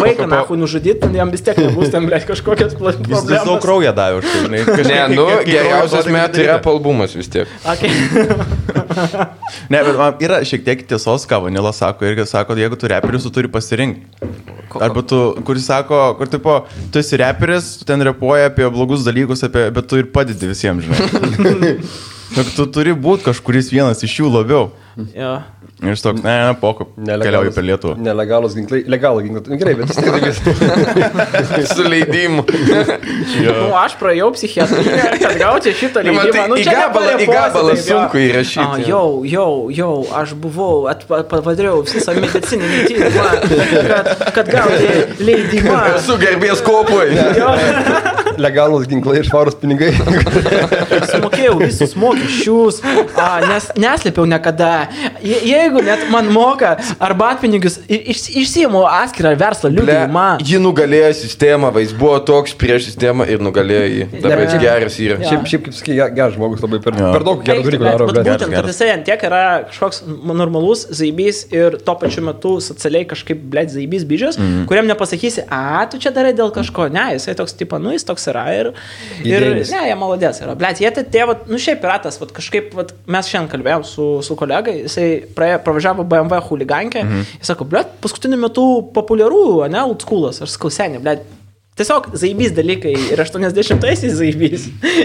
[0.02, 3.62] vaiką nahui nužudyti, ten jam vis tiek nebus ten, ble, kažkokios pla- Jis vis daug
[3.62, 4.66] kraują davė už tai, žinai.
[4.90, 6.74] Ne, nu, geriausias kraują metų yra dalyką.
[6.74, 7.54] albumas vis tiek.
[7.70, 7.94] Okay.
[9.72, 13.26] Ne, bet man yra šiek tiek tiesos, ką Vanila sako, irgi sako, jeigu tu reperius,
[13.28, 14.32] tu turi pasirinkti.
[14.76, 16.58] Arba tu, kuris sako, kur tipo,
[16.92, 20.88] tu esi reperis, tu ten repuoji apie blogus dalykus, apie, bet tu ir padedi visiems,
[20.88, 21.78] žinai.
[22.36, 24.72] Tu turi būti kažkuris vienas iš jų labiau.
[25.16, 25.36] jo.
[25.84, 27.96] Ir toks, ne, ne, poku, keliauju per Lietuvą.
[28.00, 28.78] Nelegalus ginklai.
[28.88, 29.42] Legalų ginklai.
[29.52, 31.68] Nu, gerai, bet vis tiek.
[31.76, 32.46] Su leidimu.
[32.48, 36.46] Nu, aš praėjau psichiatriją, kad gauti šitą Nu, leidimą.
[36.56, 38.64] tai į gabalą- į gabalą sunku įrašyti.
[38.64, 40.88] A, jau, jau, jau, aš buvau,
[41.28, 43.28] padariau visą medicininį tyrimą,
[43.92, 44.90] kad, kad gauti
[45.28, 45.76] leidimą.
[46.00, 47.12] Esu gerbės kopoj.
[47.36, 47.52] Jo,
[48.46, 49.92] Legalus ginklai ir švarus pinigai.
[51.12, 52.82] sumokėjau visus mokesčius,
[53.20, 54.72] a, nes neslėpiau niekada.
[55.24, 60.26] Je, jeigu net man moka arbatpinigius, iš, išsiimu atskirą verslo Ble, liūdimą.
[60.46, 64.08] ji nugalėjo sistemą, va, jis buvo toks prieš sistemą ir nugalėjo jį.
[64.24, 65.20] Dabar jis geras yra.
[65.22, 65.30] Jo.
[65.32, 67.12] Šiaip, šiaip kaip sakai, ge- geras žmogus labai per, Jo.
[67.16, 68.08] per daug gerų dalykų daro.
[68.10, 68.26] bet Bet...
[68.26, 68.74] Būtent, kad Geras.
[68.76, 74.04] jisai ant tiek yra kažkoks normalus zaibys ir tuo pačiu metu socialiai kažkaip, blėt, zaibys
[74.06, 74.42] Mhm.
[74.42, 74.66] mm.
[74.70, 78.28] kuriam nepasakysi, a, tu čia darai dėl kažko, ne, jisai toks, tipo, nu, jis toks
[78.32, 78.70] yra ir,
[79.24, 79.72] ir Idėjinis.
[79.74, 80.56] ne, jie malodės yra.
[80.56, 84.06] Blėt, jie tai tėvą, nu, šiaip yra tas, vat, kažkaip, vat, mes šiandien kalbėjom su,
[84.26, 87.40] su kolega, jisai praėjo, pravažiavo BMW huligankę, mm Mhm.
[87.40, 91.20] jis sako, blėt, paskutiniu metu populiaru, ne, old schoolas, aš sakau, seniai, blėt.
[91.76, 94.62] Tiesiog zaibys dalykai ir 80-aisiais zaibys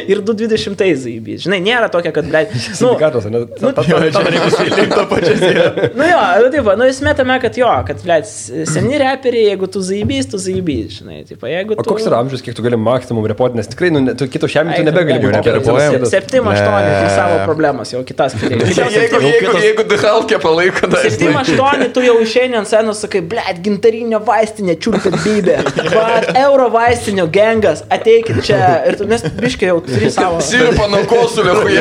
[0.06, 1.40] ir 220-ais zaibys.
[1.42, 3.40] Žinai, nėra tokia, kad, blėt, nu, Sindikatas, ne?
[3.40, 5.64] nu, Ta- ta- ta- to pačios yra.
[5.98, 8.28] Nu jo, nu, taip, nu jis metame, kad jo, kad, blėt,
[8.70, 11.82] seni reperiai, jeigu tu zaibys, tu zaibys, žinai, taip, jeigu tu...
[11.82, 14.70] O koks yra amžius, kiek tu gali maksimum repuoti, nes tikrai, nu, tu kito šiam
[14.70, 16.14] metu nebegali jau repuojamas.
[16.14, 17.10] 7-8 tai Ble.
[17.16, 18.78] savo problemas, jau kitas pilietis.
[19.00, 21.10] Jeigu, jeigu, jeigu Dhalkė palaiko, tai...
[21.18, 25.58] 7-8 tu jau išeini ant scenos, sakai, blėt, gintarinė vaistinė, čiulpit bybė.
[26.61, 28.84] Euro vaistinio gengas, ateikit čia.
[28.84, 30.42] Ir tu nes biškai jau turi savo.
[30.44, 31.80] Sirupą nuo kosulio, kurie.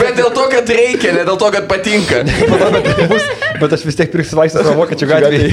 [0.00, 2.24] Bet dėl to, kad reikia, ne dėl to, kad patinka.
[3.62, 5.46] Bet aš vis tiek pirksiu vaistą savo vokiečių gatvėje.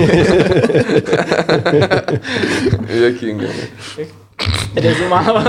[3.04, 3.54] Jokinga.
[4.76, 5.42] Rezumavo.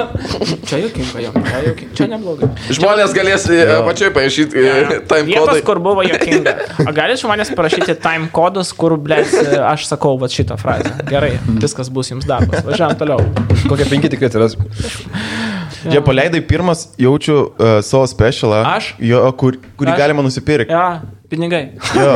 [0.69, 2.49] Čia jokinga, jo, čia jokinga, čia neblogai.
[2.77, 5.57] Žmonės galės e, apačioj parašyti e, time kodą.
[5.65, 6.55] kur buvo jokinga.
[6.85, 9.33] O gali žmonės parašyti time kodus, kur, blėt,
[9.65, 10.93] aš sakau va šitą frazę.
[11.09, 12.65] Gerai, viskas bus jums darbas.
[12.69, 13.25] Važiuojam toliau.
[13.65, 14.59] Kokie penki tikrai atsiras.
[15.93, 18.63] Jie paleidai pirmas, jaučiu uh, savo specialą.
[18.77, 18.95] Aš?
[19.03, 20.01] Jo, kur, kurį Aš?
[20.01, 20.73] galima nusipirkti.
[20.73, 21.03] Ja,
[21.35, 21.63] pinigai.
[21.97, 22.13] Jo.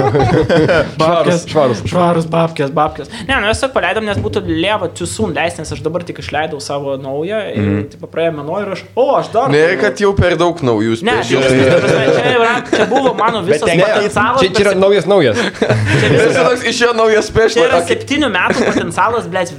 [1.01, 1.83] Babkės, švarūs.
[1.89, 3.11] Švarus babkės, babkės.
[3.29, 6.61] Ne, nu tiesiog paleidom, nes būtų lieva too soon leisti, nes aš dabar tik išleidau
[6.63, 7.83] savo naują ir mm.
[7.93, 9.53] taip praėjo mėnuo ir aš, o, aš dar.
[9.53, 13.43] Ne, kad jau per daug naujų Ne, viskas, ta prasme, čia, yra, čia buvo mano
[13.47, 14.43] visas ten- potencialas.
[14.43, 15.45] Čia, čia yra naujas naujas.
[15.59, 19.55] čia visas toks iš jo naujas Čia yra septynių metų potencialas, blėt,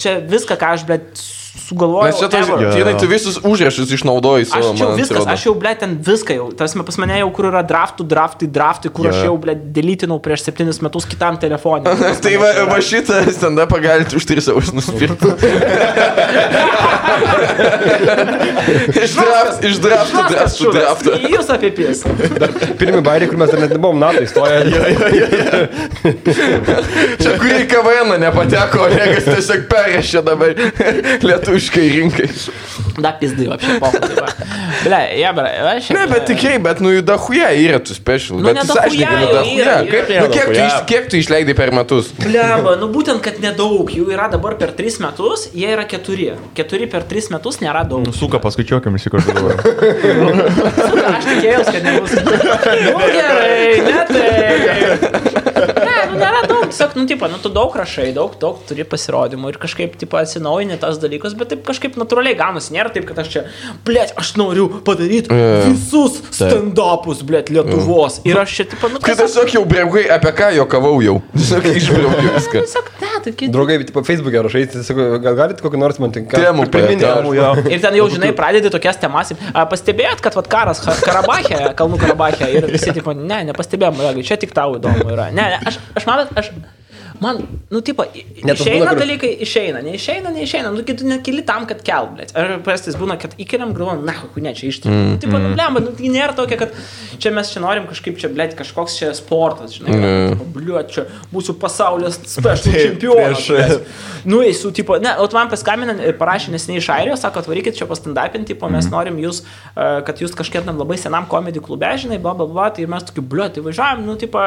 [0.00, 2.06] čia viską, ką aš, blėt, sugalvojau.
[2.06, 2.70] Nes čia jo.
[2.74, 5.32] Tinai, tu visus užrašus išnaudoji Aš savo, čia jau viskas, atrodo.
[5.34, 6.46] aš jau, blėt, ten viską jau.
[6.56, 9.12] Tas pas mane jau, kur yra draftų, draftai, draftai, kur Jo.
[9.14, 11.90] aš jau, blėt, delytinau prieš septynis metus kitam telefonui.
[12.24, 15.34] Tai va, va šitą stand-upą galite už 3 eurus nusipirkti.
[19.04, 21.16] iš draft, iš draftų, draftų, draftų.
[21.34, 22.04] Jūs apie pys.
[22.80, 24.58] Pirmi bairiai, kur mes dar net nebuvom NATO įstoję.
[27.20, 30.54] Čia kurį kavainą nepateko, Olegas tiesiog perėšė dabar
[31.40, 32.28] lietuviškai rinkai.
[33.00, 34.14] Da pizdai, apšė pokalbį.
[34.84, 35.88] Ble, jie, ble, aš.
[35.96, 38.40] Ne, bet tikrai, bet nu jų dahuja yra tų special.
[38.40, 41.72] Nu, bet sąžininkai, dachuja nu yra, Kaip, nu, kiek, tu, iš- kiek tu išleidai per
[41.76, 42.10] metus?
[42.20, 46.36] Bleba, nu būtent, kad nedaug, jų yra dabar per 3 metus, jie yra 4.
[46.60, 48.08] 4 per 3 metus nėra daug.
[48.16, 49.56] Suka, paskaičiuokim visi kartu dabar.
[49.64, 52.12] Suka, aš tikėjausi, kad nebus.
[52.90, 55.69] Nu gerai, ne tai.
[56.10, 59.58] Nu nėra daug, tiesiog, nu, tipo, nu, tu daug rašai, daug, daug turi pasirodymų ir
[59.62, 63.44] kažkaip, tipo, atsinaujini tas dalykus, bet taip kažkaip natūraliai gaunasi, nėra taip, kad aš čia,
[63.86, 65.32] blėt, aš noriu padaryti
[65.66, 68.20] visus stand-upus, blėt, Lietuvos.
[68.28, 71.18] Ir aš čia, tipo, nu, Kai tiesiog jau breugai apie ką jokavau jau.
[71.36, 72.64] Tiesiog išbraukiau viską.
[72.64, 73.52] Tiesiog, ne, tai kaip.
[73.54, 76.38] Draugai, tipo, Facebook'e rašai, tai sakau, gal galite kokį nors man tinka.
[76.40, 77.08] Temų priminti.
[77.74, 79.32] Ir ten jau, žinai, pradedi tokias temas.
[79.70, 84.76] Pastebėjot, kad vat, karas Karabache, Kalnų Karabache ir visi, tipo, ne, nepastebėjom, čia tik tau
[84.78, 85.28] įdomu yra.
[85.34, 86.52] Ne, ne, aš, aš matot, aš...
[87.20, 87.36] Man,
[87.68, 91.04] nu, tipo, i- Ne, tas išeina būna, kur- dalykai, išeina, neišeina, neišeina, nu, kai tu
[91.04, 92.32] nekeli tam, kad kelblėt.
[92.34, 94.88] Ar prastis būna, kad įkeliam galvom, na, kokiu ne, čia ištrūkti.
[94.88, 95.10] Mm.
[95.10, 96.72] Nu, tipo, nu, blemba, nu, tai nėra tokia, kad
[97.20, 100.46] čia mes čia norim kažkaip čia, blėt, kažkoks čia sportas, žinai, mm.
[100.54, 101.04] bliuot, čia
[101.34, 103.50] būsiu pasaulio special čempionas.
[104.24, 107.84] Nu, esu, tipo, ne, o man paskambinai, ir parašė nesiniai iš Airijos, sako, atvarykit čia
[107.88, 109.42] pastandapinti, tipo, mes norim jūs,
[109.76, 113.24] kad jūs kažkiek tam labai senam komedijų klube, žinai, bla, bla, bla, tai mes tokiu,
[113.24, 114.40] bliu, tai važiuojam, nu, tipo,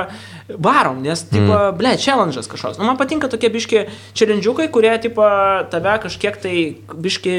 [0.58, 1.78] varom, nes, tipo, mm.
[1.78, 2.63] ble, challenge'as kažkoks.
[2.80, 3.86] Nu, man patinka tokie biški
[4.16, 5.26] challenge'ukai, kurie, tipo,
[5.74, 6.58] tave kažkiek tai,
[6.94, 7.36] biški,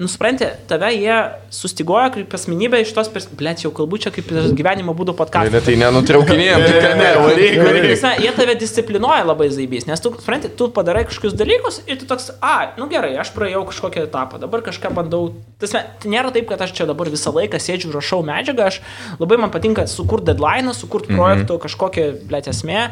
[0.00, 1.16] nusprendė, tave jie
[1.52, 3.28] sustigoja kaip asmenybė iš tos, pers...
[3.36, 5.52] ble, čia jau kalbu čia kaip gyvenimo būdo podcast'o.
[5.52, 11.04] Ne, tai nenutraukinėjom, tik prasme, Jie tave disciplinuoja labai zaibys, nes tu, supranti, tu padarai
[11.08, 15.34] kažkokius dalykus ir tu toks, a, nu gerai, aš praėjau kažkokią etapą, dabar kažką bandau.
[15.60, 18.80] Tasme, tai nėra taip, kad aš čia dabar visą laiką sėdžiu, rašau medžiagą, aš
[19.20, 22.88] labai man patinka sukurti deadline, sukurti projektų kažkokią, blėt, esmę.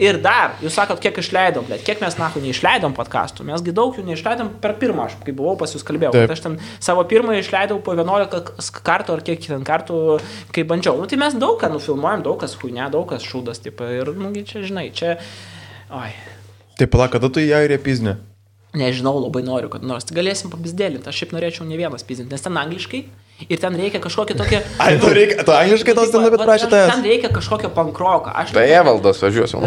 [0.00, 4.04] Ir dar, jūs sakot, kiek išleidom, blėt, kiek mes, nahu, neišleidom podcastų, mesgi daug jų
[4.06, 6.28] neišleidom per pirmą, aš kai buvau pas jūs kalbėjau, Taip.
[6.28, 10.00] kad aš ten savo pirmąjį išleidau po 11 kartų ar kiek ten kartų,
[10.54, 11.00] kai bandžiau.
[11.00, 14.30] Nu, tai mes daug ką nufilmuojam, daug kas huinė, daug kas šūdas, tipo, ir, nu,
[14.44, 15.16] čia, žinai, čia...
[15.90, 16.12] Oi,
[16.80, 18.16] Tai pala, kada tu ją ir epizinė?
[18.74, 21.08] nežinau, labai noriu, kad nors galėsim pabizdėlinti.
[21.10, 23.02] Aš šiaip norėčiau ne vienas pizdinti, nes ten angliškai
[23.48, 24.56] ir ten reikia kažkokį tokį...
[24.82, 28.30] Ai, tu reikia, tu angliškai tos ten bet prašė Ten reikia kažkokio pankroką.
[28.42, 29.58] Aš Tai Evaldas važiuosim.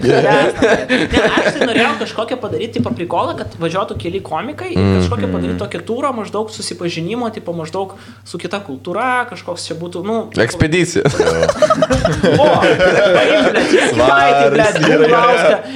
[0.00, 5.58] Ne, aš tai norėjau kažkokią padaryti tipo prikolą, kad važiuotų keli komikai ir kažkokią padaryti
[5.60, 7.88] tokią turą, maždaug susipažinimo, tipo maždaug
[8.26, 10.16] su kita kultūra, kažkoks čia būtų, nu...
[10.40, 11.02] Ekspedicija.
[12.40, 12.46] O.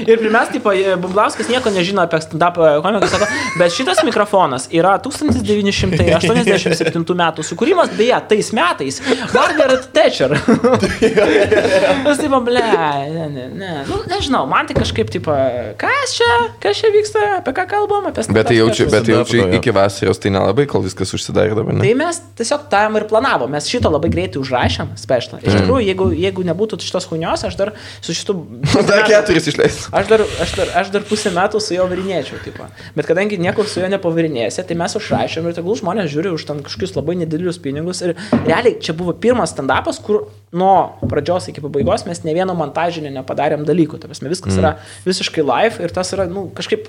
[0.04, 0.70] Ir pirmiausia, tipo,
[1.02, 3.26] Bumblauskas nieko nežino apie stand-up komiką, sako,
[3.60, 9.00] bet šitas mikrofonas yra 1987 metų sukūrimas, beje, tais metais
[9.34, 10.32] Margaret Thatcher.
[12.08, 15.34] Aš taip, ble, ne, ne, ne, nu, nežinau, man tai kažkaip, tipo,
[15.80, 16.30] kas čia,
[16.62, 20.20] kas čia vyksta, apie ką kalbam, apie stand-up Bet tai jaučiu, bet jaučiu iki vasaros,
[20.22, 21.76] tai nelabai, kol viskas užsidarė dabar.
[21.76, 21.84] Ne?
[21.84, 25.42] Tai mes tiesiog tam ir planavom, mes šito labai greitai užrašėm, specialą.
[25.42, 28.36] Iš tikrųjų, jeigu, jeigu nebūtų šitos hunios, aš dar su šitu...
[28.88, 29.80] Dar keturis išleis.
[29.94, 32.68] Aš dar, aš, dar, aš dar pusę metų su juo varinėčiau, tipo.
[32.96, 36.62] bet kadangi niekur su juo nepavarinėsi, tai mes užrašėm ir tegul žmonės žiūri už tam
[36.64, 38.02] kažkokius labai nedidelius pinigus.
[38.04, 38.14] Ir
[38.44, 43.66] realiai čia buvo pirmas stand-upas, kur nuo pradžios iki pabaigos mes ne vieno montažinio nepadarėm
[43.68, 44.00] dalykų.
[44.00, 44.62] Tai prasme, viskas mm.
[44.62, 44.74] yra
[45.06, 46.88] visiškai live ir tas yra, nu, kažkaip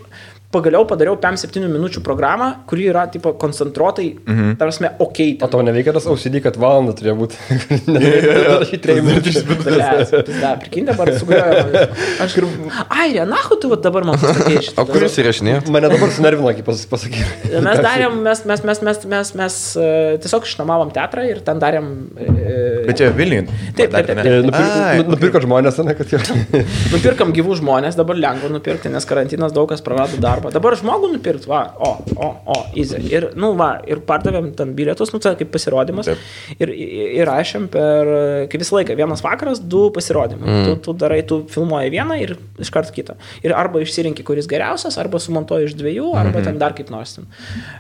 [0.55, 4.55] pagaliau padariau 5-7 minučių programą, kuri yra, tipo, koncentruotai, mm -hmm.
[4.59, 5.19] tarsi, ok.
[5.43, 7.35] O tau neveikia tas OCD, kad valandą turėjo būti.
[8.69, 9.33] Šį trejų minučių.
[10.41, 11.83] Da, prikin dabar sugalvoju.
[12.23, 12.47] Aš ir...
[12.89, 14.85] Ai, Renahu, tu dabar man pasakė šitą.
[14.85, 15.65] O kuris įrašinėjo?
[15.75, 17.59] Mane dabar sunervino, kaip pas- pasakyti.
[17.67, 19.89] Mes darėm, mes, mes, mes, mes, mes, mes e,
[20.23, 21.91] tiesiog išnuomavom teatrą ir ten darėm...
[22.19, 24.21] e, Bet čia Vilniui, Taip, taip, taip.
[24.21, 24.55] taip.
[24.55, 26.21] Ai, Nupirko, nupirko žmonės, ne, kad jau.
[26.93, 30.51] Nupirkam gyvų žmonės, dabar lengva nupirkti, nes karantinas daug kas prarado darbą.
[30.55, 33.01] Dabar žmogų nupirkti, va, o, o, o, easy.
[33.11, 36.09] Ir, nu, va, ir pardavėm ten bilietus, nu, tai kaip pasirodymas.
[36.11, 36.25] Taip.
[36.59, 36.73] Ir,
[37.21, 38.11] ir rašėm per,
[38.51, 40.45] kaip visą laiką, vienas vakaras, du pasirodymai.
[40.45, 40.65] Mm.
[40.69, 43.17] Tu, tu darai, tu filmuoji vieną ir iš karto kitą.
[43.45, 46.49] Ir arba išsirinki, kuris geriausias, arba sumontuoji iš dviejų, arba mm -hmm.
[46.49, 47.15] ten dar kaip nors.
[47.17, 47.27] Ten.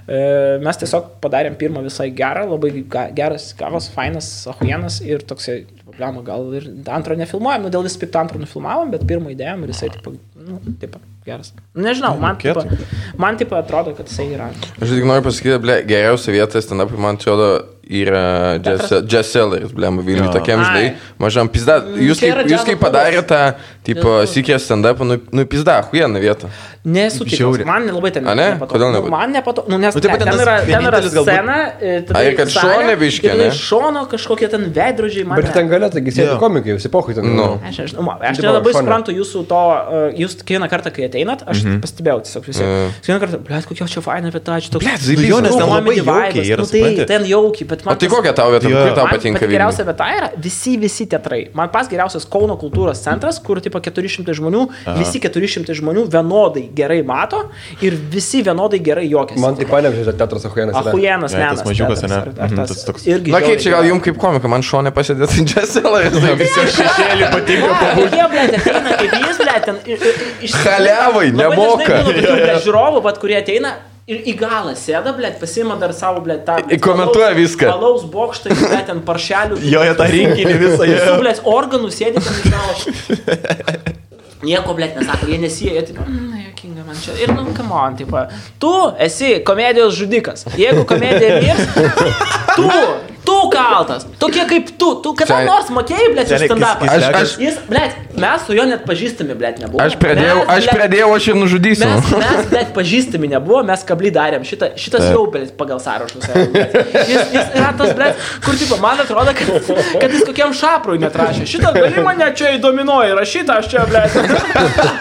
[0.07, 0.19] E,
[0.63, 2.71] mes tiesiog padarėm pirmą visai gerą, labai
[3.15, 5.64] geras, gavas, fainas, ahujienas ir toksai,
[5.95, 9.73] problema, gal ir antrą nefilmuojam, nu dėl vis pikto antrą nufilmavom, bet pirmą įdėjom ir
[9.73, 10.13] jisai, tipo,
[10.45, 11.53] nu, tipo, geras.
[11.73, 12.63] Nu, Nežinau, man, tipo,
[13.17, 14.51] man tipo, atrodo, kad jisai yra.
[14.81, 17.49] Aš tik noriu pasakyti, ble, geriausia vieta stand-up, man atrodo,
[17.85, 18.57] yra
[19.09, 20.65] Jazz Selleris, ble, Vilniui, tokiam, Ai.
[20.65, 20.85] žinai,
[21.21, 21.77] mažam pizda.
[22.01, 23.41] Jūs čia yra kaip, jūs kaip padarėte
[23.85, 26.49] tipo, sikė stand-up, nu, nu pizda, huijena vieta.
[26.85, 28.33] Nesu tikras, man nelabai ten ne?
[28.35, 28.75] nepatogu.
[28.75, 29.11] Kodėl Nu, nepatogu?
[29.13, 32.25] Man nepatogu, nu, nes Nu, nu, tai ten, yra, ten yra scena, e, tada A,
[32.25, 33.47] ir kad ir tada ne?
[33.57, 35.41] Šono kažkokie ten veidrodžiai, man.
[35.41, 37.25] Bet ten galia, taigi sėdi komikai, visi pohui ten.
[37.37, 37.47] Nu.
[37.65, 40.05] Aš, aš Tipo, nelabai suprantu jūsų to, uh,
[40.35, 41.79] jūs kiekvieną kartą, kai ateinat, aš mm -hmm.
[41.83, 42.63] pastebėjau tiesiog visi.
[42.63, 42.91] Mhm.
[43.01, 44.85] Kiekvieną kartą, blėt, kokia čia faina vieta, čia toks...
[44.85, 45.29] Blet, zaibys.
[45.29, 47.05] Jo, nes ten labai jaukiai yra, Nu, tai supranti?
[47.05, 47.95] ten jaukiai, bet man...
[47.95, 48.77] O tai kokia tau vieta, Jo.
[48.83, 49.57] kur tau Man patinka pati Vilniui?
[49.57, 51.41] geriausia vieta yra visi, visi teatrai.
[51.53, 54.97] Man pas geriausias Kauno kultūros centras, kur tipo 400 žmonių, Aha.
[54.99, 57.49] visi 400 žmonių vienodai gerai mato
[57.81, 59.41] ir visi vienodai gerai juokiasi.
[59.41, 60.45] Man tai panevežė teatras.
[60.45, 61.49] Ahujenas, Jei, ne.
[61.55, 62.17] tas mažiukas, ane?
[62.35, 63.31] Mhm.
[63.31, 66.13] Na, kaip čia gal jums kaip komika, man šonė pasėdėti Jazz Selleris.
[66.39, 67.89] Visi šešėlį patinka.
[68.15, 69.75] Jie, blėt, ateina kaip jis, blėt, ten.
[70.15, 71.99] I- i- iš- Chaliavai, Labai nemoka.
[72.07, 73.75] blėt, Žiūrovų, bet kurie ateina.
[74.05, 76.59] Ir į galą sėda, blėt, pasima dar savo, blėt, tą...
[76.69, 77.69] I- komentuoja alaus- viską.
[77.73, 79.57] Alaus bokštą, blėt, ten paršelių.
[79.65, 80.77] Jo, jie tą rinkinį visą.
[80.83, 83.95] Su, jie- blėt, organų sėdi ten į galą.
[84.45, 87.15] Nieko, blėt, nesako, jie nesieja, tipo, na, jokinga man čia.
[87.23, 88.21] Ir, nu, come on, tipo,
[88.61, 90.45] tu esi komedijos žudikas.
[90.59, 91.65] Jeigu komedija mirs,
[92.53, 92.69] tu,
[93.27, 94.05] tu kaltas.
[94.21, 96.89] Tokie kaip tu, tu kada nors mokėjai, blėt, Čia už stand-upą.
[96.95, 99.81] Aš, aš, Jis, blėt, mes su juo net pažįstami, blėt, nebuvo.
[99.83, 101.89] aš pradėjau, Mes, aš pradėjau, aš ir nužudysiu.
[101.89, 104.45] Mes, mes, bet pažįstami nebuvo, mes kablį darėm.
[104.47, 106.25] Šita, šitas jau, blėt, pagal sąrašus.
[106.29, 109.71] Jis, jis yra tas, blėt, kur, tipo, man atrodo, kad,
[110.01, 111.47] kad jis kokiam šaprui netrašė.
[111.49, 114.15] Šitą gali mane čia įdominuoja, rašytą aš čia, blėt.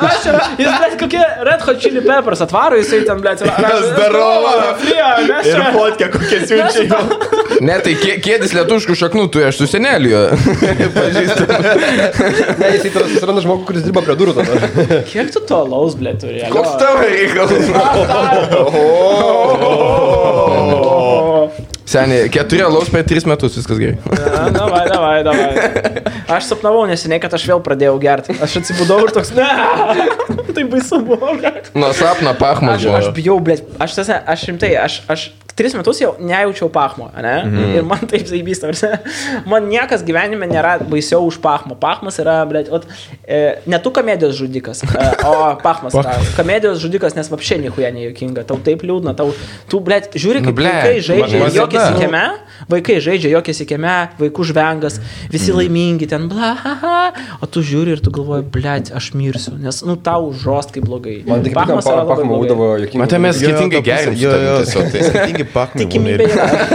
[0.09, 3.83] Aš čia, jis, blėt, kokie Red Hot Chili Peppers atvaro, jisai ten, blėt, rašo.
[3.93, 4.55] Zdarova.
[5.45, 7.01] Ir fotkę kokie siunčia.
[7.65, 10.25] Ne, tai kė- kėdis lietuviškų šaknų, tu aš su seneliu.
[10.99, 11.47] Pažįstu.
[11.49, 14.53] Ne, jisai tada susiranda žmogų, kuris dirba prie durų tada.
[15.11, 16.45] Kiek tu to laus, blėt, turi?
[16.53, 17.53] Koks tavo reikalas?
[21.95, 23.99] Seniai, keturi alaus per tris metus, viskas gerai.
[24.09, 25.51] Na, davai, davai, davai.
[26.33, 28.35] Aš sapnavau neseniai, kad aš vėl pradėjau gerti.
[28.43, 29.47] Aš atsibudau ir toks, ne.
[30.55, 31.35] Tai baisu buvo.
[31.77, 32.95] Nuo sapno Aš, pachmadžio.
[32.97, 33.67] aš bijau, blėt.
[33.83, 37.35] Aš, tas, aš rimtai, aš, aš tris metus jau nejaučiau pachmo, ne?
[37.47, 37.75] Mm.
[37.79, 38.63] Ir man taip zaibys,
[39.51, 41.77] man niekas gyvenime nėra baisiau už pachmo.
[41.79, 42.87] Pachmas yra, blėt, ot,
[43.23, 46.17] e, ne tu komedijos žudikas, e, o pachmas yra.
[46.39, 48.47] Komedijos žudikas, nes apšiai niekuja nejuokinga.
[48.49, 49.31] Tau taip liūdna, tau,
[49.71, 52.25] tu, blėt, žiūri, Nu, kaip blet, vaikai žaidžia, man- kieme,
[52.71, 54.99] vaikai žaidžia, jokiasi kieme, vaikų žvengas,
[55.33, 56.97] visi laimingi ten, bla, ha, ha,
[57.39, 61.21] o tu žiūri ir tu galvoji, blėt, aš mirsiu, nes, nu, tau žost kaip blogai.
[61.29, 62.75] Man tik Pachmas būdavo
[64.19, 65.85] Jo, jo, skirtingai ta Skirtingi pakmai.
[65.85, 66.27] Tikimybė.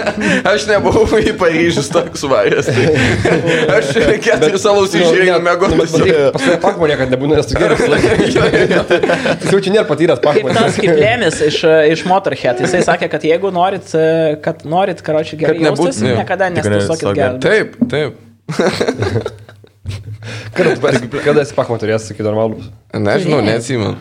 [0.52, 2.70] Aš nebuvau į Paryžių toks varęs.
[2.70, 2.86] Tai
[3.78, 3.92] aš
[4.24, 5.80] keturis alaus išėjau mėgoti.
[5.80, 5.96] Pas
[6.44, 8.20] tave pachmo niekada nebūna, nes tu geras laikas.
[9.44, 10.54] Jis jau čia nėra patyręs pachmo.
[10.56, 11.62] tas kaip lėmis iš,
[11.96, 12.62] iš Motorhead.
[12.64, 13.94] Jisai sakė, kad jeigu norit,
[14.46, 17.38] kad norit, karočiui, gerai jaustis, niekada nestok gerai.
[17.44, 18.26] Taip, taip.
[20.54, 20.92] Kada,
[21.24, 22.68] kada esi pachmo turėjęs, sakai, normalus.
[22.94, 23.96] Nežinau, neatsimenu.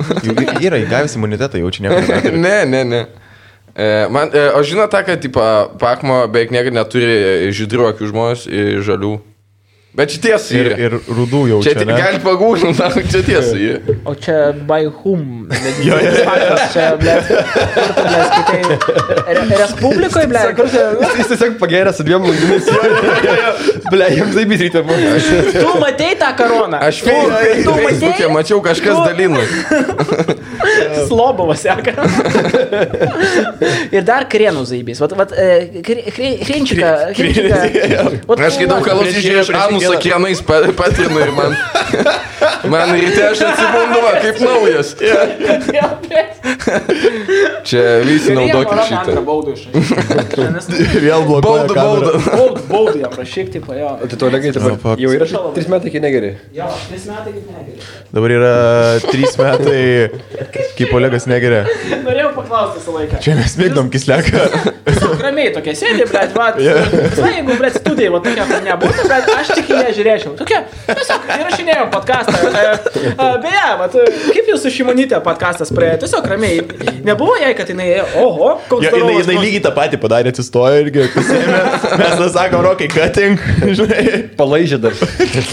[0.65, 2.35] Yra įgavęs imunitetą, jaučia nieko.
[2.35, 3.03] Ne, ne, ne.
[3.79, 5.41] E, Man, e, o žinot tą, kad, tipo,
[5.79, 8.47] Pakmo beveik niekada neturi žydrių akių žmonės
[8.83, 9.13] žalių.
[9.99, 10.55] Bet čia tiesa.
[10.55, 11.73] Ir, ir rudų Čia jaučia.
[11.81, 11.95] tik ne?
[11.99, 13.55] gali pagūžinti, čia tiesa.
[14.09, 14.37] O čia
[14.69, 15.49] by whom?
[15.83, 17.15] Jo, faktas, čia, ble.
[17.27, 18.63] Skaitai?
[19.27, 20.41] Re Respublikoje, ble.
[21.19, 22.67] Jis tiesiog pagerė su dviem langiniais.
[23.91, 25.09] Ble, jiems ryte buvo.
[25.51, 26.79] Tu matei tą koroną?
[26.89, 28.31] Aš matei?
[28.39, 29.43] mačiau kažkas dalino.
[31.09, 31.93] Slobovas seka.
[33.95, 35.01] Ir dar krienų zaibys.
[35.03, 35.31] Vat, vat.
[38.29, 41.57] Vat, Aš kai daug kalos išėjau, kiekvieną- anus sakienais patrinu ir man.
[42.65, 44.95] Man ryte aš atsibundu, va, kaip naujas.
[47.69, 49.23] Čia visi naudokit šitą.
[49.27, 49.55] baudą.
[51.05, 51.41] Vėl kamerą.
[51.43, 51.75] baudu.
[51.75, 53.93] Baudą, baudą jam rašyk, tipo, jo.
[54.03, 55.01] Tai to legai fuck.
[55.01, 56.33] Jau yra tris metai, kai negeri.
[56.57, 57.79] Jo, tris metai kaip negeri.
[58.15, 58.53] Dabar yra
[59.07, 59.83] trys metai,
[60.79, 61.65] kaip Olegas negeria.
[62.05, 63.23] Norėjau paklausti visą laiką.
[63.25, 64.47] Čia mes mėgdom kisleką.
[65.23, 66.51] Ramiai tokia sėdi, blėt, va.
[66.59, 70.33] Jeigu, blėt, studija, va tokia nebūtų, bet aš tik į ją žiūrėčiau.
[70.39, 72.35] Tokia, tiesiog įrašinėjau podcastą.
[72.49, 72.65] E,
[72.99, 73.89] e, Beje, va,
[74.35, 76.63] kaip jūsų šimonytė podcastas praėjo, tiesiog ramiai.
[77.07, 77.89] Nebuvo jai, kad jinai,
[78.21, 79.43] oho, koks Jo, jinai, jinai nu.
[79.45, 81.61] lygiai tą patį padarė, atsistojo irgi, pasėmė.
[82.01, 83.39] Mes tada sakom, rokai, cutting,
[83.79, 84.05] žinai.
[84.39, 84.97] Palaižė dar.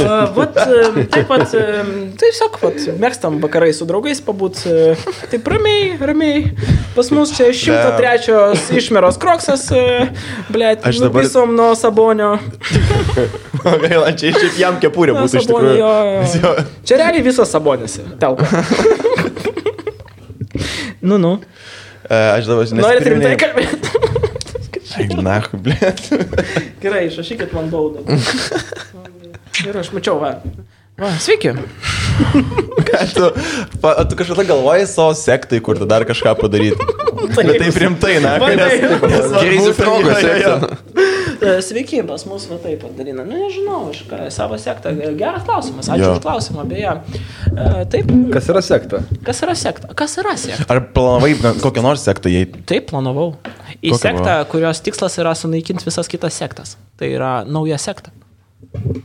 [0.05, 1.85] A, Vat, e, taip pat, e,
[2.21, 4.95] tiesiog, vat, mėgstam vakarai su draugais pabūt, e,
[5.31, 6.43] taip ramiai, ramiai.
[6.95, 9.65] Pas mus čia 103 išmeros kroksas,
[10.51, 12.35] ble, Aš dabar- visom nuo sabonio.
[13.65, 15.75] Gaila, čia šiaip jam kepurė būtų iš tikrųjų.
[15.79, 16.15] jo, jo.
[16.41, 17.93] jo- Čia realiai visas sabonis.
[18.21, 18.45] Telpa.
[21.01, 21.39] nu, nu.
[22.09, 22.81] E, Aš dabar žinai.
[22.85, 23.77] Norit rimtai kalbėti?
[24.95, 25.99] Ai, na, blėt.
[26.83, 27.99] Gerai, išrašykit man baudą.
[29.65, 30.29] Ir aš mačiau, va.
[30.95, 31.51] Va, sveiki.
[33.11, 33.25] Tu,
[33.83, 36.79] pa- tu kažkada galvoji savo sektai, kur tu dar kažką padaryti.
[37.35, 39.03] Bet taip rimtai, na, Va, nes- taip.
[39.11, 39.41] nes va,
[41.45, 43.23] E, Sveiki, pas mus va taip padalina.
[43.27, 44.93] Nu, nežinau, aš ką, savo sektą.
[45.19, 46.11] Geras klausimas, ačiū Jo.
[46.17, 46.95] už klausimą, beje.
[47.53, 49.03] E, Taip, Kas yra sekta?
[49.27, 49.93] kas yra sekta?
[49.97, 50.65] Kas yra sekta?
[50.73, 52.45] Ar planavai na, kokią nors sektą jai?
[52.65, 53.35] Taip, planavau.
[53.85, 56.75] Į Kokia sektą, kurios tikslas yra sunaikinti visas kitas sektas.
[56.97, 58.11] Tai yra nauja sekta.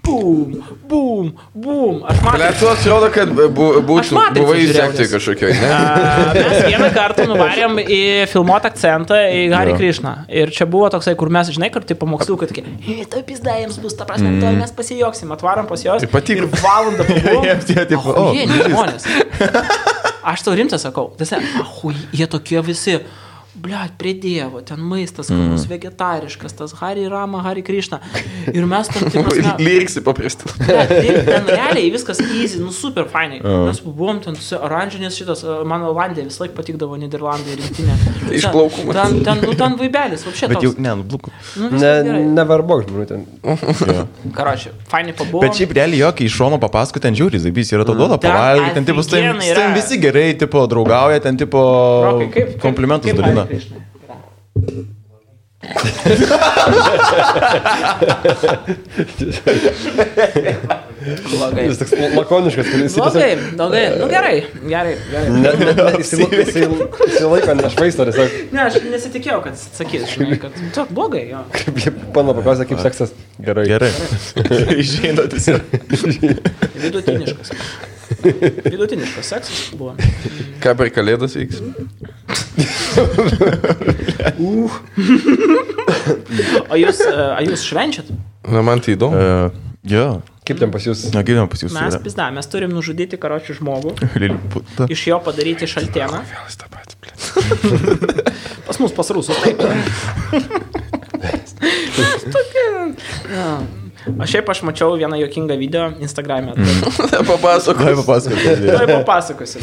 [0.04, 0.54] Bum,
[0.88, 2.00] bum, bum.
[2.08, 2.38] Aš matau.
[2.38, 5.70] Ble, tu atrodo, kad bu, Matrixą buvai nes- kažkokioj, ne?
[5.70, 8.00] A, Mes vieną kartą nuvarėm į
[8.32, 9.76] filmuotą akcentą į Harry.
[9.78, 10.14] Krishną.
[10.28, 13.54] Ir čia buvo toksai, kur mes, žinai, kur tai pamoksliu, kad tokie, "Ei, tai pizda
[13.60, 14.58] jiems bus, ta prasme, mm.
[14.60, 16.02] mes pasijoksim, atvarom pas juos.
[16.02, 16.44] Ir patiko.
[16.44, 17.64] Ir valandą pabuvom.
[17.66, 18.32] Tie tipo, o.
[18.34, 19.06] Jie, žmonės.
[20.24, 21.10] Aš tau rimtą sakau.
[21.18, 21.38] Tiesa,
[22.12, 23.00] jie tokie visi.
[23.50, 25.70] Bliat, prie Dievo, ten maistas, skanus, mm.
[25.72, 27.98] vegetariškas, tas Hari Rama, Hari Krishna.
[28.54, 29.56] Ir mes tam tikrai...
[29.58, 30.46] Lyriksi paprasti.
[30.60, 33.40] Ten realiai viskas easy, nu super fainai.
[33.42, 37.96] Mes buvom ten su oranžinės šitas, man Olandija vis laik patikdavo Niderlandai rinktinė.
[38.38, 39.00] Išplaukumas.
[39.00, 40.62] Ten, ten, nu, ten vaibelis, va Bet šitas.
[40.68, 41.26] jau, ne, nu, bluk.
[41.58, 43.26] Nu, Ne, nevarbok žmonių ten.
[44.36, 45.42] Karoči, fainai pabuvom.
[45.42, 48.30] Bet šiaip realiai jo, kai iš šono papasako, ten žiūri, zaibys yra to duoda Ten
[48.30, 49.04] pavalgyti, ten tipo,
[49.48, 49.68] yra.
[49.74, 51.66] visi gerai, tipo, draugauja, ten tipo,
[52.62, 53.86] komplimentus kaip dalina.
[59.46, 60.89] Hari Krishna?
[61.00, 61.64] Blogai.
[61.70, 63.54] Jis toks lakoniškas, kuris jis Blogai, tiesiog...
[63.56, 63.84] blogai.
[64.00, 64.34] Nu gerai,
[64.68, 65.30] gerai, gerai.
[65.32, 66.66] Ne, ne, ne, jisai jisai-
[67.06, 71.40] jisai laiko nešvaisto, tiesiog Ne, aš nesitikėjau, kad sakys, žinai, kad tu blogai, jo.
[71.56, 73.14] kaip jie pano paklausė, kaip seksas.
[73.40, 73.64] Gerai.
[73.70, 73.90] Gerai.
[74.84, 75.64] Išeina tiesiog.
[76.84, 77.54] Vidutiniškas.
[78.66, 79.94] Vidutiniškas seksas buvo.
[80.60, 81.62] Ką per kalėdas vyks?
[86.70, 88.10] O jūs, a jūs švenčiat?
[88.50, 89.16] Na, man tai įdomu.
[89.16, 89.50] Uh,
[89.88, 90.06] jo.
[90.50, 91.04] Kaip ten pas jūs?
[91.14, 91.70] Na, gyvenam pas jūs.
[91.76, 94.88] Mes pizda, mes turim nužudyti karočių žmogų, Liliputa.
[94.90, 96.24] iš jo padaryti šaltieną.
[96.30, 97.10] Vėl tą patį, ble.
[98.70, 99.58] Pas mus, pas rusus, taip.
[102.34, 102.66] Tokia.
[103.30, 103.46] Ja.
[104.16, 106.54] O šiaip aš mačiau vieną jokingą video Instagram'e.
[107.28, 107.82] Papasakok.
[107.84, 108.54] Gai papasakoti.
[108.64, 109.60] Tuoj papasakosiu.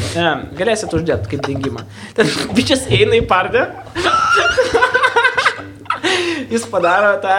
[0.60, 1.82] Galėsit uždėti kaip dingimą.
[2.14, 3.64] Ten bičias eina į pardę.
[6.48, 7.36] Jis padaro tą,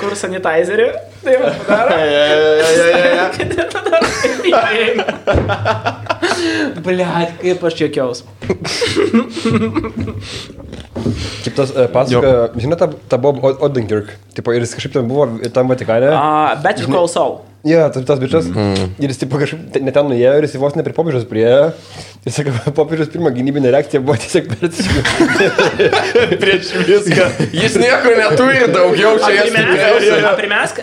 [0.00, 0.88] kur sanitizerį.
[1.24, 1.94] Tai va, padaro.
[6.84, 8.24] Bliat, kaip aš čiekiaus.
[11.44, 14.12] Kaip tas uh, pasakoja, žinai, tą, tą Bob Od- Odenkirk.
[14.36, 16.10] Tipo, ir jis kažkaip ten buvo tam Vatikane.
[16.12, 17.42] Uh, Better Call Saul.
[17.64, 18.44] Jo, yeah, tas bičias.
[18.52, 18.90] Mm.
[19.00, 20.84] Ir jis tipo, kažkaip te- ne ten nuėjo ir jis vos ne
[21.28, 21.48] prie
[22.32, 24.70] sako, popiežiaus pirma gynybinė reakcija buvo tiesiog per
[26.42, 27.26] Prieš viską.
[27.52, 30.30] Jis nieko neturi daugiau, čia jas stipriausia.
[30.38, 30.80] Primesk,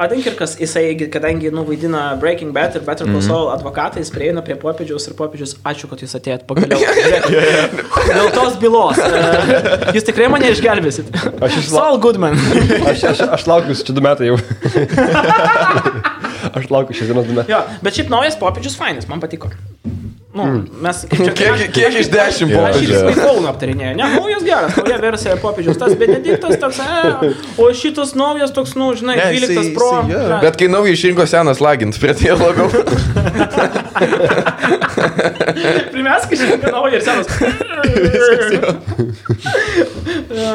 [0.00, 4.56] Adenkirkas, jisai, kadangi nu, vaidina Breaking Bad ir Better Call Saul advokatą, jis prieina prie
[4.60, 6.80] popiežiaus ir popiežius, ačiū, kad jūs atėjot pagaliau.
[8.16, 8.98] Dėl tos bylos.
[9.04, 11.12] e, Jūs tikrai mane išgelbėsit.
[11.44, 12.38] Aš išla- Saul Goodman.
[12.90, 14.38] Aš, aš, aš laukiu čia du metai jau.
[16.56, 17.52] aš laukiu šią dienos du metai.
[17.52, 19.52] jo, bet šiaip naujas popiežius fainas, man patiko.
[20.30, 20.44] Nu,
[20.78, 21.32] mes kaip čia...
[21.34, 22.92] Kiek, kiek iš dešimt Jo, Aš popiežių?
[22.94, 23.94] jį Skyphone aptarinėjau.
[23.98, 25.78] Ne, naujas geras, nauja versija popiežiaus.
[25.80, 29.88] Tas Benediktas toks, e, o šitas naujas toks, nu, žinai, Ne, 12 jisai- pro.
[30.06, 30.28] jisai.
[30.30, 30.38] Ne.
[30.44, 32.70] Bet kai naują išrinko senas lagins, prie tie labiau.
[35.92, 37.26] Primesk iš naujo ir senas.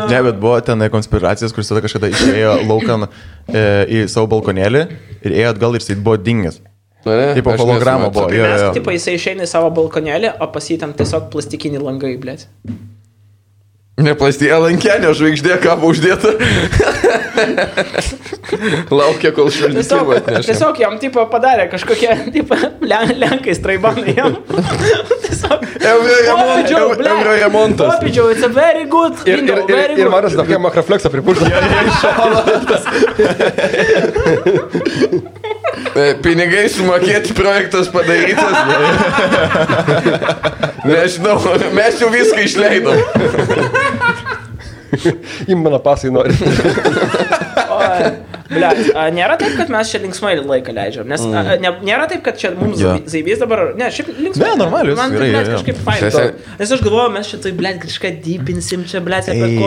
[0.09, 4.81] Ne, bet buvo ten konspiracijos, kuris tada kažkada išėjo laukan e, į savo balkonėlį
[5.25, 6.61] ir ėjo atgal ir jis buvo dingęs.
[7.05, 8.31] Tipo holograma buvo.
[8.33, 12.15] Jo, Mes, tipo, jisai išeina į savo balkonėlį, o pas jį ten tiesiog plastikiniai langai,
[12.17, 12.47] blėt.
[13.95, 16.33] Neplastė lankenio žvaigždė kabo uždėta.
[18.91, 20.49] Laukia, kol Tiesiog, šaldytuvą atneš.
[20.49, 24.35] tiesiog jam, tipo, padarė kažkokie, tipo, len, lenkai straibanai jam.
[25.23, 27.95] tiesiog Euro remontas.
[27.95, 30.11] Popidžiau, it's a very good Ir, ir, window, ir, very ir good.
[30.11, 31.47] Maras tokia makrofleksą pripūtė.
[35.95, 38.55] E, Pinigai sumokėti, projektas padarytas.
[40.85, 41.39] Nežinau,
[41.75, 42.97] mes jau viską išleidom.
[45.49, 46.35] Į mano pasai nori.
[48.45, 52.21] A, nėra taip, kad mes čia linksmai laiką leidžiam, nes a, a, ne, nėra taip,
[52.25, 53.01] kad čia mums yeah.
[53.09, 54.51] zaibys dabar, ne, šiaip linksmai.
[54.51, 55.43] Ne, normaliai, Man tai, jo.
[55.55, 55.81] kažkaip.
[56.03, 59.57] Sese- Nes aš galvoju, mes čia tai, blet, kažką dypinsim čia, blet, apie Ei.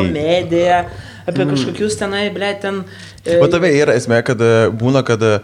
[1.29, 2.83] Apie kažkokius tenai, blet, ten...
[3.25, 5.35] e, O tave yra esmė, kad e, būna, kad e,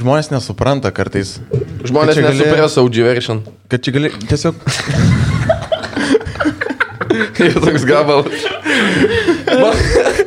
[0.00, 1.36] žmonės nesupranta kartais.
[1.86, 3.44] Žmonės gali- nesupras Audi version.
[3.70, 4.54] Kad čia gali tiesiog...
[7.40, 8.42] Ir toks gabalas.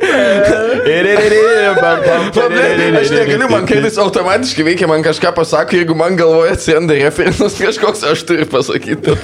[3.00, 8.04] Aš negaliu, man kartais automatiškai veikia, man kažką pasako, jeigu man galvoje atsiranda referendas kažkoks,
[8.12, 9.14] aš turiu pasakyti.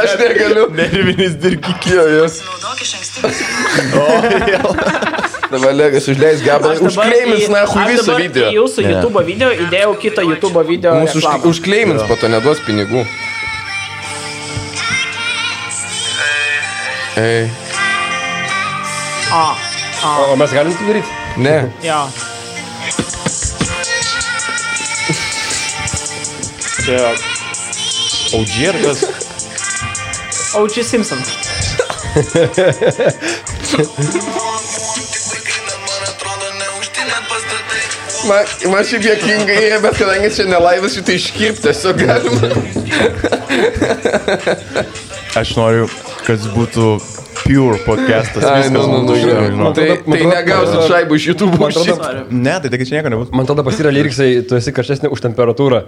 [0.00, 0.66] Aš negaliu.
[0.76, 2.40] Nervinis dirkikėjos.
[2.44, 3.28] Naudok iš ankstyvo.
[5.54, 8.48] Dabar Legas užleis gabalą, Aš užkleimins, na, hu aš visą video.
[8.50, 8.94] į Jūsų Ne.
[8.96, 10.94] YouTube video įdėjau kitą YouTube video.
[11.04, 11.50] Mūsų už, reklamą.
[11.52, 13.04] užkleimins, po to neduos pinigų.
[17.16, 17.46] Ei,
[19.34, 19.54] A,
[20.04, 21.08] O o mes galim tai daryti?
[21.36, 21.72] ne.
[21.82, 22.08] jo.
[26.84, 27.14] Čia...
[28.34, 29.04] Audžiergas.
[30.54, 30.84] O.J.
[30.84, 31.18] Simpson.
[38.28, 42.52] Man, man šiaip jokingai bet kadangi čia nelaivas, šitą iškirpti tiesiog galima.
[45.40, 45.88] Aš noriu,
[46.26, 46.94] kad būtų
[47.44, 48.44] pure podcastas.
[48.48, 49.72] Ai, nu, nu, nu, žinai, žinau.
[49.76, 52.24] Tai, tai negausit šaibų iš YouTube atrodo-.
[52.32, 53.32] Ne, tai taigi čia nieko nebus.
[53.36, 55.84] Man tada pasira lyriksai, tu esi karštesnė už temperatūrą.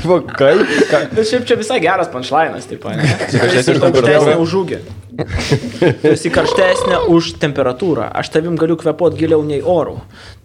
[0.00, 0.64] Tipo, Kaip?
[0.90, 1.02] Ką?
[1.12, 3.00] Bet šiaip čia visai geras punchline'as, taip pat.
[3.34, 4.40] karštesnė už temperatūrą.
[4.46, 4.80] Už ūgį.
[6.00, 8.06] Tu esi karštesnė už temperatūrą.
[8.20, 9.98] Aš tavim galiu kvepuoti giliau nei orų.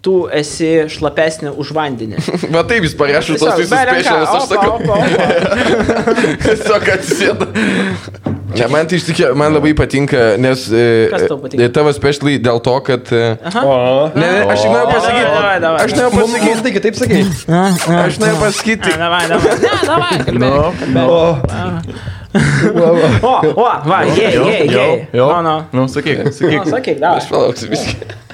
[0.06, 2.20] Tu esi šlapesnė už vandenį.
[2.54, 4.76] Va taip jis parašo tos visus pešalus, aš sakau.
[6.46, 7.48] Tiesiog atsisėda.
[8.56, 10.68] Ne, man tai iš tikrųjų, man labai patinka, nes...
[10.72, 11.58] e, patinka?
[11.66, 13.10] e, Tavo specialiai dėl to, kad...
[13.12, 13.34] e,
[13.66, 13.74] O.
[14.16, 15.26] Ne, ne, aš norėjau pasakyti.
[15.34, 15.80] davai, davai.
[15.84, 16.62] Aš norėjau pasakyti.
[16.68, 17.24] tai kitaip sakai.
[18.06, 18.94] Aš norėjau pasakyti.
[18.94, 19.56] Ne, davai, davai.
[19.66, 20.86] Ne, davai, kalbėk.
[20.94, 21.10] Nu,
[22.36, 25.08] O, o, va, jei, jei, jei.
[25.16, 25.28] jau.
[25.32, 25.56] No, no.
[25.72, 26.62] Nu, sakyk, sakyk.
[26.62, 27.24] No, sakyk, davai.
[27.24, 28.25] Aš palauksiu viską.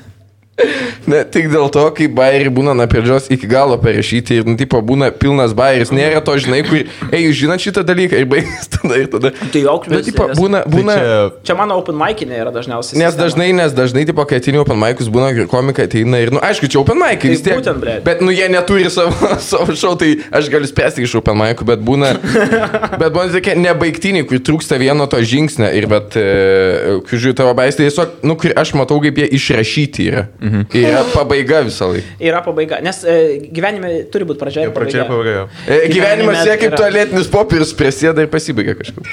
[1.10, 4.80] Ne, tik dėl to, kai bairiai būna nuo pradžios iki galo parašyti ir, nu, tipo,
[4.86, 9.00] būna pilnas bairis, nėra to, žinai, kur, ei, jūs žinot šitą dalyką ir baigės tada
[9.02, 9.32] ir tada.
[9.54, 11.48] Tai joks Bet, tipo, būna, būna, Tai čia...
[11.52, 13.00] Čia mano open mic'inė yra dažniausiai.
[13.02, 13.26] Nes sistema.
[13.26, 16.70] dažnai, nes dažnai, tipo, kai atini open mic'us, būna ir komikai ateina ir, nu, aišku,
[16.72, 17.58] čia open mic'ai Tai vis tiek.
[17.60, 18.04] būtent, blet.
[18.06, 19.12] bet, nu, jie neturi savo,
[19.52, 22.14] savo šau, tai aš galiu spręsti iš open mic'ų, bet būna,
[23.02, 27.56] bet būna tokie nebaigtiniai, kur trūksta vieno to žingsnio ir, bet, e, kur žiūriu tavo
[27.58, 30.28] baistai, tiesiog, nu, kur aš matau, kaip jie išrašyti yra.
[30.42, 30.51] Mhm.
[30.82, 32.16] Yra pabaiga visą laiką.
[32.30, 32.82] Yra pabaiga.
[32.86, 33.18] Nes e,
[33.54, 35.48] gyvenime turi būti pradžia ir Pradžia pabaiga.
[35.48, 35.68] pabaiga.
[35.68, 35.76] jo.
[35.86, 39.06] E, Gyvenimas Gyvenime jie kaip yra- tualetinis popierius prisėda ir pasibaigia kažkur.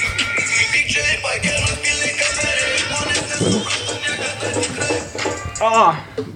[5.59, 5.71] O,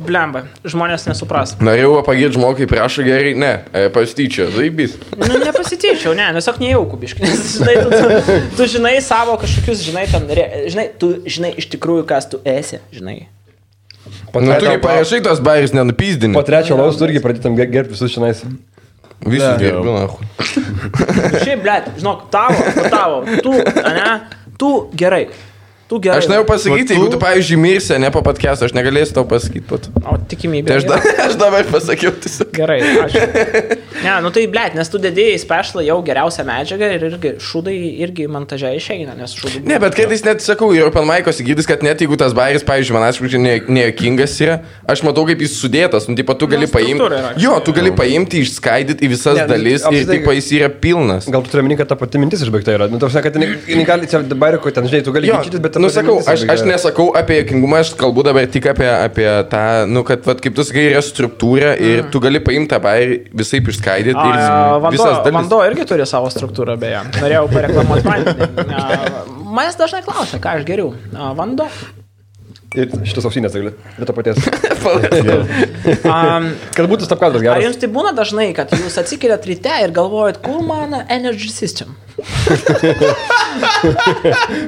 [0.03, 1.53] blemba, žmonės nesupras.
[1.62, 4.97] Norėjau pagirti žmogų, kaip prašo gerai, ne, e, pastyčio, zaibys.
[5.15, 7.29] Nu, nepasityčiau, ne, tiesiog nejaukų biškai.
[7.29, 11.70] Nes, žinai, tu, tu, tu žinai savo kažkokius, žinai, ten, re- žinai, tu žinai iš
[11.77, 13.20] tikrųjų, kas tu esi, žinai.
[14.41, 16.33] Nu, tu kaip parašai tos bairis nenupyzdini.
[16.35, 18.57] Po trečio laus irgi pradėtum ger- gerbti visus šiandien.
[19.23, 20.07] Visus gerbiu, na.
[21.45, 22.57] Šiaip, blėt, žinok, tavo,
[22.91, 24.21] tavo, tu, ne,
[24.59, 25.27] tu gerai.
[25.91, 26.19] Tu gerai.
[26.23, 29.25] Aš norėjau pasakyti, Va jeigu tu- tu, pavyzdžiui, mirsi, ne po podcast, aš negalėsiu tau
[29.29, 29.89] pasakyti pat.
[30.09, 30.67] O tikimybė.
[30.71, 30.97] Tai aš, da,
[31.27, 32.53] aš dabar pasakiau tiesiog.
[32.57, 33.21] Gerai, ačiū.
[34.03, 38.25] Ne, nu tai, blėt, nes tu dėdėjai specialą jau geriausią medžiagą ir irgi šūdai irgi
[38.27, 39.61] montaže išeina, nes šūdai.
[39.69, 42.97] Ne, bet kartais net sakau, ir Open Mic'os girdis, kad net jeigu tas bairis, pavyzdžiui,
[42.97, 44.57] man asmeniškai ne- nejuokingas yra,
[44.91, 47.45] aš matau, kaip jis sudėtas, nu, taip pat tu gali Nu, paimti.
[47.45, 50.73] Jo, tu gali paimti, išskaidyti į visas Ne, dalis ir apskritai- taip pat jis yra
[50.83, 51.31] pilnas.
[51.31, 52.91] Gal tu turi minį, kad ta pati mintis išbaigta yra.
[52.91, 54.25] Nu, tau sakė, kad jinai gali, čia
[54.59, 56.65] kur ten, žinai, tu gali Jo, ginčytis, bet ta nu, pati sakau, mintis aš, aš
[56.69, 60.65] nesakau apie jokingumą, aš kalbu dabar tik apie, apie tą, nu, kad, vat, kaip tu
[60.67, 65.37] sakai, yra struktūra ir tu gali paimti tą bairį visai išskaidyti ir Vando, visas dalis.
[65.41, 67.03] Vando irgi turi savo struktūrą, beje.
[67.19, 68.53] Norėjau pareklamuoti vandenį.
[69.59, 70.95] Manęs dažnai klausia, ką aš geriau.
[71.13, 71.67] A, Vando.
[72.73, 73.75] Ir šitas ausinės, gali.
[73.99, 74.39] Bet to paties.
[75.83, 77.65] Um, Kad būtų stapkadras ar geras.
[77.67, 81.95] jums tai būna dažnai, kad jūs atsikeliat ryte ir galvojat, kur mano energy system?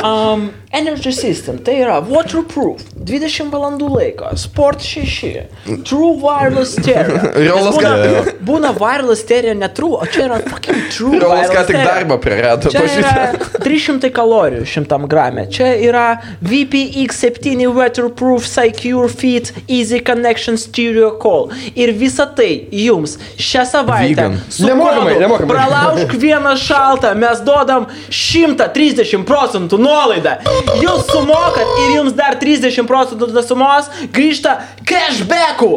[0.05, 5.47] Um, energy system, tai yra waterproof, 20 valandų laiko, sport 6,
[5.87, 7.21] true wireless stereo.
[7.39, 11.79] Riolas ką- būna wireless stereo ne true, o čia yra fucking true Rolas ką tik
[11.81, 12.73] darbą prarado.
[12.75, 13.63] Čia yra pažiūrėk.
[13.65, 15.47] 300 kalorijų 100 gramė.
[15.55, 16.05] Čia yra
[16.45, 21.49] VPX7 Waterproof Secure Fit Easy Connection Stereo Call.
[21.79, 24.29] Ir visa tai jums šią savaitę
[24.65, 25.51] Nemokamai, nemokamai.
[25.55, 30.37] Pralaužk vieną šaltą, mes duodam 130 procentų nuolaidą.
[30.83, 35.73] Jūs sumokat ir jums dar 30 procentų tos sumos grįžta cashbackų.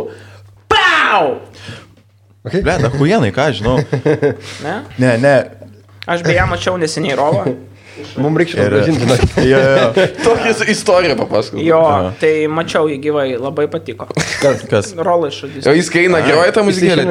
[0.67, 1.37] Pau!
[2.47, 3.79] Ble, da huienai, ką aš žinau.
[4.63, 4.75] Ne?
[5.01, 5.35] Ne, ne.
[6.07, 7.49] Aš beje mačiau neseniai rovą.
[8.17, 8.69] Mums reikia Ir...
[8.75, 9.01] grąžinti.
[9.03, 9.17] žinai.
[9.51, 10.07] Jo, jo.
[10.23, 11.61] Tokią istoriją papasakau.
[11.63, 11.81] Jo,
[12.21, 14.07] tai mačiau jį gyvai, labai patiko.
[14.41, 14.63] Kas?
[14.69, 14.91] Kas?
[14.97, 15.65] O Rolai šudys.
[15.77, 17.05] jis kai eina groja tą muzikėlę.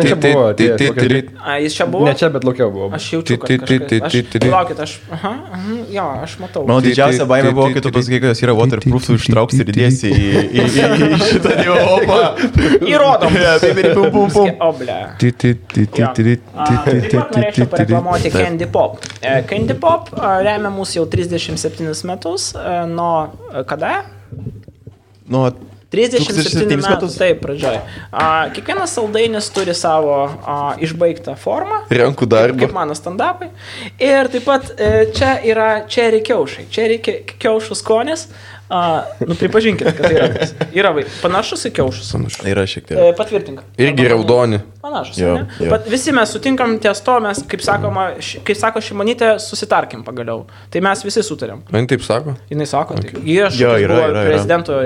[1.65, 2.05] jis čia buvo?
[2.09, 2.91] Ne čia, bet laukiau buvo.
[2.97, 3.37] Aš jaučiu,
[4.51, 4.97] Laukit, aš...
[5.13, 6.67] Aha, aha, jo, aš matau.
[6.67, 8.55] Mano Tai- didžiausia tai- baimė tai- buvo, tai- kai tu tai- pasakai, kad jis yra
[8.59, 10.67] waterproof, tu ištrauksi ir įdėsi į,
[11.31, 12.19] šitą dievopą.
[12.93, 13.33] Įrodom.
[13.97, 14.51] Pum, pum, pum.
[14.61, 14.99] O, ble.
[15.97, 16.11] Jo.
[16.57, 18.99] A, Taip pat norėčiau pareklamuoti Candy Pop.
[19.21, 20.37] E, Candy Pop a,
[20.77, 22.53] remia mus jau 37 metus.
[22.55, 24.05] e, Nuo e, kada?
[25.29, 25.51] Nu,
[25.91, 27.09] 37 37 metų.
[27.17, 27.77] Taip, pradžioj.
[28.13, 31.85] A, Kiekvienas saldainis turi savo a, išbaigtą formą.
[31.91, 32.69] Rankų Kaip darbą.
[32.75, 33.49] mano standupai.
[34.03, 36.67] Ir taip pat e, čia yra čeri kiaušai.
[36.71, 38.27] Čeri ki- kiaušų skonis.
[38.69, 40.49] A, nu, pripažinkit, kad tai yra.
[40.75, 40.91] Yra
[41.23, 42.09] panašus į kiaušus.
[42.51, 42.99] yra šiek tiek.
[42.99, 43.63] E, patvirtink.
[43.79, 44.59] Irgi raudoni.
[44.87, 45.19] Panašus.
[45.19, 45.71] Jo, Jo.
[45.73, 50.45] Pat, visi mes sutinkam ties to, mes, kaip, sakoma, ši, kaip sako Šimonytė, susitarkim pagaliau.
[50.71, 51.65] Tai mes visi sutarėm.
[51.75, 52.37] Man taip sako.
[52.53, 53.17] Jis sako, okay.
[53.17, 54.23] tai iš Jo, yra, yra, yra.
[54.31, 54.77] prezidento,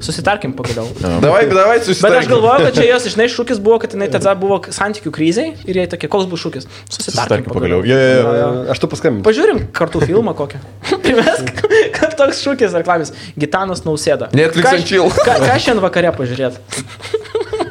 [0.00, 0.86] susitarkim pagaliau.
[1.02, 2.30] Davai, davai, Bet aš susitarkim.
[2.32, 5.86] galvoju, kad čia jos žinai šūkis buvo, kad jinai tada buvo santykių kriziai ir jai
[5.92, 6.68] tokie, koks bus šūkis.
[6.88, 7.82] Susitarkim Susitarkim pagaliau.
[7.84, 7.92] pagaliau.
[7.92, 8.70] Jo, jo, jo.
[8.72, 9.26] Aš tu paskambinu.
[9.28, 10.62] Pažiūrim kartu filmą kokį.
[11.04, 11.52] Primesk,
[11.98, 13.12] kad toks šūkis reklamis.
[13.36, 14.32] Gitanas nausėda.
[14.32, 15.12] Netflix chill.
[15.12, 16.56] Ką, ką šiandien vakare pažiūrėt?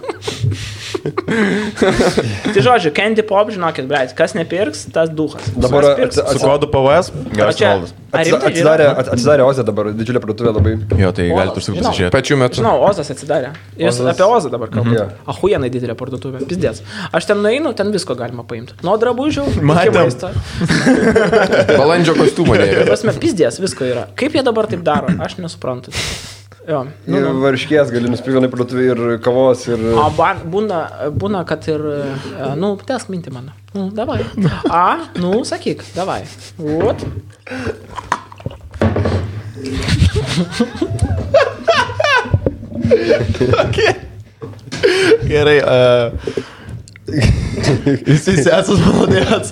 [1.01, 5.41] tai žodžiu, Candy Pop, žinokit, blėt, kas nepirks, tas duhas.
[5.55, 6.17] Dabar pirks?
[6.21, 7.11] atsi- Su kodu PVS,
[7.41, 7.53] ar
[8.27, 10.73] rimtai Atsidarė, atsidarė Ozė dabar, didžiulė parduotuvė labai.
[10.99, 12.11] Jo, tai Ozas, galite užsukti pasižiūrėti.
[12.15, 12.59] Pačiu metu.
[12.59, 13.53] Žinau, Ozas atsidarė.
[13.79, 14.91] Jis Ozas- apie Ozą dabar kalba.
[14.97, 15.05] Jo.
[15.31, 16.43] Ahujenai didelė parduotuvė.
[16.49, 16.81] Pizdės.
[17.15, 18.73] Aš ten nueinu, ten visko galima paimti.
[18.83, 19.47] Nuo drabužių.
[19.63, 20.11] Matėm.
[21.77, 22.59] Balandžio kostiumą.
[22.85, 24.07] Prasme, pizdės, visko yra.
[24.19, 25.95] Kaip jie dabar taip daro, aš nesuprantu.
[26.67, 26.83] Jo.
[27.09, 27.39] Nu, Ir nu.
[27.41, 29.81] varškės gali nusipirkti vienai parduotuvė ir kavos ir...
[29.97, 30.81] O ban, būna,
[31.17, 33.55] būna, kad ir, e, nu, tęsk mintį mano.
[33.73, 34.19] Nu, davai.
[34.69, 34.85] A,
[35.17, 36.21] nu, sakyk, davai.
[36.61, 37.01] Vat.
[45.27, 45.57] Gerai.
[45.61, 46.11] Uh,
[48.07, 49.51] jis įsėsas malonės.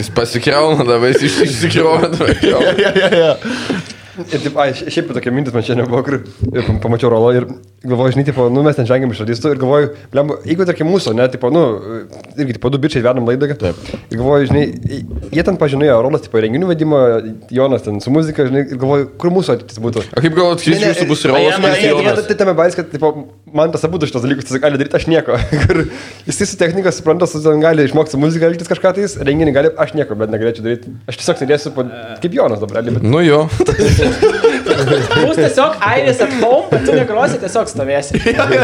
[0.00, 2.10] Jis pasikriauna, davai, jis iš- išsikriauna.
[2.14, 2.74] davai, kriauna.
[2.80, 3.32] ja, ja, ja.
[4.28, 6.20] Ir taip, ai, šiaip tokia mintis man šiandien buvo, kur
[6.82, 7.46] pamačiau rolą ir
[7.80, 11.14] galvoju, žinai, tipo, nu mes ten žengėm iš radistų ir galvoju, blem, jeigu tarkim mūsų,
[11.16, 11.62] ne, tipo, nu,
[12.36, 13.48] irgi, tipo, du bičiai vedam laidą.
[13.60, 13.78] Taip.
[14.12, 14.64] Ir galvoju, žinai,
[15.32, 17.00] jie ten pažinojo, rolas, tipo, renginių vedimą,
[17.56, 20.04] Jonas ten su muzika, žinai, ir galvoju, kur mūsų ateitis būtų.
[20.12, 21.56] O kaip galvot, šis jūsų bus rolas?
[22.28, 23.14] Tai tame bais, kad tipo,
[23.56, 25.38] man tas abu šitos dalykus tiesiog gali daryti, aš nieko.
[26.28, 29.72] Jis su technika supranta, su ten gali išmokti su muzika elgtis kažką tais, renginį gali,
[29.80, 30.92] aš nieko, bet negalėčiau daryti.
[31.10, 31.74] Aš tiesiog sėdėsiu
[32.20, 33.42] kaip Jonas dabar, bet Nu jo.
[34.10, 34.59] ハハハハ!
[35.28, 38.20] Bus tiesiog airis at home, bet tu negrosi, tiesiog stovėsi.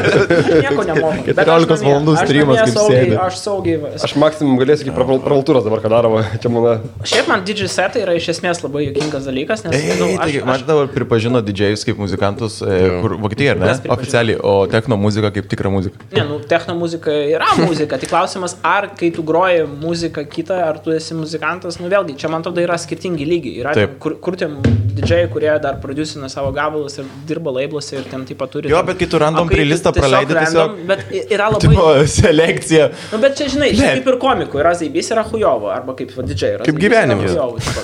[0.62, 1.24] Nieko nemoku.
[1.36, 3.18] Bet aš 14 namie- valandų aš streamas, kaip saugiai-.
[3.26, 3.78] Aš saugiai.
[3.82, 6.74] va- aš maksimum galėsiu iki pravaltūros dabar, ką daro, va, čia mano.
[7.06, 10.47] Šiaip man didžiai setai yra iš esmės labai juokingas dalykas, nes Ei, nu, taigi, aš,
[10.48, 13.74] man aš, dabar pripažino didžėjus kaip muzikantus, e, kur Vokietija, ne?
[13.97, 16.01] Oficialiai, o techno muzika kaip tikra muzika.
[16.14, 17.98] ne, nu, techno muzika yra muzika.
[18.02, 22.30] Tai klausimas, ar kai tu groji muziką kitą, ar tu esi muzikantas, nu vėlgi, čia
[22.32, 23.60] man atrodo yra skirtingi lygiai.
[23.62, 23.97] Yra, Taip.
[24.02, 24.48] kur, kur tie
[24.97, 28.69] didžiai, kurie dar producina savo gabalus ir dirba labelose ir ten taip pat turi.
[28.70, 31.01] Jo, ten- bet kai tu random tu playlistą tiesiog Bet
[31.31, 31.61] yra labai...
[31.66, 32.89] Tipo, selekcija.
[33.12, 36.53] Nu, bet čia, žinai, čia kaip ir komikų, yra zaibys, yra hujovo, arba kaip didžiai
[36.59, 36.65] yra.
[36.69, 37.27] Kaip gyvenime.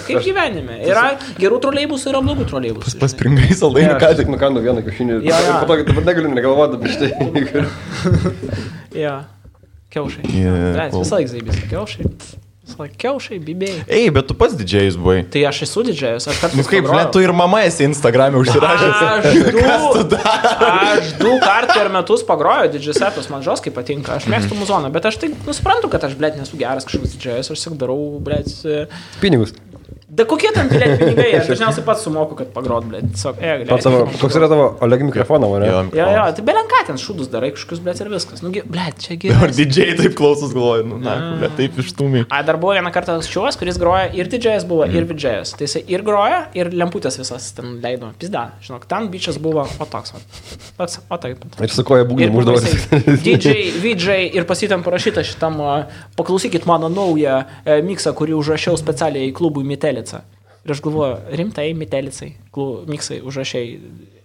[0.06, 0.78] Kaip gyvenime.
[0.86, 1.06] Yra
[1.40, 2.98] gerų troleibusų, yra blogų troleibusų.
[3.02, 4.30] Paspringai Ne, saldainį, ką tik.
[4.32, 5.18] nukandau vieną kiaušinį.
[5.26, 7.10] Ir po to dabar negaliu negalvoti apie šitai.
[9.02, 9.22] Jo.
[9.92, 10.24] Kiaušai.
[10.36, 10.88] Yeah.
[10.92, 11.60] Visą laiką zaibys.
[11.70, 12.06] Kiaušai.
[12.62, 13.80] Visą laiką kiaušai, bibėjai.
[13.90, 15.16] Ei, bet tu pats didžėjus buvai.
[15.34, 16.58] Tai aš esu didžiajus, aš kartais...
[16.60, 17.08] Nu kaip, pagrojau.
[17.08, 19.00] ne, tu ir mama esi Instagram'e užsirašęs.
[19.02, 20.18] Aš du,
[20.68, 25.10] aš du kartus per metus pagroju didžius setus, man žoskai patinka, aš mėgstu muzoną, bet
[25.10, 28.54] aš tai nusiprantu, kad aš, blėt, nesu geras kažkoks didžiajus, aš tik darau, blėt,
[29.22, 29.56] Pinigus.
[30.12, 32.98] Da kokie tam bilietų pinigai, aš dažniausiai pats sumoku, kad pagrot, blė.
[33.14, 35.70] Tiesiog, e, Pats savo, koks yra tavo Oleg mikrofonas, mane?
[35.70, 38.42] Jo, Jo, jo, tai belenką ten šūdus darai kažkokius, blė, ir viskas.
[38.44, 39.48] Nu, blė, čia Ar gerai.
[39.56, 42.26] didžiai taip klausos galvoju, nu, na, bet taip ištumai.
[42.28, 45.54] A, dar buvo vieną kartą šiuos, kuris groja ir didžėjas buvo, ir vidžėjas.
[45.56, 48.12] Tai jisai ir groja, ir lemputės visas ten leido.
[48.20, 50.22] Pizda, žinok, ten bičias buvo, o toks, o,
[50.76, 51.46] toks, o taip.
[51.56, 52.60] Ir su koja uždavė.
[52.68, 55.56] jisai DJ, VJ ir pasitam parašyta šitam,
[56.20, 59.64] paklausykit mano naują e, miksą, kurį užrašiau specialiai klubui
[60.02, 60.18] Mitelicą.
[60.62, 62.32] Ir aš galvoju, rimtai, Mitelicai,
[62.90, 63.78] miksai užrašiai.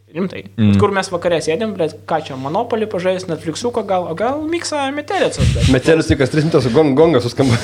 [0.07, 0.45] Rimtai.
[0.55, 0.77] Mm.
[0.79, 5.43] Kur mes vakarė sėdėm, bet ką čia, Monopolį pažais, Netflixiuką gal, o gal miksą Mitelicas.
[5.53, 7.57] bet- Metelis tik kas 3 minutės su gong, gongas suskamba.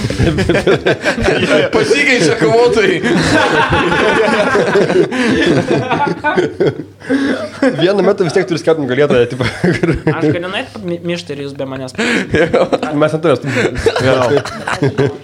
[1.74, 3.00] Pasikeičia kovotojai.
[7.80, 9.24] Vienu metu vis tiek turi skelbti galėtoją.
[9.32, 10.68] tipo, kur- Aš galiu net
[11.08, 11.96] mišti ir jūs be manęs.
[11.96, 13.50] Mes neturėsim.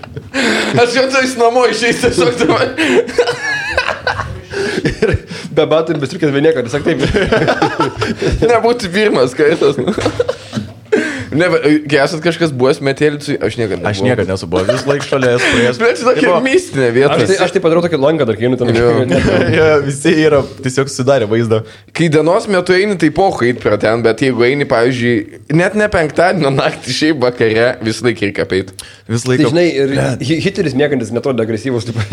[0.84, 2.73] Aš jau tai iš namo išeis tiesiog dabar.
[4.90, 5.14] Ir
[5.56, 6.64] be batų ir be striukės be nieko.
[6.65, 6.99] Tiesiog taip.
[8.49, 9.80] Nebūtų pirmas kartas.
[11.30, 11.61] Ne, bet,
[11.91, 13.84] kai esat kažkas buvęs metėlicui, aš niekada.
[13.89, 15.77] Aš niekada nesu buvęs, vis laik šalia esu praėjęs.
[15.81, 17.14] Bet čia tokia mistinė vieta.
[17.15, 18.68] Aš tai, aš tai padariau tokį langą dar, kai einu ten.
[19.60, 21.57] jo, visi yra tiesiog sudarę vaizdą.
[21.95, 25.15] Kai dienos metu eini, tai pohu eit prie ten, bet jeigu eini, pavyzdžiui,
[25.60, 28.68] net ne penktadienio naktį, šiaip vakare, vis laik reikia apeit.
[29.10, 29.49] Vis Tai laiką.
[29.53, 29.88] žinai, ir
[30.30, 31.84] Hi- Hitleris mėgantis netrodo agresyvus.
[31.89, 31.97] Taip.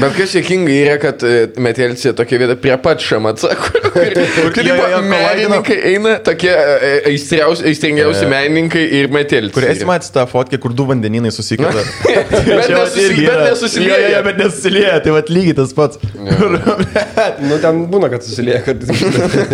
[0.00, 4.08] Bet kas jėkinga yra, kad e, metėlicė tokia vieta prie pat šamaca, kur, kur,
[4.54, 9.54] kur jo, jo, menininkai eina, tokie e, aistriausi- aistringiausi menininkai ir metėlicė.
[9.56, 11.84] Kur esi matęs tą fotkę, kur du vandeninai susikėlė?
[12.48, 14.10] Bet nesusi- bet nesusilieja.
[14.16, 16.00] Jo, bet nesusilieja, tai vad lygiai tas pats.
[17.44, 19.02] Nu, ten būna, kad susilieja kartais.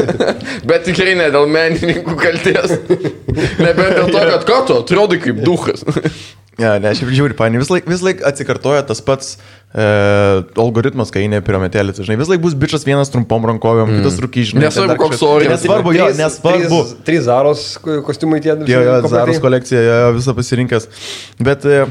[0.71, 2.77] Bet tikrai ne dėl menininkų kalties.
[3.61, 5.85] Nebent dėl to, kad ką tu atrodai kaip duhas.
[6.61, 9.37] Ja, ne, šiaip žiūri, pani, vis laik, vis laik atsikartoja tas pats
[9.75, 9.87] e,
[10.61, 12.01] algoritmas, kai eini prie metelės.
[12.03, 14.01] Žinai, vis laik bus bičias vienas trumpom rankovėm, mm.
[14.01, 14.67] kitas rūkiai, žinai.
[14.67, 15.65] Nesvarbu, koks kažkas- orientas.
[15.65, 16.81] Nesvarbu, jo, nesvarbu.
[16.85, 18.55] Trys, trys zaros ko- kostiumai tie.
[18.55, 19.17] Jo, jo, kompletai.
[19.17, 20.89] Zaros kolekcija, jo, jo, visą pasirinkęs.
[21.51, 21.85] Bet e,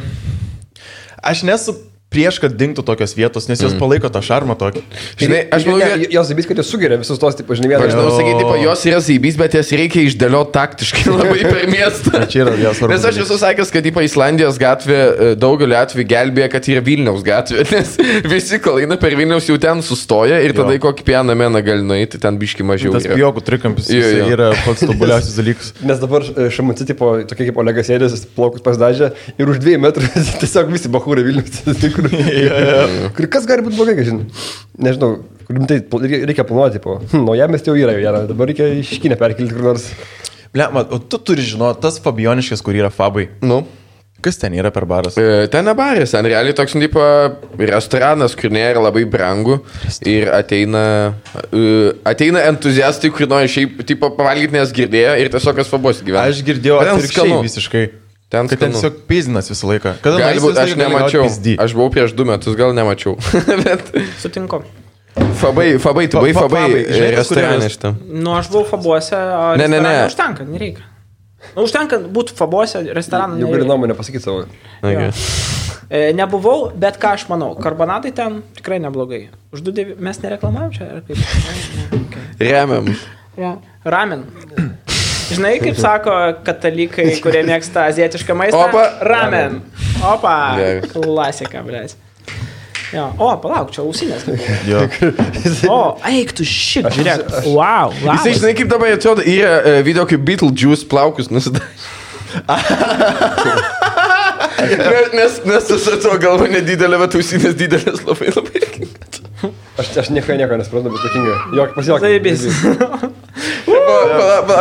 [1.34, 1.77] aš nesu
[2.10, 4.81] prieš, kad dingtų tokios vietos, nes jos palaiko tą šarmą tokį.
[5.19, 6.14] Žinai, aš manau, ne, kad...
[6.15, 7.91] jos zabys, kad jos sugeria visus tos, tipo, žinai, Aš vieną.
[7.94, 12.23] žinau, sakyti, tipo, jos yra zaibys, bet jas reikia išdėlioti taktiškai labai per miestą.
[12.31, 16.07] Čia yra jos svarbus Nes aš esu sakęs, kad tipo, Islandijos gatvė e, daugeliu atveju
[16.10, 17.94] gelbėja, kad yra Vilniaus gatvė, nes
[18.34, 21.86] visi, kol eina per Vilniaus, jau ten sustoja ir tada į kokį pieną meną gali
[21.86, 22.95] nueiti, ten biški mažiau.
[22.98, 23.19] Tas yra.
[23.19, 24.26] pijokų trikampis Jo, jo.
[24.34, 25.72] yra pats tobuliausias dalykas.
[25.90, 30.10] Nes dabar šamuci, tipo, tokie kaip Olegas Sėdės, plaukus pasidažė ir už dviejų metrų
[30.41, 31.61] tiesiog visi bahūrai Vilnius.
[31.99, 34.27] Kur, kur kas gali būti blogai, žinai.
[34.88, 35.11] Nežinau,
[35.47, 35.81] kur rimtai
[36.30, 39.89] reikia planuoti, tipo, hm, naujamės jau yra jau viena, dabar reikia iškinę perkelti kur nors.
[40.55, 43.27] Ble, mat, o tu turi žinoti, tas Fabioniškas, kur yra Fabai.
[43.45, 43.61] Nu.
[44.19, 45.15] Kas ten yra per baras?
[45.15, 46.99] E, Ten nebarės, ten realiai toks, nu, tipo,
[47.69, 49.61] restoranas, kur nėra labai brangu
[50.03, 50.81] ir ateina,
[51.55, 56.26] e, ateina entuziastai, kur nori šiaip, tipo, pavalgyti, nes girdėjo ir tiesiog kas pabos gyvena.
[56.34, 57.39] Aš girdėjau ten skanu.
[57.45, 57.85] visiškai.
[58.30, 59.95] Ten Kad ten tiesiog pizdinas visą laiką.
[60.06, 61.23] Kada Gali nueisi, būt, visą aš nemačiau.
[61.65, 63.15] Aš buvau prieš du metus, gal nemačiau.
[63.65, 63.89] Bet
[64.22, 64.61] Sutinku.
[65.39, 67.91] Fabai, Fabai, tu buvai fa- Fabai Fabai, kur restorane šitą.
[68.06, 69.95] Nu, aš buvau Fabuose, o Ne, ne, ne.
[69.97, 70.85] restorane Užtenka, nereikia.
[71.56, 73.39] Nu, užtenka būti Fabuose, restoraną.
[73.41, 74.45] Jau gali nuomonę pasakyti savo.
[74.85, 75.10] Gerai.
[75.89, 79.23] E, nebuvau, bet ką aš manau, karbonatai ten tikrai neblogai.
[79.56, 79.95] Už du devi...
[79.97, 81.18] Mes nereklamavom čia, ar kaip?
[81.49, 82.51] Ne, ne, okay.
[82.51, 82.93] Remiam.
[83.41, 83.56] ja.
[83.89, 84.26] Ramen.
[85.30, 86.14] Žinai, kaip sako
[86.45, 88.61] katalikai, kurie mėgsta azietišką maistą?
[88.65, 88.85] Opa.
[89.06, 89.60] Ramen.
[90.06, 90.35] Opa.
[90.93, 91.97] Klasika, blės.
[92.89, 93.06] Jo.
[93.22, 94.26] O, palauk, čia ausinės.
[94.65, 94.81] Jo.
[95.69, 95.80] O,
[96.10, 97.27] eik tu šit, žiūrėk.
[97.53, 97.93] Wow.
[97.93, 98.39] Jisai, labas.
[98.39, 101.69] žinai, kaip dabar atrodo, yra e, video kaip Beetlejuice plaukus nusidažė.
[104.65, 108.64] nes, nes, nes tas atrodo galva nedidelė, bet ausinės didelės labai labai.
[109.80, 111.35] Aš, aš nieko, nieko nesuprantu, bet tokinga.
[111.56, 111.99] Jok, pasijuok.
[112.01, 112.10] Pala,
[112.89, 113.68] pala,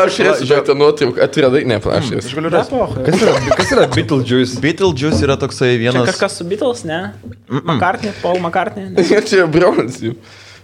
[0.05, 2.35] aš esu žiūrėti nuotrauką, atradai, ne, aš esu.
[2.39, 2.81] galiu Ne, rasti.
[3.07, 4.61] Kas yra, kas yra Beetlejuice?
[4.65, 6.09] Beetlejuice yra toksai Čia vienas.
[6.11, 7.01] kažkas su Beatles, ne?
[7.49, 8.91] McCartney, Paul McCartney.
[8.95, 9.05] Ne?
[9.31, 10.15] Čia brolis jų.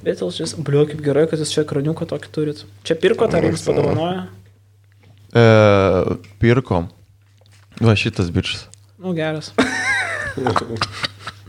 [0.05, 2.65] Beatles, šis, bliu, kaip gerai, kad jūs čia kraniuką tokį turit.
[2.85, 4.27] Čia pirko, ar jums padovanojo?
[5.35, 5.45] E,
[6.43, 6.91] pirkom.
[7.81, 8.67] Va šitas bičias.
[9.01, 9.51] Nu, geras.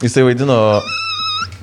[0.03, 0.55] Jisai vaidino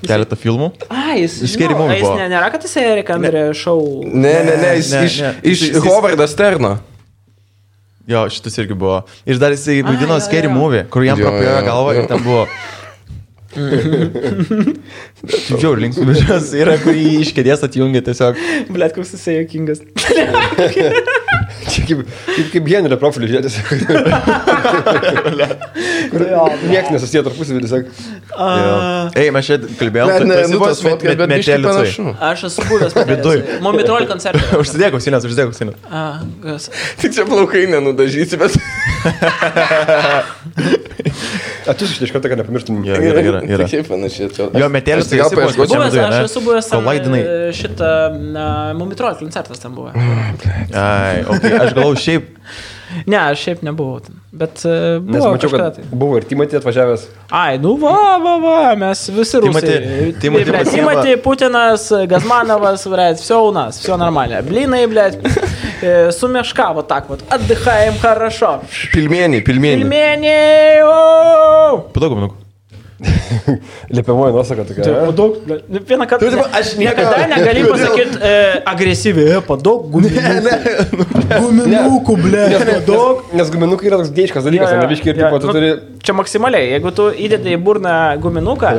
[0.06, 0.70] keletą filmų.
[0.88, 3.78] A, jis, Jis Movie a, jis ne, nėra, kad jis Erik Andrė šau.
[4.06, 5.32] Ne, ne, ne, jis Ne, iš, ne.
[5.54, 6.74] iš Jis- Hovardo Sterno.
[8.10, 9.04] Jo, šitas irgi buvo.
[9.30, 10.48] Ir dar jisai vaidino Scary.
[10.50, 12.46] Movie, kur jam Jo, prapėjo jo, galvą ir ten buvo.
[15.22, 18.38] Žiūrėjau, linksmų bičias yra, kurį iš kėdės atjungia tiesiog.
[18.72, 19.82] Blet, koks jisai jokingas.
[21.72, 23.54] Čia kaip, kaip, kaip Henrio profilį žiūrėtis.
[26.68, 27.82] Niekas nesusiję tarpusavį, tiesiog.
[29.18, 31.44] Ei, mes čia kalbėjom, Bet tu- ne, tu esi nu buvęs tas fotkas, met- bet
[31.46, 31.58] cai.
[31.64, 32.04] panašu.
[32.30, 33.38] Aš esu buvęs Viduj.
[33.64, 34.44] Momitrol koncerte.
[34.60, 36.68] Užsidėk ausinės, užsidėk ausinės.
[37.02, 38.52] Tik čia plaukai nenudažysi, bet...
[41.67, 42.79] Atsiusk iš karto, kad nepamirštum.
[42.85, 43.67] Jo, Yra, yra, yra.
[43.67, 44.29] Taip panašiai.
[44.31, 44.59] atrodo.
[44.59, 45.67] Jo, metėlis Aš tai gal tai esi buvęs paieškočiau.
[45.67, 46.25] pačiam Buvęs, viduje, aš ne?
[46.29, 47.21] esu buvęs ten, Kolaidinai.
[47.21, 47.91] e, šitą
[48.79, 49.91] Momitrol koncertas ten buvo.
[50.73, 51.59] Ai, okay.
[51.61, 52.33] aš galvoju, šiaip.
[53.05, 54.15] Ne, aš šiaip nebuvau ten.
[54.31, 54.69] Bet e,
[55.03, 55.83] Nes buvo mačiau, kažkada kad tai.
[55.91, 57.03] buvo ir Timotė atvažiavęs.
[57.35, 60.13] Ai, nu va, va, va, mes visi Timothy- rusai.
[60.21, 64.39] Timothy Блядь, pasiima- Timothy, Putinas, Газмановas, блядь, все у нас, все нормально.
[64.41, 65.29] Блины, блядь, э,
[66.11, 67.23] сумешка вот так вот.
[67.29, 68.61] Отдыхаем хорошо.
[68.93, 69.83] Pilmenį, pilmenį.
[69.83, 70.35] Пельмени!
[70.83, 71.79] оу!
[71.93, 72.43] Padaug minukų.
[73.93, 74.83] Liepiamoji nuosaka tokia.
[74.83, 75.01] Tai ne?
[75.05, 75.67] padaug, blядь.
[75.69, 76.25] Nu, Vieną kartą.
[76.25, 80.87] Tu, tipo, aš nieko- Niekada negali pasakyti e, agresyviai, e, padaug guminukų.
[81.43, 83.21] Guminukų, blядь, Nes, padaug.
[83.29, 85.47] nes, nes guminukai yra toks geiškas dalykas, Jo, jo, ne biškai ir jo, tipo, tu
[85.51, 85.69] nu, turi
[86.07, 87.93] Čia maksimaliai, jeigu tu įdedi į burną
[88.23, 88.73] guminuką,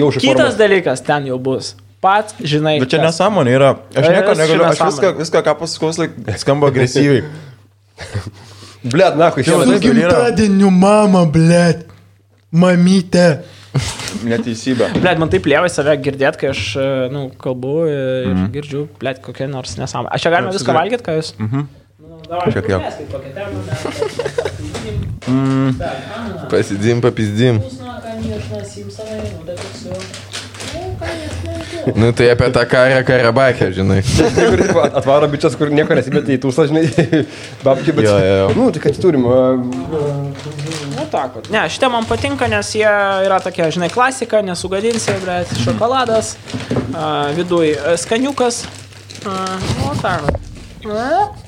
[0.00, 0.22] jaušį.
[0.24, 1.74] kitas dalykas ten jau bus.
[2.01, 2.79] Pats žinai.
[2.81, 3.11] Bet čia kas.
[3.11, 3.71] nesąmonė yra.
[3.93, 5.91] Aš nieko negaliu, aš viską, viską ką pasakau,
[6.41, 7.25] skamba agresyviai.
[8.91, 9.77] Blet, na, kai šiandien.
[9.77, 10.09] yra.
[10.09, 11.85] Gimtadieniu mama, blėt.
[12.51, 13.27] Mamytė.
[14.27, 14.89] Neteisybė.
[14.97, 18.47] Blet, man taip lievai save girdėt, kai aš, e, nu, kalbu e, ir mm.
[18.55, 20.11] girdžiu, blet, kokia nors nesąmonė.
[20.17, 21.31] Aš čia galima viską valgyti, ką jūs?
[21.39, 21.69] Mhm.
[22.51, 22.81] Šiek tiek.
[26.51, 27.61] Pasidim, papizdim.
[31.95, 34.01] Nu tai apie tą karą Karabakę, žinai.
[34.93, 36.83] Atvaro bičias, kur nieko nesimėtė į tūsą, žinai,
[37.65, 38.05] babčiai, bet...
[38.05, 38.49] Jo, jo, jo.
[38.57, 39.25] Nu, tai kad turim.
[39.25, 41.49] Nu, tak, vat.
[41.53, 42.91] ne, šitie man patinka, nes jie
[43.25, 46.35] yra tokie, žinai, klasika, nesugadinsi, bet šokoladas,
[47.39, 48.63] viduj a, skaniukas.
[49.25, 49.41] A,
[49.79, 50.29] nu, tak.
[50.85, 51.41] vat.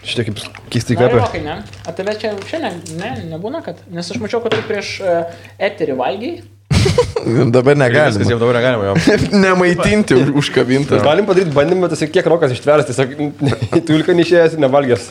[0.00, 0.38] Šitie kaip
[0.72, 1.26] keistai kvepia.
[1.26, 1.58] Gerai, ne?
[1.84, 3.82] A tave čia, čia ne, ne, nebūna, kad...
[3.92, 6.40] Nes aš mačiau, kad tu prieš uh, eterį valgiai.
[7.54, 8.30] Dabar Viskas negalima.
[8.32, 8.94] jau dabar negalima jo.
[9.44, 11.00] Nemaitinti už- užkabintą.
[11.04, 13.12] Galim padaryti bandymą, tiesiog kiek rokas ištveras, tiesiog
[13.88, 15.08] tulka neišėjęs ir nevalgęs.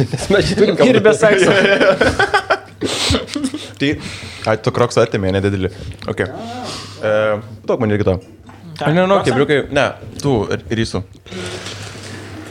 [0.00, 1.52] Nes mes čia turim Ir be sekso.
[3.76, 3.90] Tai,
[4.48, 5.70] ai, tu kroksą atėmė, nedidelį.
[6.10, 6.24] Ok.
[6.26, 7.12] E,
[7.68, 8.18] daug man irgi to.
[8.76, 9.60] Aš nežinau, kaip briukai.
[9.76, 9.86] Ne,
[10.20, 11.02] tu rysų.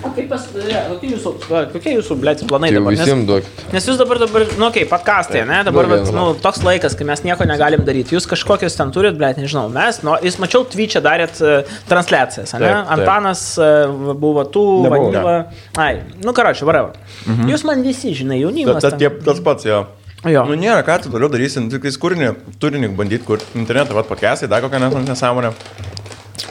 [0.06, 0.44] O kaip pas...
[0.54, 1.32] ne, Kokie jūsų,
[1.74, 2.94] kokie jūsų, blėt, planai Tai dabar?
[2.94, 3.48] Nes, visiems duok.
[3.74, 5.62] nes jūs dabar, dabar, nu, kaip, podcastai, ne?
[5.66, 6.14] Dabar, vienu.
[6.14, 8.14] nu, toks laikas, kai mes nieko negalim daryti.
[8.18, 9.66] Jūs kažkokius ten turit, blėt, nežinau.
[9.74, 12.62] Mes, nu, jūs mačiau, Twitch'e darėt uh, transliacijas, ne?
[12.62, 12.94] Taip, taip.
[13.00, 14.66] Antanas uh, buvo tu.
[14.86, 15.36] Vanila.
[15.82, 16.92] Ai, nu, karoči, varau.
[17.26, 17.50] Mhm.
[17.52, 18.86] Jūs man visi, žinai, jaunimas.
[18.86, 19.86] Tas, tas pats, jo.
[20.26, 20.42] Jo.
[20.50, 23.46] Nu, nėra, ką tu toliau darysi, nu, tik kūrinį, turinį bandyti kurti.
[23.62, 25.52] Internetą, vad, pakesai, dar kokią nes- nesąmonę.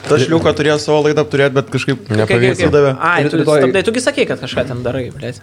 [0.05, 2.95] Tas šliuko turėjo savo laidą turėti, bet kažkaip Kaip- kaip- Nepavyko.
[2.99, 5.41] Ai, tu stabdai, tugi sakei, kad kažką ten darai, blėt.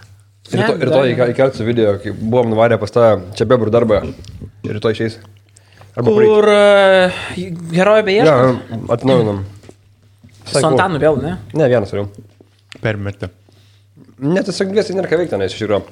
[0.51, 3.05] Rytoj, rytoj įkelsiu video, kai buvom nuvarę pas tą
[3.37, 4.01] čia bebrų darbą.
[4.67, 5.17] Ir rytoj išeis.
[5.95, 6.09] Arba.
[6.11, 7.23] Kur uh,
[7.71, 8.25] geroji beje?
[8.27, 8.35] Ja,
[8.89, 9.43] atnaujinam.
[10.49, 11.37] Su Antanu vėl, ne?
[11.55, 12.09] Ne, vienas turiu.
[12.83, 13.29] Permetė.
[14.19, 15.83] Ne, tiesiog dviesi nėra ką veikti, nes iš tikrųjų.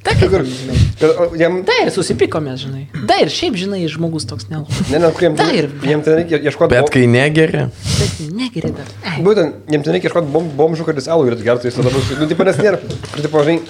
[0.00, 2.86] Kur, kad, o, jam, Tai ir susipykome, žinai.
[3.08, 4.80] Tai ir šiaip, žinai, žmogus toks nelūs.
[4.90, 6.72] ne, ne, kur jam, Da ir- jam ten reikia ieškoti.
[6.72, 7.66] Bet kai negeri,
[8.00, 8.88] Bet negeri dar.
[9.04, 9.20] Ai.
[9.24, 12.10] Būtent, jiems ten reikia ieškoti bom, bomžų, kad jis alų ir gertų, jis tada bus,
[12.18, 12.80] nu, tipo, nes nėra,
[13.12, 13.60] kur, tipo, žinai,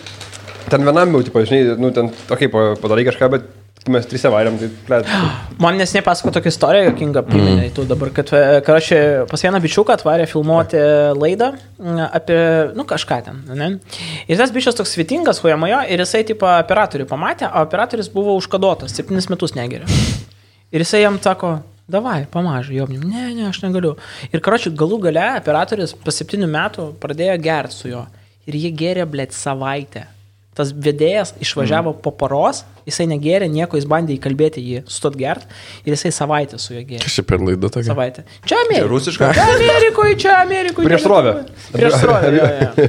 [0.70, 3.43] ten vienam jau, tipo, žinai, nu, ten, okei, okay, padarai kažką, bet
[3.89, 5.09] mes trise vairiam, tai, plėt.
[5.62, 7.73] Man nesnei pasako tokią istoriją, jokinga priminė mm.
[7.77, 9.01] tu dabar, kad, e, karočiui,
[9.31, 10.82] pas vieną bičiuką atvarė filmuoti
[11.16, 12.39] laidą m, apie,
[12.77, 13.70] nu, kažką ten, ne?
[14.28, 18.93] Ir tas bičias toks svitingas, huėmojo, ir jisai, tipo, operatorių pamatė, o operatorius buvo užkadotas,
[18.97, 19.89] septynis metus negeria.
[20.70, 21.57] Ir jisai jam sako,
[21.90, 23.97] davai, pamažu, jo, ne, ne, aš negaliu.
[24.31, 28.07] Ir, karočiui, galų gale operatorius po septynių metų pradėjo gerti su juo.
[28.48, 30.07] Ir jie gėrė, blėt, savaitę.
[30.57, 32.01] Tas vedėjas išvažiavo mm.
[32.05, 35.46] po paros, jisai negėrė nieko, jis bandė įkalbėti jį sustot gert
[35.86, 37.02] ir jisai savaitę su juo gėrė.
[37.06, 37.88] kas čia per laidą tokia?
[37.94, 38.26] Savaitę.
[38.44, 38.90] Čia Amerikoje.
[38.92, 39.32] rusiška?
[39.38, 40.90] Čia Amerikoje, čia Amerikoje.
[40.90, 41.34] Prieš srovę.
[41.72, 42.34] Prieš srovę.
[42.36, 42.88] jo, jo.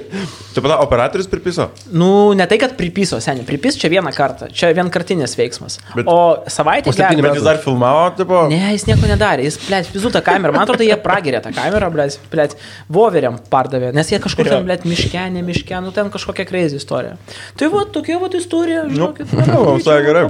[0.52, 1.70] Taip pat operatorius pripiso.
[1.96, 3.46] Nu, ne tai, kad pripiso, seniai.
[3.48, 4.50] Pripis čia vieną kartą.
[4.52, 5.78] Čia vienkartinis veiksmas.
[5.96, 6.92] Bet- o savaitę...
[6.92, 8.42] Gerti- Bet jis dar filmavo, tipo.
[8.52, 11.88] Ne, jis nieko nedarė, jis, blėt, pizu tą kamerą, man atrodo, jie pragerė tą kamerą,
[11.94, 12.56] blėt, blėt,
[12.92, 17.16] voveriam pardavė, nes jie kažkur ten, blėt, miške, ne miške, nu ten kažkokia crazy istorija.
[17.60, 19.32] Tai va, tokia va istorija, žinokit.
[19.38, 20.26] nu, visai gerai.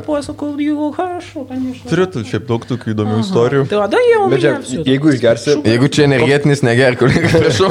[1.90, 3.24] Turiu tu šiaip daug tokių įdomių Aha.
[3.26, 3.64] istorijų.
[3.70, 4.22] Tai vada jau.
[4.32, 4.54] Bet čia,
[4.88, 5.56] jeigu išgersi.
[5.68, 7.70] Jeigu čia energetinis, negerk, kur prašau.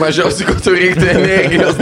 [0.00, 1.78] Mažiausiai, kur turi reikti energijos.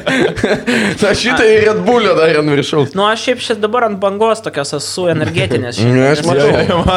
[1.02, 2.94] Na šitai ir Red Bullio dar ant viršaus.
[2.96, 5.80] Nu, aš šiaip šiandien dabar ant bangos tokios esu energetinės.
[5.82, 6.48] Mm, ne, aš matau.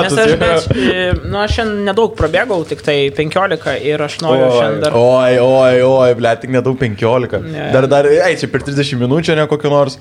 [0.06, 4.50] Nes aš, bet, e, nu, aš šiandien nedaug prabėgau, tik tai 15 ir aš noriu
[4.54, 4.98] šiandien dar.
[5.00, 7.42] Oi, oi, oi, ble, tik nedaug 15.
[7.74, 10.00] Dar, dar, ei, čia per 30 minučių ne kokio nors.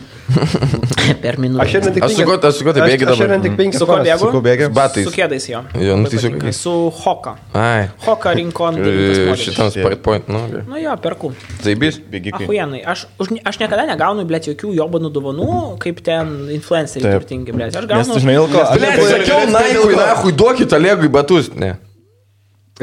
[1.23, 1.63] per minutę.
[1.65, 3.45] aš šiandien tik Aš su kuo- aš su kuo tai bėgi Aš šiandien dabar?
[3.47, 4.19] tik penkias Su kuo bėgu?
[4.19, 4.69] Su kuo bėgi?
[4.73, 5.05] Batais.
[5.07, 5.61] Su kėdais jo.
[5.81, 6.73] Jo, nu tai su
[7.03, 7.37] Hoka.
[7.55, 7.89] Ai.
[8.07, 8.81] Hoka rinkon.
[8.83, 10.65] E, Šitam Sport Point, nu, gerai.
[10.69, 11.33] Nu jo, perku.
[11.63, 12.01] Zaibys.
[12.13, 12.45] Bėgikai.
[12.49, 15.49] Ahujenai, aš, už, aš niekada negaunu, blėt, jokių jobanų dovanų,
[15.83, 17.77] kaip ten influenceriai turtingi, blėt.
[17.77, 18.15] Aš Nes gaunu...
[18.15, 18.67] tu žinai, dėl ko?
[18.77, 21.53] Ble, sakiau, naikui, naikui, duokit Olegui batus.
[21.55, 21.77] Ne.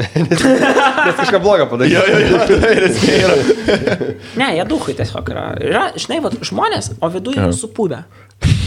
[0.00, 1.90] Nes kažką blogo padarė.
[1.92, 2.38] Jo, jo, jo.
[4.40, 5.44] Ne, jie duhai tiesiog yra.
[5.60, 8.04] yra žinai, va, žmonės, o viduje yra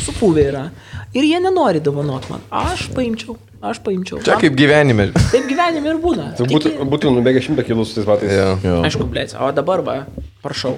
[0.03, 0.63] Supuvę yra.
[1.13, 2.41] Ir jie nenori dovanot man.
[2.51, 3.38] Aš paimčiau.
[3.63, 4.19] Aš paimčiau.
[4.25, 5.05] Čia kaip gyvenime.
[5.31, 6.25] Taip gyvenime ir būna.
[6.35, 8.34] Tu būtų, Tiki- būtų nubėgę šimtą kilų su tais metais.
[8.65, 8.81] Jo.
[8.84, 9.95] Aišku, blėt, o dabar va,
[10.43, 10.73] prašau.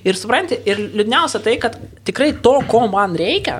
[0.00, 1.76] Ir supranti, ir liūdniausia tai, kad
[2.08, 3.58] tikrai to, ko man reikia,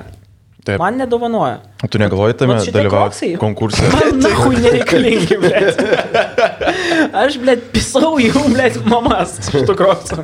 [0.65, 0.79] Taip.
[0.79, 1.59] man nedovanoja.
[1.91, 3.83] Tu negalvoji tame dalyvauti konkurse?
[3.93, 5.81] Man nahui nereikalingi, blėt.
[7.13, 10.23] Aš, blėt, pisau jų, blėt, mamas iš tų kroksų.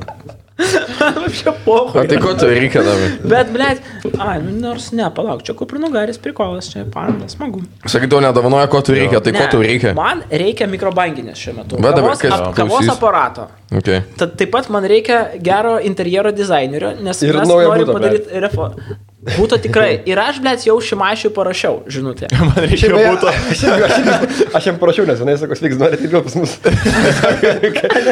[1.39, 2.07] Čia O pohui.
[2.07, 3.13] tai ko tu reikia dabar?
[3.31, 3.83] Bet, blėt,
[4.19, 7.61] ai, nors ne, palauk, čia kuprinugaris prikolas, čia panda, smagu.
[7.87, 9.93] Sakai, tau nedovanoja, ko tu reikia, tai ko Ne, tau reikia?
[9.97, 11.79] Man reikia mikrobanginės šiuo metu.
[11.79, 13.47] Va, dabar kas ap, kavos aparato.
[13.69, 14.01] Okay.
[14.17, 18.41] Tad taip pat man reikia gero interjero dizainerio, nes Ir mes naujo norim buto, padaryti
[18.43, 18.71] refo.
[19.19, 19.89] Būtų tikrai.
[20.07, 22.29] Ir aš, blėt, jau šimašiui parašiau, žinutė.
[22.39, 23.27] Man reikia būtų.
[23.51, 26.55] Aš, aš, aš jam parašiau, nes vienai sako, sveiks, norite vėl pas mus.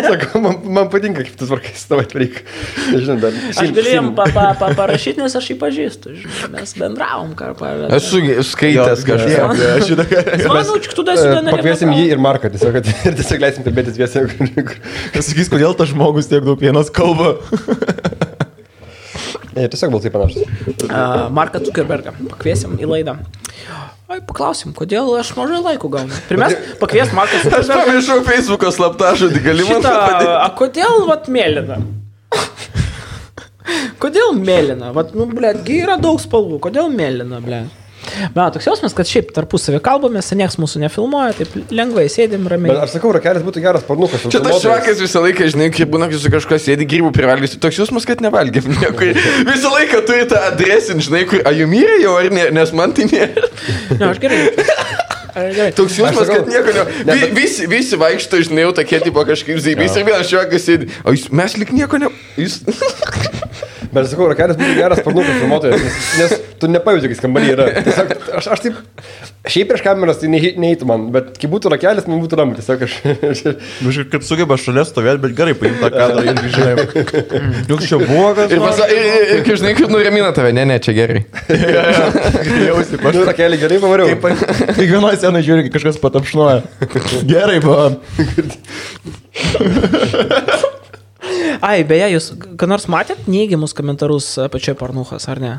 [0.08, 2.04] Sako, man, man patinka, kaip tu tvarkai su tavo
[2.38, 3.02] atveik.
[3.04, 3.40] Žinai, bet.
[3.54, 6.14] Aš galiu jam pa, pa, pa, parašyti, nes aš jį pažįstu.
[6.22, 7.74] Žinai, mes bendravom kartą.
[7.98, 9.48] Esu skaitęs kažką.
[9.78, 9.92] Aš.
[10.48, 13.98] Manau, čia tu esi E, Pakviesim jį ir Marką, tiesiog, kad ir tiesiog leisim kalbėtis
[14.00, 14.28] viesiai.
[15.18, 17.36] Sakys, kodėl tas žmogus tiek daug vienas kalba.
[19.58, 20.46] Ne, tiesiog balsai panašus.
[20.86, 23.18] Uh, Marką Zuckerbergą pakviesim į laidą.
[24.08, 26.16] Oi, paklausim, kodėl aš mažai laiko gaunu.
[26.30, 30.30] Pirmiausia, pakvies Marką Aš pamiršau Facebook'o slaptažodį, gali man Šitą, padėti?
[30.32, 31.82] a kodėl, vat, mėlyna?
[34.02, 34.94] Kodėl mėlyna?
[34.96, 37.84] Vat, nu, blėt, gi yra daug spalvų, kodėl mėlyna, blėt?
[38.38, 42.76] Man toks jausmas, kad šiaip tarpusavį kalbamės, nieks mūsų nefilmuoja, taip lengvai sėdim Bet ramiai.
[42.86, 44.24] aš sakau, rakelis būtų geras parnukas.
[44.32, 47.82] Čia tas švakas visą laiką, žinai, kaip būna, kai su kažkas sėdi grybų privalgysi, toks
[47.82, 49.10] jausmas, kad nevalgėm nieko.
[49.50, 52.96] Visą laiką turi tą adresin, žinai, kur, a jų mirė jau ar ne, nes man
[52.96, 53.50] tai nėra.
[53.98, 54.42] Ne, aš gerai.
[55.38, 55.52] Ar.
[55.78, 56.84] Toks jausmas, kad nieko ne.
[57.06, 60.88] Ne, bet- visi, visi vaikšto, žinai, jau tokie tipo kažkaip zaibys ir vienas švakas sėdi.
[61.06, 62.10] O jūs, mes lik nieko ne.
[62.42, 62.56] Jūs...
[63.92, 66.32] Bet aš sakau, rakelis būtų geras parnukas filmuotojas, nes, nes
[66.62, 67.68] tu nepajūti, kai skambaliai yra.
[67.86, 68.80] Tiesiog, aš, aš taip,
[69.48, 72.58] šiaip prieš kameras tai ne- neįtų man, bet kai būtų rakelis, man būtų ramu.
[72.58, 72.98] Tiesiog aš...
[73.84, 76.74] Nu, žiūrėk, kaip sugeba šalia stovėti, bet gerai paimti tą kadrą irgi žinai.
[77.70, 78.52] Juk čia buvo kas.
[78.52, 81.22] Ir, pasa, ir, ir, ir, ir žinai, kaip nuramina tave, ne, ne, čia gerai.
[82.68, 84.18] Jausi, Nu, rakelį gerai pavariau.
[84.18, 86.64] Kiekvienoje scenoje žiūri, kai kažkas patapšnuoja.
[87.30, 87.92] Gerai, buvo.
[91.62, 92.30] Ai, beje, jūs
[92.60, 95.56] ką nors matėt neigiamus komentarus pačioje parnuchas, ar ne?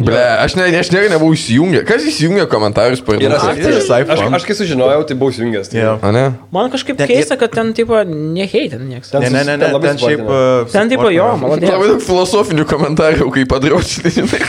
[0.00, 1.82] Ble, aš, ne, aš niekada nebuvau įsijungę.
[1.86, 5.68] Kas įsijungia komentarus per Yra, visai aš, aš kai sužinojau, tai buvau įsijungęs.
[5.70, 5.84] Tai.
[6.16, 6.24] Ne?
[6.50, 9.12] Man kažkaip Ten- keista, kad ten, tipo, neheitin nieks.
[9.12, 10.24] Ten Ne, ne, ne, ne, labai ten šiaip.
[10.24, 11.68] uh, Ten, tipo, jo, malodė.
[11.70, 14.40] Labai daug filosofinių komentarų, kaip padraučinai, žinai.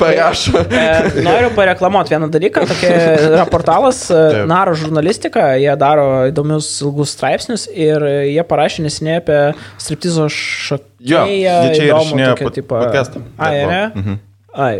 [0.00, 0.62] Parašo.
[0.70, 2.66] E, noriu pareklamuoti vieną dalyką.
[2.70, 2.92] Tokia
[3.30, 4.48] yra portalas e, Taip.
[4.50, 5.48] Naro žurnalistika.
[5.60, 9.40] Jie daro įdomius ilgus straipsnius ir jie parašė nesiniai apie
[9.82, 10.86] striptizo šokėją.
[11.06, 13.26] Jo, jie čia įrašinėjo podcastą.
[13.36, 13.82] Ai, ne?
[13.94, 14.18] mhm.
[14.56, 14.74] Ai,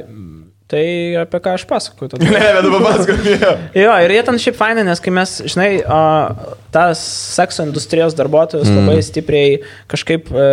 [0.72, 0.84] tai
[1.20, 2.26] apie ką aš pasakoju tada.
[2.26, 3.26] Ne, bet papasakok.
[3.84, 6.00] Jo, ir jie ten šiaip fainai, nes kai mes, žinai, a,
[6.74, 7.02] tas
[7.36, 8.80] sekso industrijos darbuotojus mm.
[8.80, 9.60] labai stipriai
[9.92, 10.48] kažkaip e,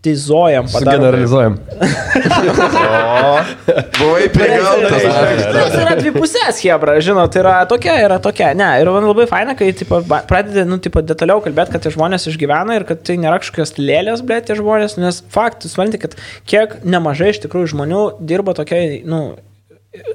[0.00, 0.68] sudaktizuojam.
[0.68, 1.58] Sugeneralizuojam.
[3.98, 5.02] Buvai prigaltas.
[5.52, 8.54] Tas yra dvi pusės, Hebra, žinot, tai yra tokia, yra tokia.
[8.54, 12.28] Ne, ir man labai faina, kai tipo, pradedi, nu, tipo, detaliau kalbėti, kad tie žmonės
[12.30, 16.16] išgyvena ir kad tai nėra kažkokios lėlės, blė, tie žmonės, nes faktus, suprantate, kad
[16.48, 19.34] kiek nemažai iš tikrųjų žmonių dirba tokiai, nu,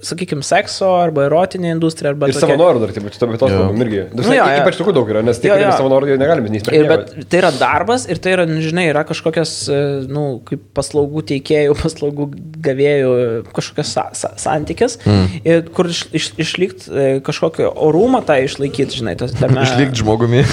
[0.05, 2.29] sakykime, sekso arba erotinė industrija arba...
[2.31, 4.05] Ir tokia- savanorių dar, taip, šito vietos kalbam irgi.
[4.15, 4.59] Nu, jo, jo.
[4.61, 6.87] Ypač tokių daug yra, nes be savanorių negalime neįspręsti.
[6.91, 11.25] bet tai yra darbas ir tai yra, nu, žinai, yra kažkokios, e, nu, kaip paslaugų
[11.33, 12.29] teikėjų, paslaugų
[12.65, 13.11] gavėjų
[13.55, 15.67] kažkokios sa sa santykis, mm.
[15.75, 19.59] kur iš, iš, išlikti e, kažkokį orumą tą išlaikyti, žinai, tas tame.
[19.67, 20.45] Išlikti žmogumi.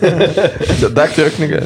[1.00, 1.64] Daktario knyga.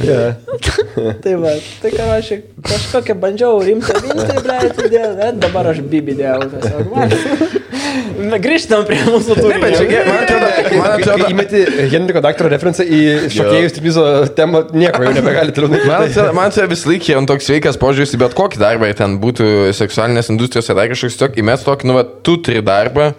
[1.23, 1.53] Tai va,
[1.85, 2.33] tai ką aš
[2.65, 6.91] kažkokią bandžiau rimtą mintį, bet dabar aš bibi dėjau tiesiog.
[6.95, 8.39] va.
[8.45, 9.49] Grįžtam prie mūsų tų.
[9.51, 10.49] Ne, bet čia, man atrodo,
[10.79, 11.63] man atrodo, įmeti
[11.93, 14.07] Henriko daktaro referenciją į šokėjų stripizo
[14.39, 18.15] temą, nieko jau nebegali toliau Man atrodo, man atrodo vis laik yra toks sveikas požiūris
[18.17, 21.91] į bet kokį darbą, ar ten būtų seksualinės industrijos ar dar kažkoks tiesiog įmest tokį,
[21.91, 23.13] nu, va, tu turi darbą,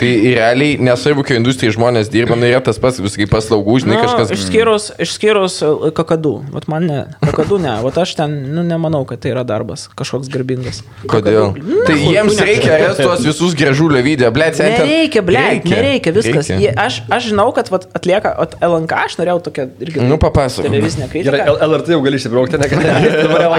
[0.00, 4.04] tai realiai nesvarbu, kai industrijai žmonės dirba, nu, yra tas pats, viskai paslaugų, žinai, Nu,
[4.06, 4.32] kažkas.
[4.36, 6.32] Išskyrus, išskyrus e, kakadų.
[6.54, 7.00] Vat man ne.
[7.22, 7.74] Kakadų ne.
[7.84, 9.86] Vat aš ten, nu, nemanau, kad tai yra darbas.
[9.98, 10.80] Kažkoks garbingas.
[11.04, 11.52] Kodėl?
[11.54, 11.84] Kakadų.
[11.86, 12.46] Tai Nu, jiems ne.
[12.48, 14.86] reikia rasti tuos visus gražulio video, ble, sen ten.
[14.88, 16.48] Nereikia, ble, nereikia, viskas.
[16.48, 16.60] Reikia.
[16.64, 20.66] Jie, aš, aš žinau, kad vat, atlieka vat, LNK, aš norėjau tokią irgi Nu, papasakok.
[20.70, 21.46] televizinę Gerai, kritiką.
[21.52, 22.94] L- LRT jau gali išsibraukti, ne, kad ne.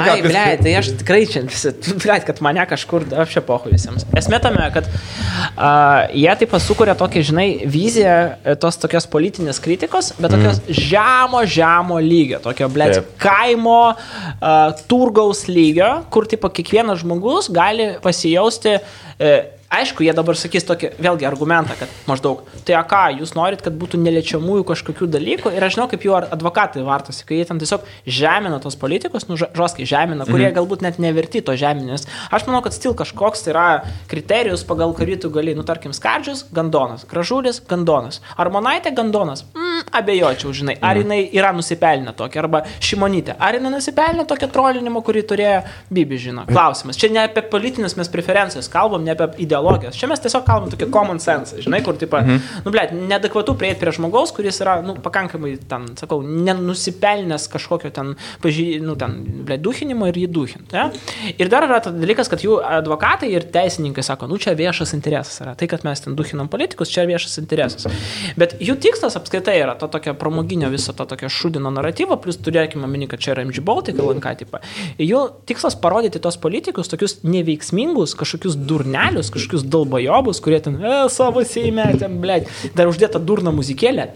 [0.01, 1.45] Ai, ble, tai aš tikrai čia
[2.27, 4.05] kad mane kažkur, aš čia pohu visiems.
[4.17, 10.11] Esmė tame, kad uh, jie taip pasukūrė tokią, žinai, viziją e, tos tokios politinės kritikos,
[10.17, 10.81] bet tokios mm.
[10.91, 12.89] žemo, žemo lygio, tokio, ble,
[13.21, 19.33] kaimo, uh, turgaus lygio, kur, tipo, kiekvienas žmogus gali pasijausti e,
[19.71, 23.71] Aišku, jie dabar sakys tokį, vėlgi, argumentą, kad maždaug, tai a ką, jūs norit, kad
[23.79, 27.85] būtų neliečiamųjų kažkokių dalykų ir aš žinau, kaip jų advokatai vartosi, kai jie ten tiesiog
[28.03, 30.57] žemina tos politikus, nu, žoskai žemina, kurie Mhm.
[30.59, 32.03] galbūt net neverti to žeminės.
[32.35, 37.05] Aš manau, kad stil kažkoks yra kriterijus, pagal kurį tu gali, nu, tarkim, skardžius, gandonas,
[37.07, 41.01] gražulis, gandonas, ar monaitė, gandonas, mm, abejočiau, žinai, ar Mhm.
[41.03, 46.45] jinai yra nusipelnę tokia, arba šimonytė, ar jinai nusipelnė tokią trolinimą, kurį turėjo Bibi, žino.
[46.47, 46.97] Klausimas.
[46.97, 49.95] Čia ne apie politinės mes preferencijas kalbam, ne apie ideologijas.
[49.95, 52.39] Čia mes tiesiog kalbam tokį common sense, žinai, kur, tipo, Mhm.
[52.65, 56.21] nu, blėt, nedekvatu prieiti prie žmogaus, kuris yra, nu, pakankamai, ten, sakau,
[56.75, 60.73] nenusipelnęs kažkokio ten, pažy, nu, ten, blėt, duhinimo ir jį duhinti.
[60.73, 60.89] Ja?
[61.37, 65.39] Ir dar yra tas dalykas, kad jų advokatai ir teisininkai sako, nu, čia viešas interesas
[65.43, 65.55] yra.
[65.57, 67.87] Tai, kad mes ten duhinam politikus, čia viešas interesas.
[68.37, 72.85] Bet jų tikslas apskritai yra to tokio pramoginio viso to tokio šudino naratyvo, plus turėkime
[72.87, 74.61] omeny, kad čia yra MG Baltic, LNK tipą.
[75.01, 81.45] Jų tikslas parodyti tos politikus tokius neveiksmingus, kažkokius durnelius, kažkokius dalbajobus, kurie ten e, savo
[81.47, 84.11] seime, ten, blėt, dar uždėta durna muzikėlė,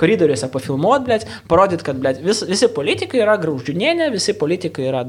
[0.00, 5.04] koridoriuose pafilmuot, blėt, parodyt, kad, blėt, vis, visi politikai yra grauždinienė, visi politikai yra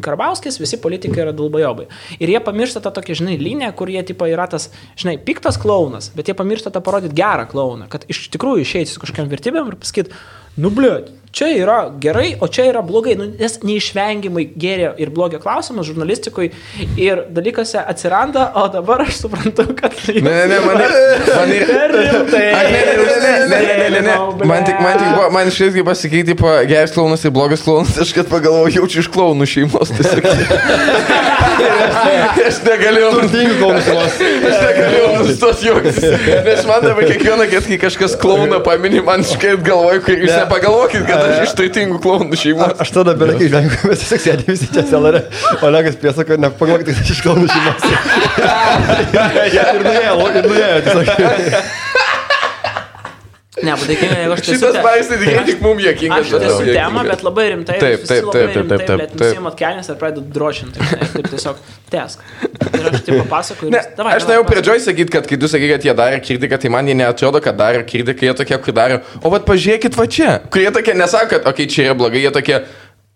[0.00, 1.88] Karbauskis, visi politikai yra dalbajobai.
[2.16, 6.08] Ir jie pamiršta tą tokią, žinai, liniją, kur jie, tipo, yra tas, žinai, piktas klaunas,
[6.16, 9.76] bet jie pamiršta tą parodyti gerą klauną, kad iš tikrųjų išeiti su kažkokiam vertybėm ir
[9.82, 10.16] pasakyti,
[10.56, 15.38] nu, blėt, čia yra gerai, o čia yra blogai, nu, nes neišvengiamai gėrio ir blogio
[15.40, 16.50] klausimas žurnalistikui
[17.00, 19.92] ir dalykose atsiranda, o dabar aš suprantu, kad...
[20.12, 20.76] Ne, ne, ne, man,
[21.38, 21.62] man ir...
[21.92, 22.46] Rimtai.
[22.52, 22.92] Ne, ne, ne,
[23.48, 23.58] ne, ne,
[23.96, 24.14] ne, ne.
[24.44, 27.92] Man tik, man tik, buvo, man iš visgi pasikeitė, tipo, geras klaunas ir blogas klaunas,
[28.04, 30.24] aš kad pagalvojau, jaučiu iš klaunų šeimos tiesiog.
[32.48, 33.10] aš negalėjau...
[33.16, 34.12] Turtingų klaunų šeimos.
[34.20, 35.98] Aš negalėjau nustos juoktis.
[36.48, 41.21] Nes man dabar kiekvieną, kai kažkas klauną paminė, man iškai galvoju, kai jūs nepagalvokit, kad
[41.42, 42.74] iš turtingų klaunų šeimos.
[42.82, 45.24] Aš tada beveik išvengiu, bet tiesiog sėdė visi čia selare.
[45.64, 47.86] Olegas priesako, nepagalvokit, kad iš kalnų šeimos.
[49.76, 52.11] ir nuėjo, ir nuėjo tiesiog.
[53.60, 54.62] Ne, tai jeigu aš tiesiog...
[54.72, 56.22] Šitas baisai tikrai tik mums jokingas.
[56.24, 57.74] Aš esu tema, bet labai rimtai.
[57.82, 59.12] Taip, taip, taip, taip, taip, bet.
[59.20, 60.86] Nusimat kelnes ir pradedu drošinti.
[61.02, 61.60] Taip tiesiog
[61.92, 62.22] tesk.
[62.40, 63.74] Ir aš taip papasakoju.
[63.74, 66.70] Ne, davai, aš norėjau pradžioj sakyti, kad kai tu sakai, kad jie darė kritiką, tai
[66.72, 69.02] man jie neatrodo, kad darė kritiką, jie tokie, kur darė.
[69.20, 70.30] O vad pažiūrėkit va čia.
[70.48, 72.62] Kurie tokie nesako, kad, okei, okay, čia yra blogai, jie tokie.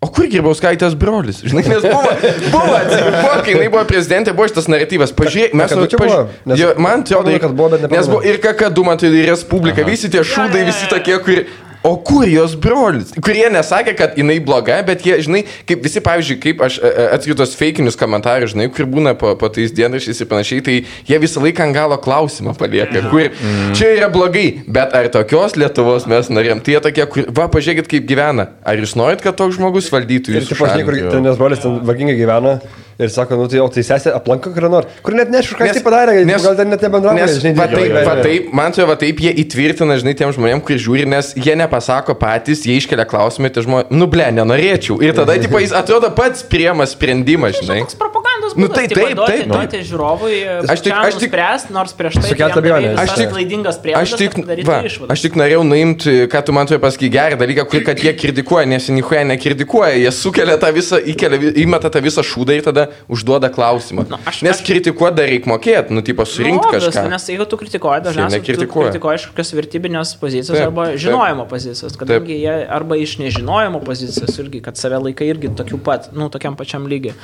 [0.05, 1.39] O kur Girbauskaitės brolis?
[1.41, 2.11] Žinai, nes buvo,
[2.53, 5.15] buvo, atsiprašau, kai jinai buvo prezidentė, buvo šitas naratyvas.
[5.17, 6.19] Pažiūrėk, mes Kakadu čia buvo?
[6.53, 8.11] Nes- jo, man atrodo, kad buvo, bet nes nepamenu.
[8.13, 11.41] buvo ir kakadu, man tai ir Respublika, visi tie šūdai, visi tokie, kur...
[11.87, 13.13] O kur jos brolis?
[13.23, 16.79] Kurie nesakė, kad jinai bloga, bet jie, žinai, kaip visi, pavyzdžiui, kaip aš
[17.15, 20.77] atskiriu tos feikinius komentarus, žinai, kur būna po, po tais dienrašiais ir panašiai, tai
[21.07, 23.31] jie visą laiką ant galo klausimą palieka, kur
[23.77, 26.65] čia yra blogai, bet ar tokios Lietuvos mes norėjom?
[26.67, 28.51] Tai jie tokie, kur, va, pažiūrėkit, kaip gyvena.
[28.67, 31.15] Ar jūs norit, kad toks žmogus valdytų Ir jūsų kaip aš žinai, kur šalį?
[31.15, 32.59] ten nes brolis ten vargingai gyvena
[32.99, 34.87] ir sako, nu tai, o tai sesė aplanko kur nors.
[35.05, 37.27] Kur net neaišku, kas Nes- tai padarė, nes- gal ten net nebendrauja.
[37.27, 40.79] Nes, va taip, va taip, man atrodo, va taip jie įtvirtina, žinai, tiem žmonėm, kurie
[40.81, 45.01] žiūri, nes jie nepasako patys, jie iškelia klausimą, tai žmonės, nu ble, nenorėčiau.
[45.05, 47.83] Ir tada, tipo, jis atrodo pats priema sprendimą, žinai.
[48.47, 49.55] Toks propagandos Nu, būdas, tai tipo, taip, duoti, taip, nu.
[49.55, 50.35] duoti žiūrovui,
[50.71, 52.99] aš tik- aš tik- spręs, nors prieš tai Sukelt tu jam darei abejonę.
[53.03, 53.77] Aš tik- klaidingas
[54.67, 55.11] va, išvadas.
[55.17, 58.67] aš tik norėjau nuimti, ką tu man turi pasakyti gerą dalyką, kur, kad jie kritikuoja,
[58.67, 62.89] nes jie nihuoja nekritikuoja, jie sukelia tą visą, įkelia, įmeta tą visą šūdą ir tada
[63.11, 64.07] užduoda klausimą.
[64.09, 67.09] Nu, aš- nes aš- kritikuoti dar reikia mokėti, nu, tipo, surinkti Nu, kažką.
[67.11, 70.99] Nes jeigu tu kritikuoji, dažniausiai kritikuoji iš kokios vertybinės pozicijos Taip, arba taip.
[70.99, 76.13] žinojimo pozicijos, kadangi jie arba iš nežinojimo pozicijos irgi, kad save laikai irgi tokiu pat,
[76.13, 77.15] nu, tokiam pačiam lygiai.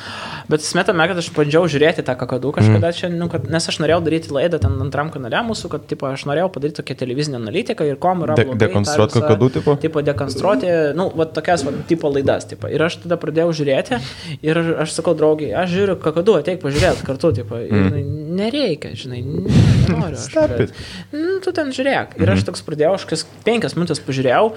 [0.49, 2.97] Bet smetame, kad aš bandžiau žiūrėti tą kakadu kažkada Mm.
[2.99, 6.25] čia, nu, kad, nes aš norėjau daryti laidą ten antram kanale mūsų, kad, tipo, aš
[6.31, 8.35] norėjau padaryti tokią televizinę analitiką ir kom yra.
[8.35, 9.77] De- blogai, tą dekonstruot visą- kakadu, tipo?
[9.77, 12.67] Tipo, dekonstruoti, nu, va, tokias, va, tipo laidas, tipo.
[12.73, 14.01] Ir aš tada pradėjau žiūrėti
[14.43, 17.61] ir aš sakau, draugiai, aš žiūriu kakadu, ateik pažiūrėti kartu, tipo.
[17.61, 18.03] Ir mm.
[18.41, 19.47] nereikia, žinai, ne-
[19.89, 20.17] nenoriu.
[20.17, 20.73] aš, bet-.
[21.13, 22.17] Nu, tu ten žiūrėk.
[22.23, 24.55] Ir aš toks pradėjau, aš kas penkias minutės pažiūrėjau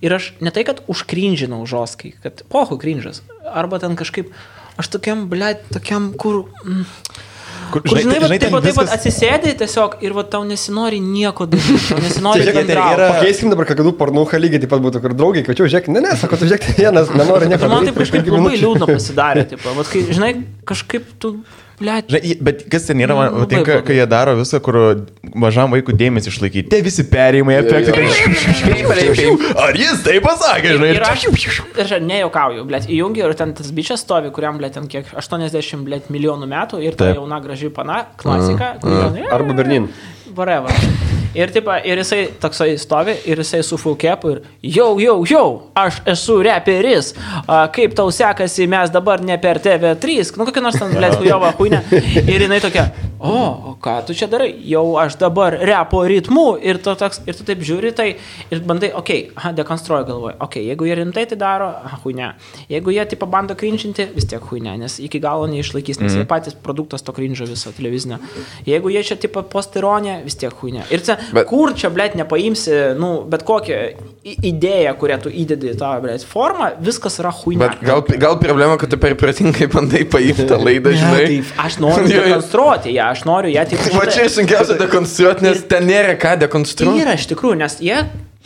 [0.00, 3.20] ir aš ne tai, kad užkrinžinau žoskai, kad pohu krinžas.
[3.44, 4.30] Arba ten kažkaip,
[4.78, 6.44] aš tokiam, ble, tokiam, kur...
[6.64, 6.84] Mm,
[7.68, 11.44] Kur, Kur, žinai, žinai taip, taip pat viskas- atsisėdai tiesiog ir va tau nesinori nieko
[11.52, 12.94] daryti, nesinori bendrauti.
[12.96, 16.00] yra- Pakeiskim dabar kakadų pornuką lygiai taip pat būtų, kur draugai, kad čia žiūrėk, ne,
[16.06, 18.88] ne, sako, tu žiūrėk, vienas nenori nieko Ir man daryti taip prieš kažkaip labai liūdna
[18.88, 20.30] pasidarė, tipo, vat, kai, žinai,
[20.72, 21.34] kažkaip tu,
[21.80, 24.78] ble, Žinai, bet kas ten yra, man patinka, kai jie daro visą, kur
[25.38, 26.70] mažam vaikui dėmesį išlaikyti.
[26.72, 28.06] Tie visi perėjimai, efektai.
[29.66, 30.92] Ar jis tai pasakė, žinai?
[30.96, 34.88] Ir aš, ir aš nejaukauju, blėt, įjungiu ir ten tas bičias stovi, kuriam, blėt, ten
[34.90, 39.90] kiek 80 blėt, milijonų metų ir ta jauna graži pana, klasika, kur ten, Arba Bernin.
[40.34, 41.16] Whatever.
[41.36, 45.46] Ir, taip, ir jisai toksai stovi ir jisai su full capu ir jau, jau, jau,
[45.76, 47.12] aš esu reperis,
[47.44, 51.52] a, kaip tau sekasi, mes dabar ne per TV3, nu kokia nors ten, blėt, hujova,
[51.58, 51.82] huinė.
[52.24, 52.88] Ir jinai tokia,
[53.20, 57.46] o ką tu čia darai, jau aš dabar repo ritmu ir tu, toks, ir tu
[57.46, 58.08] taip žiūri tai
[58.50, 62.30] ir bandai, okei, okay, dekonstruoji galvoje, okei, okay, jeigu jie rimtai tai daro, aha, huinė.
[62.72, 66.22] Jeigu jie tipo bando krinčinti, vis tiek huinė, nes iki galo neišlaikys, nes mm.
[66.22, 68.18] jie patys produktas to krinžo viso televizinio.
[68.66, 70.86] Jeigu jie čia tipo postironė, vis tiek huinė.
[70.94, 73.80] Ir čia, Bet- kur čia, blėt, nepaimsi, nu, bet kokią
[74.24, 77.64] idėją, kurią tu įdedi į tą, blėt, formą, viskas yra huinė.
[77.64, 81.24] Bet gal, gal problema, kad tu per pratingai bandai paimti tą laidą, Ne, žinai.
[81.28, 83.84] tai aš noriu dekonstruoti ją, aš noriu ją tik...
[83.96, 87.04] Va čia ir sunkiausia dekonstruoti, nes ten nėra ką dekonstruoti.
[87.04, 88.02] Yra iš tikrųjų, nes jie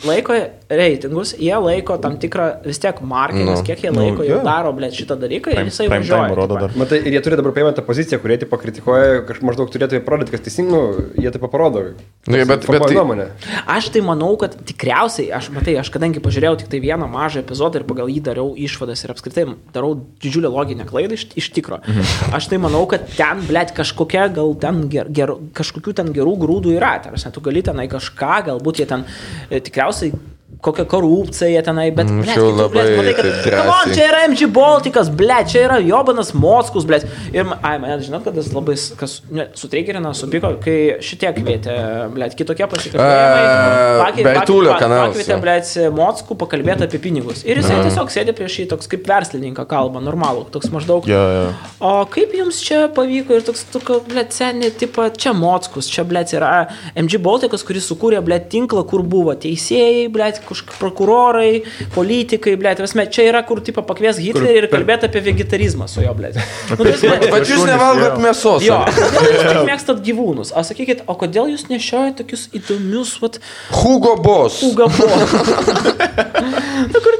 [0.07, 0.37] laiko
[0.77, 3.65] reitingus, jie laiko tam tikrą vis tiek marketingus, Nu.
[3.67, 4.37] kiek jie Nu, laiko, jo.
[4.37, 6.69] jau daro, blėt, šitą dalyką ir Prime- jisai prime time važiuoja.
[6.77, 10.31] Matai, ir jie turi dabar paimti tą poziciją, kurie tipo kritikuoja, kažkaip maždaug turėtų parodyti,
[10.31, 10.81] kas teisinga, nu,
[11.21, 11.83] jie taip parodo.
[12.27, 13.27] Nu, bet- bet Formuoja tai- nuomonę.
[13.67, 17.75] Aš tai manau, kad tikriausiai, aš matai, aš kadangi pažiūrėjau tik tai vieną mažą epizodą
[17.81, 21.79] ir pagal jį dariau išvadas ir apskritai darau didžiulę loginę klaidą iš, iš tikro.
[21.87, 22.33] Mhm.
[22.33, 26.77] Aš tai manau, kad ten, blėt, kažkokia gal ten ger, ger, kažkokių ten gerų grūdų
[26.77, 26.93] yra.
[27.03, 29.03] Tarsi, tu gali tenai kažką, galbūt jie ten
[29.51, 30.13] e, tikriausiai
[30.63, 33.73] kokią korupciją tenai, bet, Nu, blėt, čia jau kai tu, blėt, labai matai, kad, come
[33.73, 37.05] on, čia yra MG Baltikas, blėt, čia yra Jobanas Moskus, blėt.
[37.35, 41.75] Ir, ai, man, žinot, kad tas labai, kas ne, sutriggerina, supyko, kai šitie kvietė,
[42.15, 44.23] blėt, kitokie pasikalbėjimai.
[44.23, 47.43] Bertulio kanalas, Pakvietė, blėt, Mockų pakalbėti apie pinigus.
[47.47, 51.07] Ir jisai tiesiog sėdė prieš jį toks kaip verslininką kalba, normalų, toks maždaug.
[51.09, 51.43] Jo, jo.
[51.83, 56.33] O kaip jums čia pavyko ir toks, tu, blėt, seniai, tipo, čia Mockus, čia, blėt,
[56.37, 56.53] yra
[56.95, 61.51] MG Baltikas, kuris sukūrė, blėt, tinklą, kur buvo teisėjai, blėt, kažkokie prokurorai,
[61.93, 66.03] politikai, blėt, visme, čia yra, kur, tipo, pakvies Hitlerį ir kalbėti apie vegetarizmą su.
[66.03, 66.13] Nu,
[66.79, 68.65] tai, blėt, Bet jūs nevalgot mėsos.
[68.65, 70.53] Jo, kodėl jūs taip mėgstat gyvūnus?
[70.53, 73.39] O sakykit, o kodėl jūs nešiojate tokius įdomius, vat,
[73.81, 74.63] Hugo Boss.
[74.63, 75.07] Ugabo.
[76.93, 77.17] nu, kur,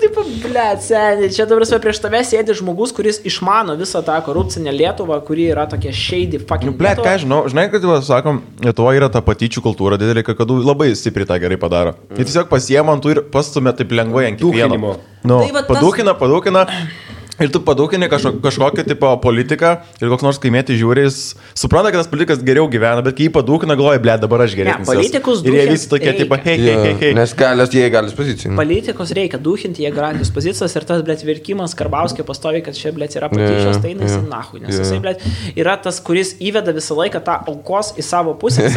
[0.54, 5.18] ble, seniai, čia dabar prasme, prieš tave sėdi žmogus, kuris išmano visą tą korupcinę Lietuvą,
[5.28, 6.70] kuri yra tokia shady fucking.
[6.72, 7.08] Nu, ble, Lietuva.
[7.10, 11.28] ką žinau, žinai, kad, va, sakom, Lietuvoje yra ta patyčių kultūra didelė, kad labai stipriai
[11.34, 11.96] tą gerai padaro.
[12.14, 14.96] Jie tiesiog pasiema ant tų ir pastumė taip lengvai ant kiekvieno.
[15.24, 16.68] Nu, Tai va tas- padūkina, padūkina.
[17.42, 21.18] Ir tu padūkini kažko, kažkokią tipo politiką ir koks nors kaimėti žiūri, jis
[21.58, 24.86] supranta, kad tas politikas geriau gyvena, bet kai jį padūkina, galvoja, ble, dabar aš geresnis.
[24.86, 27.14] esu." politikus Ir jie visi tokie, tipo, hei, hei, hei, hei.
[27.18, 28.54] Nes galės, jie galės pozicijų.
[28.60, 33.18] Politikos reikia duhinti, jie garantijos pozicijas ir tas, blėt, virkimas Karbauskio pastovi, kad čia, blėt,
[33.18, 34.84] yra patyčios, Jo, tai jis jo, nahui, nes jo.
[34.86, 35.26] jisai, blėt,
[35.58, 38.70] yra tas, kuris įveda visą laiką tą aukos į savo pusę.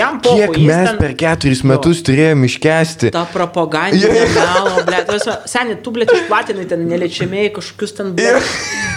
[0.00, 3.10] Jam po Kiek mes per keturis metus turėjome iškesti.
[3.14, 5.02] Ta propagandinė melo, ble.
[5.50, 8.42] Seniai, tu, ble, išplatinai ten neliečiamiai kažkokius ten, ble.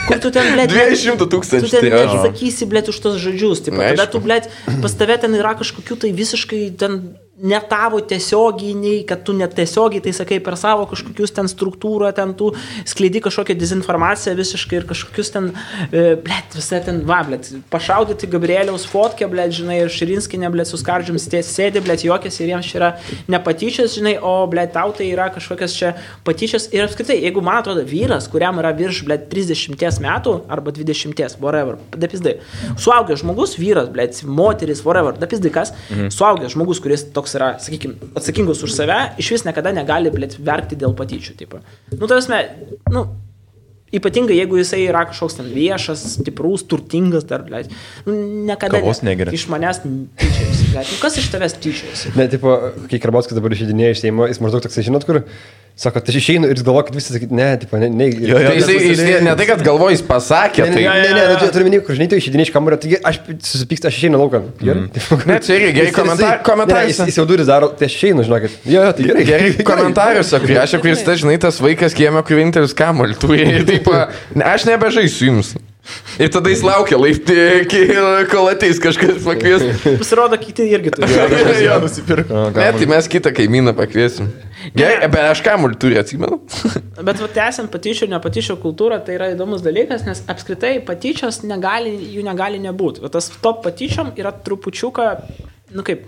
[0.08, 1.70] Kur tu ten, ble, 200 Tu tūkstančių.
[1.72, 2.12] ten tai aš.
[2.16, 3.64] nesakysi, ble, už tos žodžius.
[3.64, 4.42] Taip, tada tu, ble,
[4.82, 10.02] pas tave ten yra kažkokių tai visiškai ten ne tavo tiesioginiai, kad tu net tiesiogiai
[10.02, 12.50] tai sakai per savo kažkokius ten struktūrą, ten tu
[12.88, 15.52] skleidi kažkokią dezinformaciją visiškai ir kažkokius ten,
[15.92, 20.80] e, blėt, visą ten, va, blėt, pašaudyti Gabrieliaus fotkę, blėt, žinai, ir Širinskinė, blėt, su
[20.82, 22.90] skardžium sėdi, blėt, juokiasi ir jiems čia yra
[23.30, 25.94] nepatyčias, žinai, o, blėt, tau tai yra kažkokias čia
[26.26, 31.38] patyčias ir apskritai, jeigu man atrodo vyras, kuriam yra virš, blėt, 30 metų arba 20,
[31.44, 32.40] whatever, dapizdai,
[32.82, 36.10] suaugęs žmogus, vyras, blėt, moteris, whatever, dapizdai kas, mhm.
[36.18, 40.80] suaugęs žmogus, kuris toks yra, sakykime, atsakingas už save, iš vis niekada negali, blėt, verkti
[40.80, 41.62] dėl patyčių, tipo.
[41.98, 42.44] Nu, tarsi,
[42.94, 43.08] nu,
[43.88, 47.70] Ypatingai jeigu jisai yra kažkoks ten viešas, stiprus, turtingas dar, blėt.
[48.04, 48.18] Nu,
[48.49, 49.32] niekada negeria.
[49.32, 50.66] iš manęs tyčiojasi.
[50.74, 50.90] blėt.
[50.91, 52.12] Nu, kas iš tavęs tyčiojasi?
[52.20, 52.58] Ne, tipo,
[52.91, 55.22] kai Karbauskis dabar išeidinėja iš Seimo, jis maždaug toksai, žinot, kur,
[55.78, 58.08] sako, tai aš išeinu ir jis galvoja, kad visi sakyti, ne, tipo, ne, ne.
[58.10, 60.84] Jo, jo, Tai jisai, jis ne, ne tai, kad galvoja, jis pasakė, Ne, ne, tai...
[60.88, 63.91] ne, ne, ne, ne, turiu minį, kur žinai, tu išeidinėjai iš kambario, taigi aš susipykstu,
[63.91, 64.48] aš išeinu laukan.
[64.64, 64.88] Gerai.
[65.30, 66.90] Ne, čia irgi gerai Jis- komentar- komentaruose.
[66.95, 68.58] Jis, jis jau duris daro, tai aš išeinu, žinokit.
[68.66, 69.28] Jo, jo, tai gerai.
[69.30, 73.91] Gerai, komentaruose, kai aš, kuris, tai žinai, tas vaikas kiemė, kur vienintelis kamuolį turi taip,
[74.56, 75.54] aš nebežaisiu jums.
[76.20, 77.86] Ir tada jis laukia laipti, iki-
[78.32, 79.64] kol ateis kažkas pakvies.
[80.02, 81.18] Pasirodo, kiti irgi turi.
[81.64, 82.48] Jo, nusipirko.
[82.58, 84.30] Ne, tai mes kitą kaimyną pakviesim.
[84.76, 86.40] Gerai, bet aš kamuolį turiu, atsimenu.
[87.08, 91.94] Bet va, tęsiant patyčių ir nepatyčių kultūrą, tai yra įdomus dalykas, nes apskritai patyčios negali,
[92.16, 93.04] jų negali nebūti.
[93.06, 95.06] Va, tas stop patyčiom yra trupučiuką,
[95.78, 96.08] nu kaip,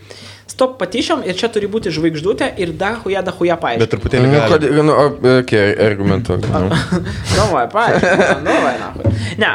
[0.50, 3.92] stop patyčiom ir čia turi būti žvaigždutė ir dahuja, dahuja Bet paaiškinti.
[3.94, 4.52] truputėlį Nu, gali.
[4.54, 5.06] kodėl, nu, o,
[5.40, 6.48] okay, argumentuok.
[6.50, 6.70] Nu.
[7.38, 8.30] Galvoju, paaiškinti.
[8.48, 9.14] Nu, va, nahui.
[9.40, 9.52] Ne,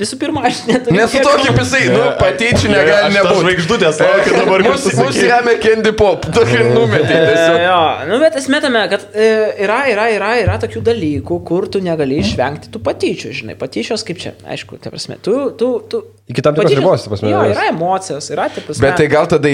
[0.00, 0.96] visų pirma, aš neturiu.
[1.00, 3.42] Nesu tokį pisai, nu, patyčių negali nebūti.
[3.42, 7.44] žvaigždutės laukiu dabar, Mūsų mūsų remia Candy Pop, tokį numetį E.
[7.64, 9.28] Jo, nu, bet esmė tame, kad e,
[9.64, 14.20] yra, yra, yra, yra tokių dalykų, kur tu negali išvengti tų patyčių, žinai, patyčios kaip
[14.22, 16.02] čia, aišku, ta prasme, tu, tu, tu.
[16.30, 18.84] Iki tam tikros ribos, ta prasme, Jo, yra emocijos, yra, ta prasme.
[18.86, 19.50] Bet tai gal tada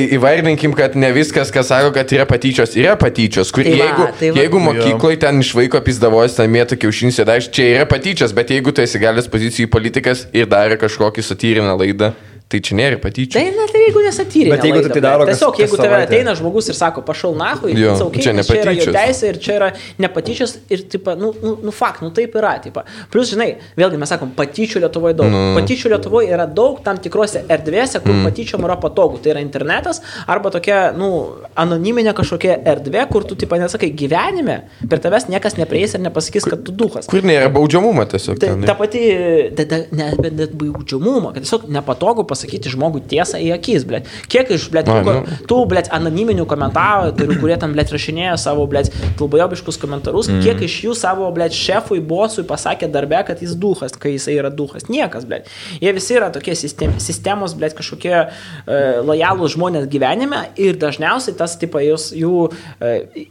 [0.50, 3.52] įvardinkim, kad ne viskas, kas sako, kad yra patyčios, yra patyčios.
[3.52, 4.40] Kur Tai va, jeigu, tai va.
[4.40, 8.72] jeigu mokykloje ten iš vaiko pizdavos, ten mėtų kiaušinis daž, čia yra patyčios, bet jeigu
[8.72, 12.12] tu esi galės pozicijų politikas ir darė kažkokį satyrinę laidą,
[12.50, 13.36] tai čia nėra patyčių.
[13.36, 14.50] Tai net ir jeigu nesatyrė.
[14.50, 16.10] Bet jeigu tai daro kas- Tiesiog, kas jeigu tave savaitę.
[16.10, 19.52] ateina žmogus ir sako, pašal nahui, Jo, okay, čia čia, yra jo teisė ir čia
[19.54, 19.68] yra
[19.98, 22.58] nepatyčios ir, tipo, nu, nu, nu fakt, nu taip yra.
[22.60, 22.82] Tipo.
[23.10, 25.30] Plus, žinai, vėlgi mes sakom, patyčių Lietuvoje daug.
[25.30, 25.54] Nu.
[25.60, 28.26] Patyčių Lietuvoje yra daug tam tikrose erdvėse, kur mm.
[28.26, 29.22] patyčiom yra patogu.
[29.22, 31.10] Tai yra internetas arba tokia, nu,
[31.54, 36.66] anoniminė kažkokia erdvė, kur tu, tipo, nesakai, gyvenime per tavęs niekas neprieis ir nepasakys, kad
[36.66, 37.06] tu duhas.
[37.06, 38.42] Kur nėra baudžiamumo tiesiog.
[38.42, 39.06] Tai ten, ta pati,
[39.54, 44.08] da, da, ne, bet net baudžiamumo, kad tiesiog nepatogu pasakyti žmogui tiesą į akis, blėt.
[44.30, 45.38] Kiek iš, blėt, A, tų, nu.
[45.50, 50.42] tų, blėt, anoniminių komentatorių, kurie tam, blėt, rašinėja savo, blėt, kalbojobiškus komentarus, mm.
[50.46, 54.52] kiek iš jų savo, blėt, šefui, bosui pasakė darbę, kad jis duhas, kai jisai yra
[54.54, 54.88] duhas.
[54.90, 55.50] Niekas, blėt.
[55.82, 61.56] Jie visi yra tokie sistem, sistemos, blėt, kažkokie e, lojalūs žmonės gyvenime ir dažniausiai tas,
[61.60, 62.48] tipo, jūs, jų
[62.80, 63.26] e,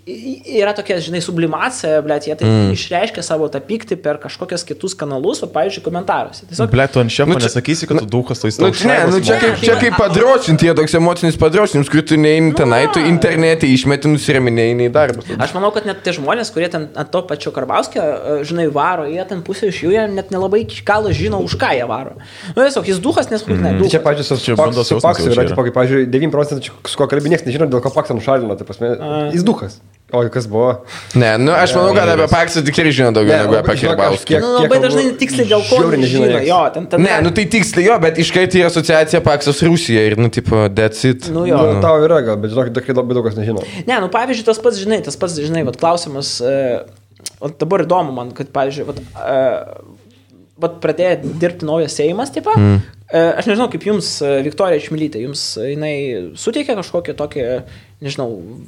[0.60, 2.73] yra tokia, žinai, sublimacija, blėt, jie tai mm.
[2.77, 6.48] išreiškia savo tą pyktį per kažkokius kitus kanalus, o, pavyzdžiui, komentaruose.
[6.49, 8.98] Tiesiog Ble, tu ant šefo Nu, čia- nesakysi, kad tu duhas, tai Nu, tau čia,
[8.99, 12.81] ne, nu, čia, kaip, čia kaip padrošinti, jie toks emocinis padrošinimas, kur tu neini tenai,
[12.93, 15.26] tu internete išmeti nusiraminėjai į darbą.
[15.39, 19.05] Aš manau, kad net tie žmonės, kurie ten ant to pačio Karbauskio, e, žinai, varo,
[19.09, 22.17] jie ten pusė iš jų, jie net nelabai iki galo žino, už ką jie varo.
[22.55, 23.63] Nu, tiesiog jis duhas, nes, mm.
[23.63, 25.77] ne, Tai čia, pažiūrėjau, su, Čia Paks- bandos su jausmas Paksu jau yra, tipo, kaip,
[25.77, 28.93] pažiūrėjau, 9 procentų, su ko kalbė, niekas nežino, dėl ko Paksą nušalino, tai pasme,
[29.35, 29.80] jis duhas.
[30.11, 30.72] O kas buvo?
[31.14, 34.40] Ne, nu aš manau, kad apie Paksą tikrai žino daugiau Ne, negu apie Kirbauską.
[34.41, 36.30] Nu, labai dažnai tiksliai dėl ko nežino.
[36.48, 40.18] Jo, ten, ten, Ne, nu tai tiksliai jo, bet iškart į asociaciją Paksas Rusija ir,
[40.18, 41.30] nu, tipo, that's it.
[41.30, 41.61] Nu, jo.
[41.61, 43.61] Nu, tau yra gal, bet žinok, tikrai labai daug kas nežino.
[43.86, 46.57] Ne, nu pavyzdžiui, tas pats, žinai, tas pats, žinai, vat, klausimas, e,
[47.38, 49.99] vat, dabar įdomu man, kad, pavyzdžiui, vat, e,
[50.65, 52.57] vat, pradėjo dirbti naujas Seimas, tipo.
[52.57, 52.81] Mm.
[53.10, 55.94] E, aš nežinau, kaip jums, e, Viktorija Čmilytė, jums e, jinai
[56.38, 57.45] suteikia kažkokią tokį,
[58.06, 58.27] nežinau,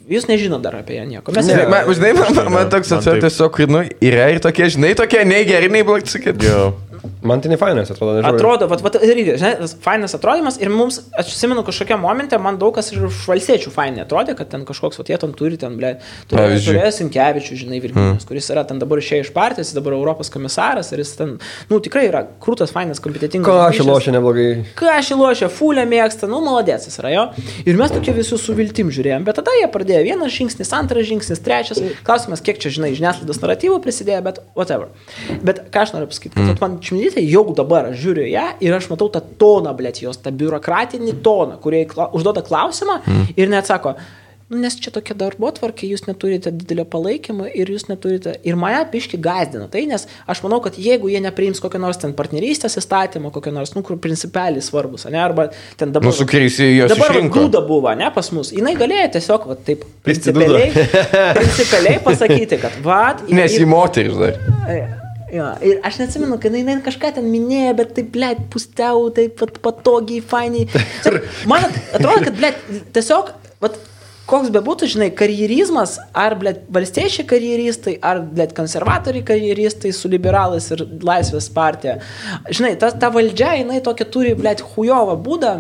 [0.10, 1.36] jūs nežinot dar apie ją nieko.
[1.36, 4.66] Mes Ne, irgi- man, žinai, man, man, man toks atsirado tiesiog, nu, yra ir tokie,
[4.74, 6.42] žinai, tokie nei geri, nei blogi, sakyt.
[7.22, 8.36] Man tai ne fainas, atrodo, nežinau.
[8.38, 12.76] Atrodo, vat, vat, irgi, žinai, fainas atrodymas ir mums, aš atsimenu kažkokią momentą, man daug
[12.76, 15.96] kas ir iš valsiečių fainai atrodė, kad ten kažkoks, vat, jie ten turi, ten, ble,
[16.30, 18.28] turėjo, Sinkevičių, žinai, Virginijus, mm.
[18.30, 21.34] kuris yra ten dabar išėjęs iš partijos, dabar Europos komisaras ir jis ten,
[21.72, 23.50] nu, tikrai yra krūtas, fainas, kompetitingas.
[23.50, 24.48] Ką aš lošia neblogai.
[24.78, 27.26] Ką aš įlošia, fulę mėgsta, nu, maladės jis yra jo.
[27.66, 31.42] Ir mes tokie visi su viltim žiūrėjom, bet tada jie pradėjo vienas žingsnis, antras žingsnis,
[31.46, 31.82] trečias.
[32.06, 34.92] Klausimas, kiek čia, žinai, žiniasklaidos naratyvų prisidėjo, bet whatever.
[35.46, 36.62] Bet ką aš noriu pasakyti, kad mm.
[36.64, 40.34] man čimnytė jau dabar aš žiūriu ją ir aš matau tą toną, blėt, jos, tą
[40.36, 43.30] biurokratinį toną, kurie kla užduoda klausimą mm.
[43.40, 43.96] ir neatsako.
[44.52, 48.34] nu, nes čia tokia darbo tvarkė, jūs neturite didelio palaikymo ir jūs neturite.
[48.44, 52.12] Ir mane piški gazdina tai, nes aš manau, kad jeigu jie nepriims kokio nors ten
[52.18, 55.48] partnerystės įstatymo, kokio nors, nu, kur principeliai svarbus, ne, arba
[55.80, 56.12] ten dabar...
[56.12, 57.16] Nu, su kuriais jos Dabar.
[57.32, 58.52] Dūda buvo, ne, pas mus.
[58.52, 60.90] Jis galėjo tiesiog, va, taip, Pisti principaliai,
[61.40, 65.00] principaliai pasakyti, kad, va, Nes į moteris dar.
[65.32, 69.62] Jo, ir aš neatsimenu, kad jinai kažką ten minėjo, bet taip, ble, pustiau, taip pat
[69.64, 70.68] patogiai, fainiai.
[71.06, 72.52] Tiesiog Man atrodo, kad, ble,
[72.98, 73.32] tiesiog,
[73.64, 73.78] vat,
[74.28, 80.84] koks bebūtų, žinai, karjerizmas, ar, ble, valstiečiai karjeristai, ar, ble, konservatoriai karjeristai su liberalais ir
[81.08, 81.98] laisvės partija.
[82.52, 85.56] Žinai, ta, ta valdžia, jinai tokia turi, ble, hujovą būdą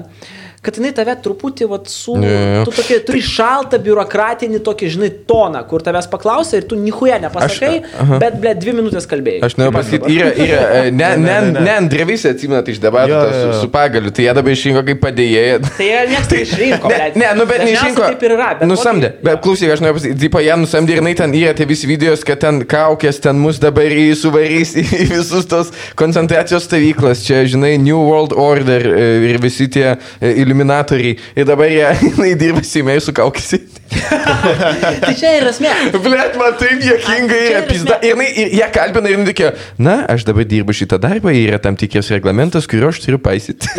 [0.61, 2.13] kad jinai tave truputį, vat, su...
[2.21, 2.61] Jo.
[2.67, 7.79] Tu tokia, turi šaltą biurokratinį tokį, žinai, toną, kur tavęs paklausia ir tu nichuja nepasakai,
[8.03, 8.19] aha.
[8.21, 9.41] bet, ble, dvi minutės kalbėjai.
[9.47, 11.63] Aš noriu pasakyti, yra, yra, e, ne, ne, ne, ne.
[11.65, 13.39] ne Andrevisi atsimenat iš debatų jo, jo.
[13.39, 15.57] su, su pagaliu, tai jie dabar išrinko kaip padėjėja.
[15.81, 16.91] Tai jie niekas neišrinko.
[16.91, 17.17] Ne, blet.
[17.23, 18.05] ne, nu bet neišrinko.
[18.05, 18.51] Taip ir yra.
[18.61, 19.11] Bet nusamdė.
[19.25, 22.21] Bet klausyk, aš noriu pasakyti, tipo, ją nusamdė ir jinai ten yra tie visi videos,
[22.27, 27.25] kad ten kaukės, ten mus dabar į suvarys į visus tos koncentracijos stovyklas.
[27.25, 31.17] Čia, žinai, New World Order e, ir visi tie e, iluminatoriai.
[31.35, 33.61] Ir dabar jie, jinai dirba Seime su kaukėsi.
[35.01, 35.71] Tai čia ir esmė.
[36.03, 37.97] Blet, man taip juokinga Čia yra yra pizda.
[38.05, 39.49] Ir jinai, ir ją kalbina ir jinai tokia,
[39.81, 43.71] na, aš dabar dirbu šitą darbą, yra tam tikras reglamentas, kurio aš turiu paisyti.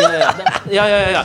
[0.72, 1.22] Jo, jo, jo, jo.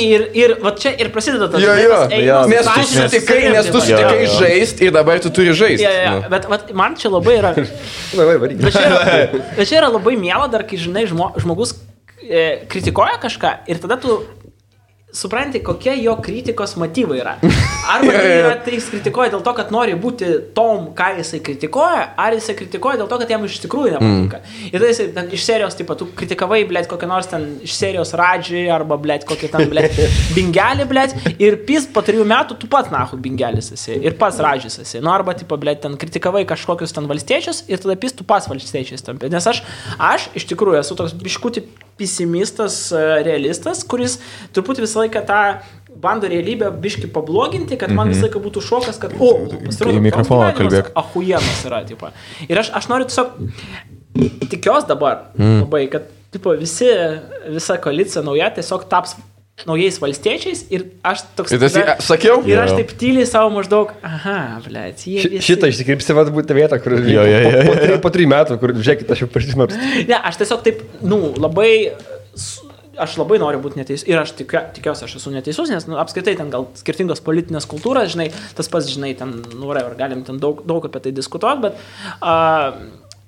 [0.00, 3.80] Ir, ir va čia ir prasideda tas Jo, jo, ėjimas nes tu sutikai, nes tu
[3.80, 4.36] sutikai Jo, jo.
[4.42, 5.86] žaisti ir dabar tu turi žaisti.
[5.86, 6.14] Jo, jo, jo.
[6.18, 6.30] Nu.
[6.34, 7.54] Bet vat, man čia labai yra.
[8.14, 9.00] Bet čia yra,
[9.56, 11.74] bet čia yra labai miela dar, kai žinai, žmo, žmogus
[12.22, 14.20] e, kritikuoja kažką ir tada tu
[15.14, 17.34] supranti, kokie jo kritikos motyvai yra.
[17.94, 22.06] Arba tai yra, tai jis kritikuoja dėl to, kad nori būti tom, ką jisai kritikuoja,
[22.20, 24.40] ar jisai kritikuoja dėl to, kad jam iš tikrųjų nepatinka.
[24.40, 24.70] Mm.
[24.70, 28.14] Ir tada jisai ten, iš serijos, pat, tu kritikavai, blėt, kokią nors ten iš serijos
[28.18, 30.00] radžiai, arba, blėt, kokį ten, blėt,
[30.36, 34.80] bingelį, blėt, ir pis po trijų metų tu pats, nahu, bingelis esi, ir pats radžis
[34.82, 35.02] esi.
[35.04, 39.04] Nu, arba, tipo, blėt, ten kritikavai kažkokius ten valstiečius, ir tada pis tu pats valstiečiais
[39.04, 39.30] tampi.
[39.32, 39.62] Nes aš,
[40.00, 41.68] aš iš tikrųjų esu toks biškutį
[42.00, 44.18] pesimistas, e, realistas, kuris
[44.54, 45.40] truputį visą laiką tą
[46.04, 49.30] bando realybę biški pabloginti, kad man visą laiką būtų šokas, kad, o,
[49.66, 50.90] pasirodo, Į mikrofoną kalbėk.
[50.98, 52.10] Ahujienas yra, tipo.
[52.48, 53.36] Ir aš, aš noriu tiesiog,
[54.50, 55.62] tikiuosi dabar mm.
[55.64, 56.90] labai, kad, tipo, visi,
[57.54, 59.16] visa koalicija nauja tiesiog taps
[59.68, 61.52] naujais valstiečiais ir aš toks...
[61.54, 62.40] Ir tas, tada- sakiau?
[62.48, 62.78] Ir aš Jo.
[62.80, 65.22] taip tyliai savo maždaug, aha, blėt, jie...
[65.36, 67.80] Visi- Šitą išsikirpsi, vad būtų vieta, kur Jo, jo, jo, po, po, jo.
[67.86, 69.78] tri- po trijų metų, kur, žiūrėkit, aš jau prieš metus.
[70.10, 71.70] Ne, aš tiesiog taip, nu, labai...
[72.94, 76.36] Aš labai noriu būti neteisus ir aš tikiu, tikiuosi, aš esu neteisus, nes nu, apskritai
[76.38, 80.60] ten gal skirtingos politinės kultūros, žinai, tas pats, žinai, ten, nu, whatever, galim ten daug,
[80.62, 81.80] daug apie tai diskutuoti, bet
[82.22, 82.78] uh,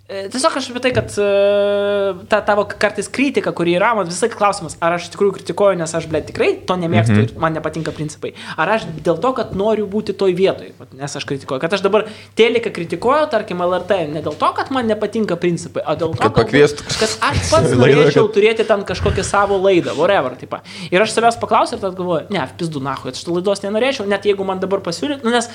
[0.06, 4.76] tiesiog aš apie tai, kad uh, ta tavo kartais kritika, kuri yra, man visai klausimas,
[4.78, 8.30] ar aš iš tikrųjų kritikuoju, nes aš, ble, tikrai to nemėgstu ir man nepatinka principai,
[8.54, 10.70] ar aš dėl to, kad noriu būti toj vietoj,
[11.00, 12.06] nes aš kritikuoju, kad aš dabar
[12.38, 16.36] teliką kritikuoju, tarkim, LRT, ne dėl to, kad man nepatinka principai, o dėl to, Kad
[16.38, 16.86] pakviestų.
[17.00, 20.54] kad aš pats norėčiau kad- turėti ten kažkokią savo laidą, whatever, taip.
[20.92, 24.30] Ir aš savęs paklausiu ir tada galvoju, ne, pizdu nahu, aš šitą laidos nenorėčiau, net
[24.30, 25.50] jeigu man dabar pasiūlyt, nu, nes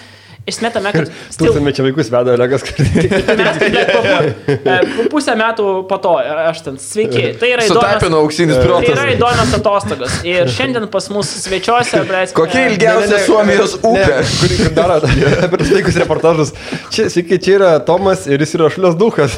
[0.50, 1.10] esmė tame, kad...
[1.34, 4.06] still- Tūkstantmečio čia vaikus veda Olegas, pu-
[4.50, 4.78] e,
[5.12, 8.80] pusę metų po to ir aš ten, sveiki, tai yra Sutapino įdomios, auksinis tai yra
[8.82, 9.14] protas.
[9.16, 10.18] įdomios atostogos.
[10.28, 14.20] Ir šiandien pas mus svečiuose, blėt, Kokia ilgiausia Suomijos upė?
[14.42, 16.54] Kuri kur daro apie tos vaikus reportažus.
[16.94, 19.38] Čia, sveiki, čia yra Tomas ir jis yra šlios duhas.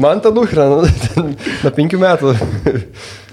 [0.00, 1.26] Man ta duhra, nu,
[1.64, 2.34] nuo penkių metų.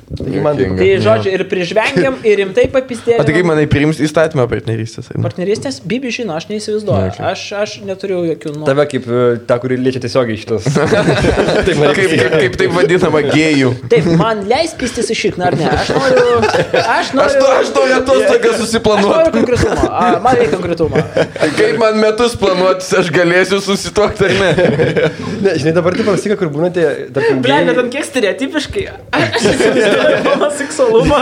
[0.08, 0.78] Juokinga.
[0.80, 3.20] Tai žodžiu, ir prižvengiam, ir rimtai papistėjom.
[3.20, 5.10] O tai kaip manai priims įstatymą partnerystės?
[5.20, 7.18] Partnerystės, Bibi žino, aš neįsivaizduoju.
[7.28, 8.70] Aš, aš neturiu jokių nuomonės.
[8.70, 10.70] Tave kaip e, ta, kuri liečia tiesiogiai šitas.
[11.68, 13.74] Taip, Kaip, kaip, kaip taip vadinama gėjų.
[13.92, 15.68] Taip, man leis pistis į šikną, ar ne?
[15.76, 16.38] Aš noriu.
[16.80, 17.44] Aš noriu.
[17.58, 19.12] Aš, to, aš atostogas Aš susiplanuoti.
[19.12, 19.88] noriu konkretumą.
[19.92, 21.04] A, man reikia konkretumą.
[21.58, 24.52] Kaip man metus planuotis, aš galėsiu susituokti ar ne?
[25.44, 26.86] Ne, žinai, dabar taip pasika, kur būnate,
[27.16, 28.86] tarkim, Ble, bet ant kiek stereotipiškai.
[29.98, 31.20] Aš įsivaizduoju mano seksualumą.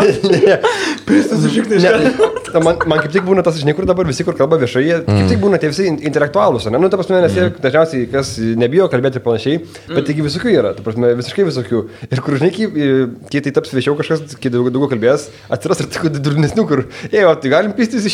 [1.86, 2.12] Ne,
[2.52, 4.98] ta man, man kaip tik būna tas, žinai, kur dabar visi, kur kalba viešai, jie
[5.08, 6.80] kaip tik būna tie visi in- intelektualūs, ne?
[6.82, 9.62] Nu, ta prasme, nes jie dažniausiai, kas nebijo kalbėti ir panašiai,
[9.92, 11.84] bet taigi visokių yra, ta prasme, visiškai visokių.
[12.10, 16.14] Ir kur, žinai, kai, tai taps viešiau kažkas, kai daugiau, daugiau kalbės, atsiras ir tokių
[16.20, 18.06] durnesnių, kur, ej, o tai galim pistis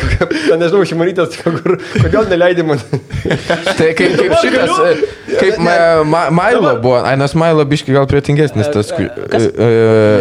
[0.00, 2.82] kokio, ten, nežinau, šimonytės, kur, kodėl neleidai man.
[3.78, 5.02] Tai kaip, kaip šitas,
[5.40, 5.74] kaip ma,
[6.06, 8.90] ma, Mailo buvo, ai, nes Mailo biški gal prietingesnis tas,
[9.28, 9.68] kur, e,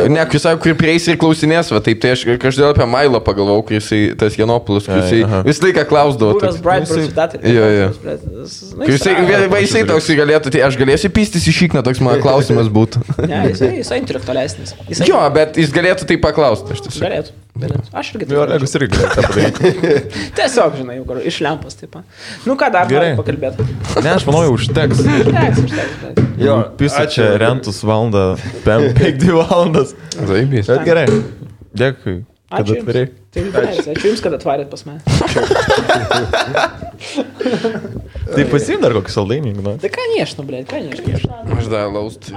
[0.06, 3.22] e, ne, kuris sako, kur prieis ir klausinės, va, taip, tai aš kažkodėl apie Mailo
[3.24, 6.40] pagalvojau, kai jisai, tas Janopoulos, kai jisai visą laiką klausdavo.
[6.42, 7.90] Toks, Bright nu, jisai- Brad Jo, jo.
[8.04, 9.16] Nu, Kai jisai,
[9.52, 13.04] va, jisai toks galėtų, tai aš galėsiu pistis į šikną, toks mano klausimas būtų.
[13.28, 14.76] Ne, jisai, jisai intelektualesnis.
[14.90, 17.06] Jisai Jo, bet jis galėtų tai paklausti, aš tiesiog.
[17.08, 17.38] galėtų.
[17.60, 17.90] Bilietus.
[17.98, 18.52] Aš irgi Jo, taip.
[18.54, 19.72] Olegas irgi galėjo tą padaryti.
[20.38, 21.98] Tiesiog, žinai, jau kur- iš lempos taip.
[22.46, 23.16] Nu ką dar Gerai.
[23.18, 23.66] pakalbėti?
[24.06, 25.02] Ne, aš manau, jau užteks.
[25.40, 26.24] Teks, užteks.
[26.40, 28.36] Jo, Pisa čia rentus valandą,
[28.68, 29.96] 5-2 valandas.
[30.16, 30.70] Zaibys.
[30.72, 31.08] Bet gerai.
[31.80, 32.20] Dėkui,
[32.50, 33.06] kad Ačiū atvirai.
[33.10, 33.18] Jums.
[33.30, 33.84] Tai ačiū.
[33.94, 35.04] ačiū Jums, kad atvarėt pas mane.
[38.30, 39.76] Tai pasim dar kokį saldainį, nu.
[39.82, 41.30] Tai ką niešnu, blė, ką niešnu.
[41.58, 42.30] Aš dar laust.